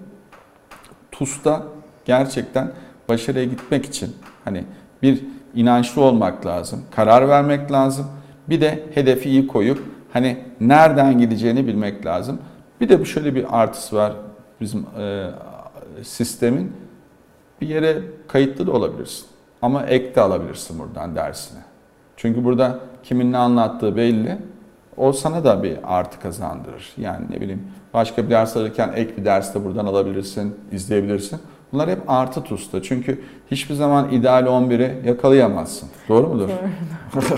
TUS'ta 1.12 1.62
gerçekten 2.06 2.72
başarıya 3.08 3.44
gitmek 3.44 3.84
için 3.84 4.16
hani 4.44 4.64
bir 5.02 5.24
inançlı 5.54 6.02
olmak 6.02 6.46
lazım, 6.46 6.82
karar 6.90 7.28
vermek 7.28 7.72
lazım. 7.72 8.06
Bir 8.48 8.60
de 8.60 8.84
hedefi 8.94 9.30
iyi 9.30 9.46
koyup 9.46 9.82
hani 10.12 10.38
nereden 10.60 11.18
gideceğini 11.18 11.66
bilmek 11.66 12.06
lazım. 12.06 12.38
Bir 12.80 12.88
de 12.88 13.00
bu 13.00 13.06
şöyle 13.06 13.34
bir 13.34 13.60
artısı 13.60 13.96
var 13.96 14.12
bizim 14.60 14.86
e, 14.98 15.30
sistemin. 16.02 16.72
Bir 17.60 17.68
yere 17.68 18.02
kayıtlı 18.28 18.66
da 18.66 18.72
olabilirsin. 18.72 19.26
Ama 19.62 19.86
ek 19.86 20.14
de 20.14 20.20
alabilirsin 20.20 20.78
buradan 20.78 21.16
dersini. 21.16 21.60
Çünkü 22.16 22.44
burada 22.44 22.78
kimin 23.02 23.32
ne 23.32 23.36
anlattığı 23.36 23.96
belli. 23.96 24.38
O 24.96 25.12
sana 25.12 25.44
da 25.44 25.62
bir 25.62 25.78
artı 25.84 26.20
kazandırır. 26.20 26.92
Yani 26.96 27.26
ne 27.30 27.40
bileyim 27.40 27.62
başka 27.94 28.24
bir 28.24 28.30
ders 28.30 28.56
alırken 28.56 28.92
ek 28.94 29.16
bir 29.16 29.24
ders 29.24 29.54
de 29.54 29.64
buradan 29.64 29.86
alabilirsin, 29.86 30.54
izleyebilirsin. 30.72 31.40
Bunlar 31.76 31.90
hep 31.90 31.98
artı 32.08 32.42
TUS'ta. 32.42 32.82
Çünkü 32.82 33.20
hiçbir 33.50 33.74
zaman 33.74 34.10
ideal 34.10 34.46
11'i 34.46 35.06
yakalayamazsın. 35.08 35.88
Doğru 36.08 36.26
mudur? 36.26 36.48
Doğru. 36.48 37.24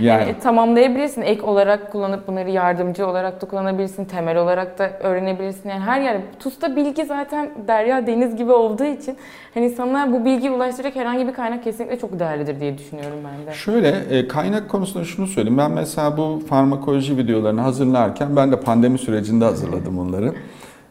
Yani, 0.00 0.20
yani 0.20 0.38
tamamlayabilirsin. 0.40 1.22
Ek 1.22 1.42
olarak 1.42 1.92
kullanıp 1.92 2.28
bunları 2.28 2.50
yardımcı 2.50 3.06
olarak 3.06 3.42
da 3.42 3.46
kullanabilirsin. 3.48 4.04
Temel 4.04 4.36
olarak 4.36 4.78
da 4.78 4.90
öğrenebilirsin. 5.00 5.68
Yani 5.68 5.80
her 5.80 6.00
yer. 6.00 6.20
TUS'ta 6.38 6.76
bilgi 6.76 7.04
zaten 7.04 7.50
derya 7.68 8.06
deniz 8.06 8.36
gibi 8.36 8.52
olduğu 8.52 8.84
için 8.84 9.16
hani 9.54 9.70
sana 9.70 10.12
bu 10.12 10.24
bilgiyi 10.24 10.50
ulaştıracak 10.50 10.96
herhangi 10.96 11.28
bir 11.28 11.32
kaynak 11.34 11.64
kesinlikle 11.64 11.98
çok 11.98 12.18
değerlidir 12.18 12.60
diye 12.60 12.78
düşünüyorum 12.78 13.18
ben 13.24 13.46
de. 13.46 13.56
Şöyle 13.56 13.88
e, 14.10 14.28
kaynak 14.28 14.68
konusunda 14.68 15.04
şunu 15.04 15.26
söyleyeyim. 15.26 15.58
Ben 15.58 15.70
mesela 15.70 16.16
bu 16.16 16.42
farmakoloji 16.48 17.16
videolarını 17.16 17.60
hazırlarken 17.60 18.36
ben 18.36 18.52
de 18.52 18.60
pandemi 18.60 18.98
sürecinde 18.98 19.44
hazırladım 19.44 19.98
bunları. 19.98 20.32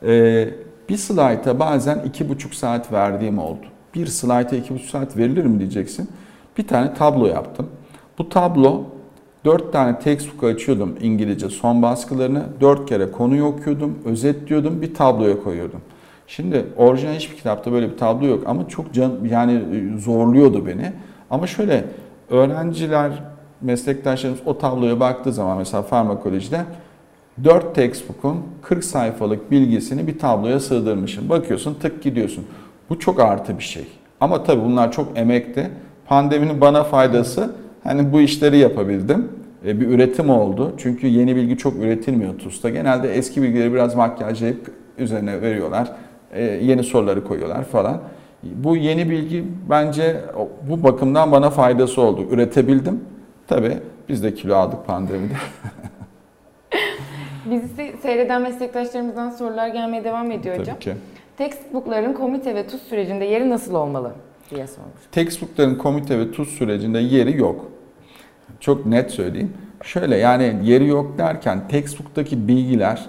E, 0.05 0.49
bir 0.89 0.97
slayta 0.97 1.59
bazen 1.59 1.99
iki 2.05 2.29
buçuk 2.29 2.53
saat 2.53 2.91
verdiğim 2.91 3.39
oldu. 3.39 3.65
Bir 3.95 4.07
slayta 4.07 4.55
iki 4.55 4.73
buçuk 4.73 4.89
saat 4.89 5.17
verilir 5.17 5.45
mi 5.45 5.59
diyeceksin. 5.59 6.09
Bir 6.57 6.67
tane 6.67 6.93
tablo 6.93 7.27
yaptım. 7.27 7.67
Bu 8.17 8.29
tablo 8.29 8.83
dört 9.45 9.73
tane 9.73 9.99
textbook 9.99 10.43
açıyordum 10.43 10.95
İngilizce 11.01 11.49
son 11.49 11.81
baskılarını. 11.81 12.43
Dört 12.61 12.89
kere 12.89 13.11
konuyu 13.11 13.45
okuyordum, 13.45 13.99
özetliyordum, 14.05 14.81
bir 14.81 14.93
tabloya 14.93 15.43
koyuyordum. 15.43 15.81
Şimdi 16.27 16.65
orijinal 16.77 17.13
hiçbir 17.13 17.35
kitapta 17.35 17.71
böyle 17.71 17.91
bir 17.91 17.97
tablo 17.97 18.25
yok 18.25 18.43
ama 18.47 18.67
çok 18.67 18.93
can, 18.93 19.11
yani 19.29 19.53
e, 19.53 19.97
zorluyordu 19.99 20.65
beni. 20.67 20.93
Ama 21.29 21.47
şöyle 21.47 21.85
öğrenciler, 22.29 23.11
meslektaşlarımız 23.61 24.41
o 24.45 24.57
tabloya 24.57 24.99
baktığı 24.99 25.33
zaman 25.33 25.57
mesela 25.57 25.83
farmakolojide 25.83 26.61
4 27.43 27.75
textbook'un 27.75 28.43
40 28.61 28.83
sayfalık 28.83 29.51
bilgisini 29.51 30.07
bir 30.07 30.19
tabloya 30.19 30.59
sığdırmışım. 30.59 31.29
Bakıyorsun 31.29 31.73
tık 31.73 32.03
gidiyorsun. 32.03 32.45
Bu 32.89 32.99
çok 32.99 33.19
artı 33.19 33.57
bir 33.57 33.63
şey. 33.63 33.87
Ama 34.21 34.43
tabii 34.43 34.61
bunlar 34.61 34.91
çok 34.91 35.17
emekti. 35.17 35.69
Pandeminin 36.05 36.61
bana 36.61 36.83
faydası 36.83 37.51
hani 37.83 38.13
bu 38.13 38.21
işleri 38.21 38.57
yapabildim. 38.57 39.29
E, 39.65 39.81
bir 39.81 39.87
üretim 39.87 40.29
oldu. 40.29 40.73
Çünkü 40.77 41.07
yeni 41.07 41.35
bilgi 41.35 41.57
çok 41.57 41.75
üretilmiyor 41.75 42.39
TUS'ta. 42.39 42.69
Genelde 42.69 43.13
eski 43.13 43.41
bilgileri 43.41 43.73
biraz 43.73 43.95
makyajlayıp 43.95 44.71
üzerine 44.97 45.41
veriyorlar. 45.41 45.91
E, 46.33 46.43
yeni 46.43 46.83
soruları 46.83 47.23
koyuyorlar 47.23 47.63
falan. 47.63 48.01
Bu 48.43 48.77
yeni 48.77 49.09
bilgi 49.09 49.43
bence 49.69 50.21
bu 50.69 50.83
bakımdan 50.83 51.31
bana 51.31 51.49
faydası 51.49 52.01
oldu. 52.01 52.25
Üretebildim. 52.31 53.01
Tabii 53.47 53.77
biz 54.09 54.23
de 54.23 54.33
kilo 54.33 54.55
aldık 54.55 54.87
pandemide. 54.87 55.33
Bizi 57.51 57.95
seyreden 58.01 58.41
meslektaşlarımızdan 58.41 59.29
sorular 59.29 59.67
gelmeye 59.67 60.03
devam 60.03 60.31
ediyor 60.31 60.59
hocam. 60.59 60.75
Tabii 60.75 60.83
ki. 60.83 60.93
Textbook'ların 61.37 62.13
komite 62.13 62.55
ve 62.55 62.67
TUS 62.67 62.81
sürecinde 62.81 63.25
yeri 63.25 63.49
nasıl 63.49 63.73
olmalı 63.73 64.11
diye 64.49 64.67
sormuş. 64.67 65.01
Textbook'ların 65.11 65.75
komite 65.75 66.19
ve 66.19 66.31
TUS 66.31 66.49
sürecinde 66.49 66.99
yeri 66.99 67.37
yok. 67.37 67.65
Çok 68.59 68.85
net 68.85 69.11
söyleyeyim. 69.11 69.53
Şöyle 69.83 70.17
yani 70.17 70.55
yeri 70.63 70.87
yok 70.87 71.17
derken 71.17 71.67
textbook'taki 71.67 72.47
bilgiler 72.47 73.05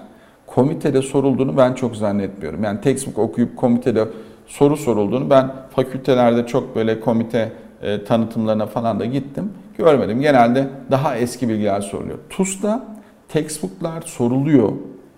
komitede 0.46 1.02
sorulduğunu 1.02 1.56
ben 1.56 1.74
çok 1.74 1.96
zannetmiyorum. 1.96 2.64
Yani 2.64 2.80
textbook 2.80 3.18
okuyup 3.18 3.56
komitede 3.56 4.04
soru 4.46 4.76
sorulduğunu 4.76 5.30
ben 5.30 5.50
fakültelerde 5.70 6.46
çok 6.46 6.76
böyle 6.76 7.00
komite 7.00 7.52
e, 7.82 8.04
tanıtımlarına 8.04 8.66
falan 8.66 9.00
da 9.00 9.04
gittim. 9.04 9.52
Görmedim. 9.78 10.20
Genelde 10.20 10.66
daha 10.90 11.16
eski 11.16 11.48
bilgiler 11.48 11.80
soruluyor. 11.80 12.18
TUS'ta 12.30 12.97
textbook'lar 13.28 14.02
soruluyor. 14.02 14.72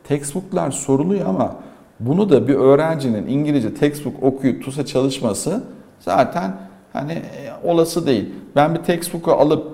Textbook'lar 0.05 0.71
soruluyor 0.71 1.29
ama 1.29 1.57
bunu 2.01 2.31
da 2.31 2.49
bir 2.49 2.55
öğrencinin 2.55 3.27
İngilizce 3.27 3.75
textbook 3.75 4.23
okuyup 4.23 4.65
TUS'a 4.65 4.87
çalışması 4.87 5.65
zaten 6.01 6.57
hani 6.93 7.13
e, 7.13 7.51
olası 7.65 8.07
değil. 8.07 8.29
Ben 8.57 8.75
bir 8.75 8.81
textbook'u 8.81 9.33
alıp 9.33 9.67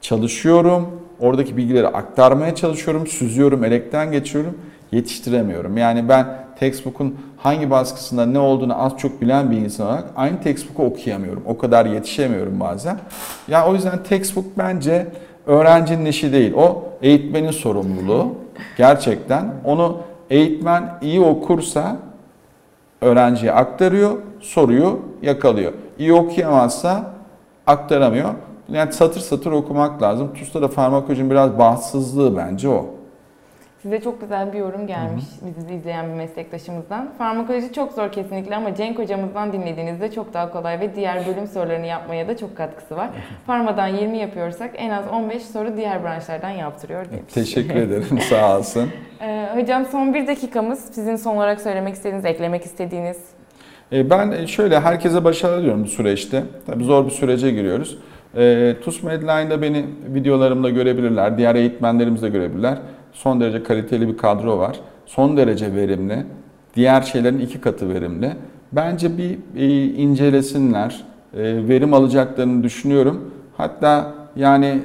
çalışıyorum. 0.00 1.00
Oradaki 1.20 1.56
bilgileri 1.56 1.88
aktarmaya 1.88 2.54
çalışıyorum. 2.54 3.06
Süzüyorum, 3.06 3.64
elekten 3.64 4.12
geçiyorum. 4.12 4.58
Yetiştiremiyorum. 4.92 5.76
Yani 5.76 6.08
ben 6.08 6.46
textbook'un 6.58 7.18
hangi 7.36 7.70
baskısında 7.70 8.26
ne 8.26 8.38
olduğunu 8.38 8.82
az 8.82 8.96
çok 8.96 9.20
bilen 9.20 9.50
bir 9.50 9.56
insan 9.56 9.86
olarak 9.86 10.04
aynı 10.16 10.40
textbook'u 10.40 10.84
okuyamıyorum. 10.84 11.42
O 11.46 11.58
kadar 11.58 11.86
yetişemiyorum 11.86 12.60
bazen. 12.60 12.98
Ya 13.48 13.66
o 13.66 13.74
yüzden 13.74 14.02
textbook 14.02 14.44
bence 14.58 15.06
öğrencinin 15.46 16.04
işi 16.04 16.32
değil. 16.32 16.54
O 16.56 16.84
eğitmenin 17.02 17.50
sorumluluğu. 17.50 18.34
Gerçekten 18.76 19.54
onu 19.64 19.98
eğitmen 20.30 20.98
iyi 21.02 21.20
okursa 21.20 21.96
öğrenciye 23.00 23.52
aktarıyor, 23.52 24.10
soruyu 24.40 25.00
yakalıyor. 25.22 25.72
İyi 25.98 26.12
okuyamazsa 26.12 27.10
aktaramıyor. 27.66 28.30
Yani 28.68 28.92
satır 28.92 29.20
satır 29.20 29.52
okumak 29.52 30.02
lazım. 30.02 30.34
TUS'ta 30.34 30.62
da 30.62 30.68
farmakolojinin 30.68 31.30
biraz 31.30 31.58
bahtsızlığı 31.58 32.36
bence 32.36 32.68
o. 32.68 32.95
Size 33.86 34.00
çok 34.00 34.20
güzel 34.20 34.52
bir 34.52 34.58
yorum 34.58 34.86
gelmiş 34.86 35.24
bizi 35.58 35.74
izleyen 35.74 36.08
bir 36.08 36.14
meslektaşımızdan. 36.14 37.08
Farmakoloji 37.18 37.72
çok 37.72 37.92
zor 37.92 38.12
kesinlikle 38.12 38.56
ama 38.56 38.74
Cenk 38.74 38.98
hocamızdan 38.98 39.52
dinlediğinizde 39.52 40.10
çok 40.12 40.34
daha 40.34 40.50
kolay 40.50 40.80
ve 40.80 40.96
diğer 40.96 41.26
bölüm 41.26 41.46
sorularını 41.46 41.86
yapmaya 41.86 42.28
da 42.28 42.36
çok 42.36 42.56
katkısı 42.56 42.96
var. 42.96 43.08
Farmadan 43.46 43.86
20 43.88 44.18
yapıyorsak 44.18 44.70
en 44.76 44.90
az 44.90 45.04
15 45.12 45.42
soru 45.42 45.76
diğer 45.76 46.04
branşlardan 46.04 46.50
yaptırıyor 46.50 47.04
demiş. 47.10 47.32
Teşekkür 47.34 47.74
ederim 47.86 48.18
sağ 48.30 48.58
olsun. 48.58 48.90
Ee, 49.20 49.46
hocam 49.54 49.84
son 49.84 50.14
bir 50.14 50.26
dakikamız. 50.26 50.78
Sizin 50.92 51.16
son 51.16 51.36
olarak 51.36 51.60
söylemek 51.60 51.94
istediğiniz, 51.94 52.24
eklemek 52.24 52.64
istediğiniz. 52.64 53.18
E, 53.92 54.10
Ben 54.10 54.46
şöyle 54.46 54.80
herkese 54.80 55.24
başarılı 55.24 55.58
diliyorum 55.60 55.84
bu 55.84 55.88
süreçte. 55.88 56.42
Tabii 56.66 56.84
zor 56.84 57.06
bir 57.06 57.10
sürece 57.10 57.50
giriyoruz. 57.50 57.98
E, 58.36 58.74
TUS 58.84 59.02
Medline'da 59.02 59.62
beni 59.62 59.84
videolarımda 60.14 60.70
görebilirler. 60.70 61.38
Diğer 61.38 61.54
eğitmenlerimiz 61.54 62.22
de 62.22 62.28
görebilirler. 62.28 62.78
Son 63.16 63.40
derece 63.40 63.62
kaliteli 63.62 64.08
bir 64.08 64.16
kadro 64.16 64.58
var. 64.58 64.80
Son 65.06 65.36
derece 65.36 65.74
verimli. 65.74 66.26
Diğer 66.74 67.02
şeylerin 67.02 67.38
iki 67.38 67.60
katı 67.60 67.94
verimli. 67.94 68.32
Bence 68.72 69.18
bir 69.18 69.38
e, 69.56 69.84
incelesinler. 69.84 71.04
E, 71.34 71.68
verim 71.68 71.94
alacaklarını 71.94 72.62
düşünüyorum. 72.62 73.34
Hatta 73.56 74.14
yani 74.36 74.80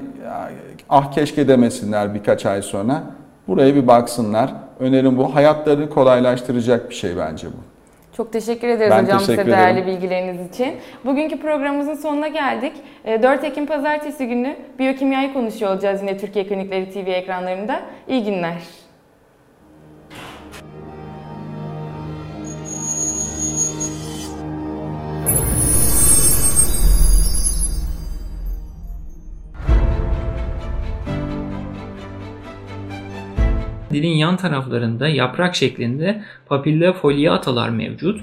ah 0.90 1.12
keşke 1.12 1.48
demesinler 1.48 2.14
birkaç 2.14 2.46
ay 2.46 2.62
sonra. 2.62 3.04
Buraya 3.48 3.76
bir 3.76 3.88
baksınlar. 3.88 4.54
Önerim 4.80 5.18
bu. 5.18 5.36
Hayatlarını 5.36 5.90
kolaylaştıracak 5.90 6.90
bir 6.90 6.96
şey 6.96 7.18
bence 7.18 7.48
bu. 7.48 7.71
Çok 8.18 8.34
teşekkür 8.34 8.68
ederiz 8.68 8.92
Ben 8.92 9.04
hocam 9.04 9.20
teşekkür 9.20 9.42
size 9.44 9.52
değerli 9.52 9.80
ederim. 9.80 9.96
bilgileriniz 9.96 10.50
için. 10.50 10.74
Bugünkü 11.06 11.40
programımızın 11.40 11.94
sonuna 11.94 12.28
geldik. 12.28 12.74
Ee, 13.06 13.24
4 13.24 13.44
Ekim 13.44 13.66
Pazartesi 13.66 14.28
günü 14.28 14.56
biyokimyayı 14.80 15.34
konuşuyor 15.34 15.72
olacağız 15.72 16.02
yine 16.02 16.18
Türkiye 16.18 16.48
Klinikleri 16.48 16.92
TV 16.92 17.08
ekranlarında. 17.10 17.82
İyi 18.08 18.24
günler. 18.24 18.81
Dilin 33.92 34.16
yan 34.16 34.38
taraflarında 34.38 35.08
yaprak 35.08 35.56
şeklinde 35.56 36.24
papilla 36.48 36.94
foliatalar 36.94 37.70
mevcut. 37.70 38.22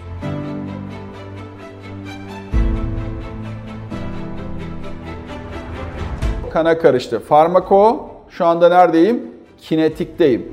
kana 6.59 6.79
karıştı. 6.79 7.21
Farmako 7.21 8.11
şu 8.31 8.47
anda 8.47 8.69
neredeyim? 8.69 9.23
Kinetikteyim. 9.61 10.49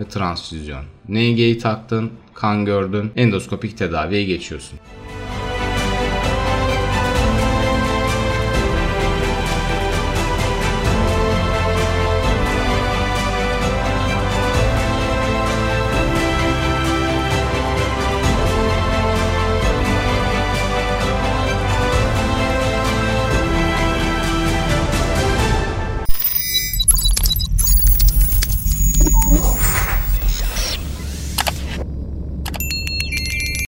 Ve 0.00 0.04
transfüzyon. 0.08 0.84
NG'yi 1.08 1.58
taktın, 1.58 2.12
kan 2.34 2.64
gördün, 2.64 3.12
endoskopik 3.16 3.78
tedaviye 3.78 4.24
geçiyorsun. 4.24 4.78